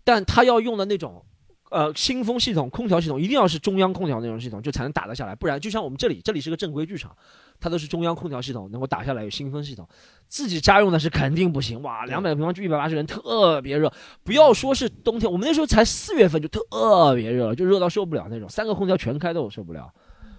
[0.05, 1.25] 但他要用的那种。
[1.71, 7.17] 呃，新风系统、空调系统一定要是中央空调那种系统，就才能打得下来，不然就像我们这里，这里是个正规剧场，
[7.61, 9.89] 它都是中央空调系统能够打下来，有新风系统，
[10.27, 11.81] 自己家用的是肯定不行。
[11.83, 13.91] 哇，两百平方就一百八十人，特别热。
[14.23, 19.91] 不要说是冬天，我们那时候才四月份就特别热了，就热到受不了那种，三个空调全开都受不了。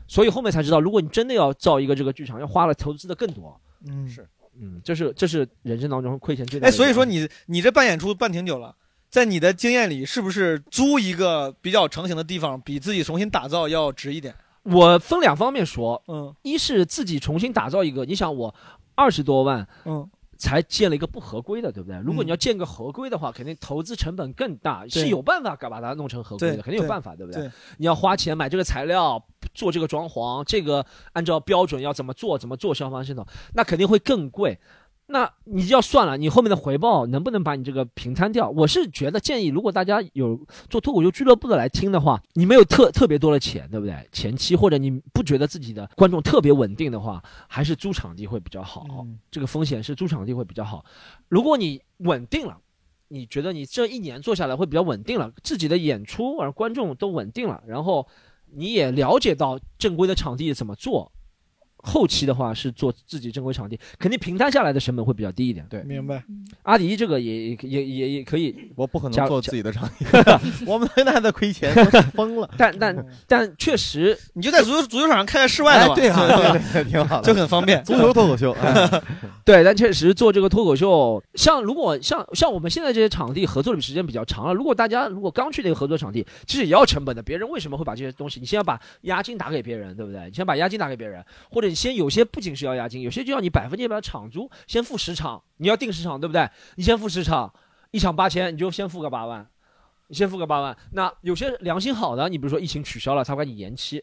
[0.07, 3.59] 所以后面才知道，如果你真的要造一个这个剧场，要花了投资的更多。
[3.87, 4.27] 嗯是，
[4.59, 8.75] 嗯，这是这是人生当中亏钱最大的哎，所以说你你这办演出办挺久了，
[9.09, 14.35] 在你的经验里，是不是租一个比较成型的地方，比自己重新打造要值一点？
[14.65, 18.53] 我分两方面说，嗯，一是自己重新打造一个，你想我
[18.95, 21.99] 二十多万，嗯，才建了一个不合规的，对不对？
[21.99, 27.31] 如果嗯你要建个合规的话，肯定投资成本更大，是有办法把它弄成合规的，肯定有办法，对不？
[27.31, 29.23] 对你要花钱买这个材料，
[29.53, 34.59] 做这个装潢，这个按照标准要怎么做，怎么做消防系统，那肯定会更贵。
[35.07, 38.49] 那你就要算了，你后面的回报能不能把你这个平摊掉？
[38.49, 43.95] 我是觉得建议，如果大家有做脱口秀俱乐部的来听的话，你没有特特别多的钱，对不对？
[44.11, 48.85] 前期或者你不觉得自己的观众特别稳定的话，还是租场地会比较好。
[49.29, 50.83] 这个风险是租场地会比较好。
[51.29, 52.57] 如果你稳定了，
[53.07, 58.07] 你觉得你这一年做下来会比较稳定了，自己的演出而观众都稳定了，然后
[58.51, 61.11] 你也了解到正规的场地怎么做。
[61.85, 65.65] 后期的话是做自己正规场地，肯定平摊下来的成本会比较低一点。
[65.69, 66.23] 对，明白。
[66.63, 70.05] 阿迪这个也也也也也可以，我不可能做自己的场地，
[70.65, 71.73] 我们现在还在亏钱，
[72.15, 72.49] 疯了。
[72.57, 77.83] 但但但确实，你就在足球足球场上开个室外的吧，哎对啊对对对挺好的就很方便。
[77.83, 79.01] 足球脱口秀哎
[79.45, 87.21] 对，但确实做这个脱口秀，像如果像像我们现在这些场地合作的时间比较长了，如果大家如果刚去那个合作场地，其实也要成本的。
[87.21, 88.39] 别人为什么会把这些东西？
[88.39, 90.25] 你先要把押金打给别人，对不对？
[90.25, 96.49] 你先把押金打给别人，或者你先有些不仅是要押金，有些就要你百分之百的场租，先付十场，你要定十场，对不对？
[96.75, 97.53] 你先付十场，
[97.91, 99.45] 一场八千，你就先付个八万，
[100.07, 100.75] 你先付个八万。
[100.93, 103.99] 那有些良心好的，你比如说疫情取消了，他管你延期；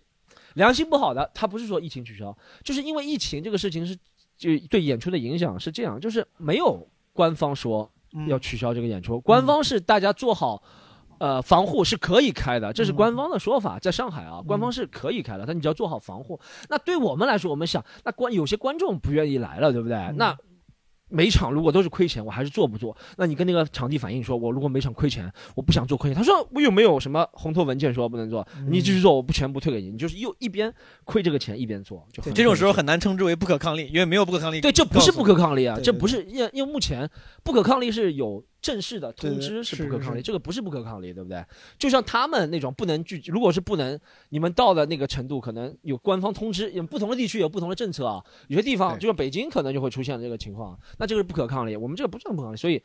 [0.55, 3.97] 良心不好的，他不是说疫情取消，就是因为疫情这个事情是
[4.37, 7.91] 就对演出的影响是这样，就是没有官方说
[8.27, 10.63] 要取消这个演出，官方是大家做好。
[11.23, 13.79] 呃，防护是可以开的，这是官方的说法。
[13.79, 16.41] 在上海啊，官方是可以开的，但你只要做好防护。
[16.69, 19.97] 那对我们来说，我们想，那观有些观众不愿意来了，对不对？
[20.17, 20.37] 那
[21.09, 22.97] 每场如果都是亏钱，我还是做不做？
[23.19, 26.17] 那你跟那个场地反映说，我如果每场亏钱，我不想做亏钱。
[26.17, 28.45] 他说我有没有什么红头文件说不能做？
[28.69, 29.93] 你继续做，我不全部退给你。
[29.93, 30.75] 你就是又一边
[31.05, 34.61] 亏这个钱一边做，就很这种时候很难称之为不可抗力，因为没有不可抗力。
[34.61, 37.09] 对，这不是不可抗力啊，对对这不是因因为目前
[37.45, 41.45] 不可抗力是有正式的通知是不可抗力，这个不是不可抗力，对不对？
[41.79, 43.99] 就像他们那种不能拒，如果是不能，
[44.31, 52.81] 你们到了那个程度，可能有官方通知，有不同的地区有不同的政策啊，有些地方就像北京可能就会出现这个情况，那这个是不可抗力，我们这个不算不可抗力，所以。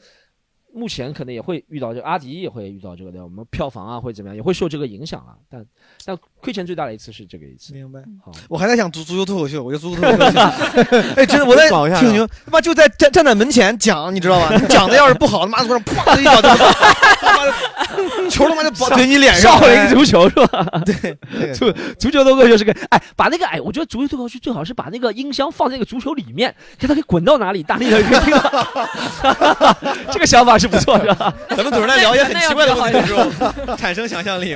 [0.74, 5.36] 目前可能也会遇到这个，阿迪也会遇到这个的，我们票房啊会怎么样，也会受这个影响啊。
[5.50, 5.66] 但
[6.06, 7.74] 但亏钱最大的一次是这个一次。
[7.74, 8.00] 明白。
[8.24, 10.40] 好，我还在想足足球脱口秀，我觉得足球脱口秀，
[11.18, 14.50] 哎，真的我在搞一下挺牛，他妈就在站站在门前讲，你知道吗？
[14.56, 16.50] 你讲的要是不好，他妈从上啪的一脚就，
[17.20, 20.66] 他妈的球他妈就怼你脸上，少林足球是吧？
[20.86, 29.78] 对，足足球脱口秀是个，哎，把那个哎，我觉得足球脱口秀最好是把那个音箱放在那个足球里面，看它可以滚到哪里，大力的可以听到。
[30.12, 31.34] 这个想法是不错的。
[31.50, 34.56] 咱们总是在聊一些很奇怪的问题的时候，产生想象力。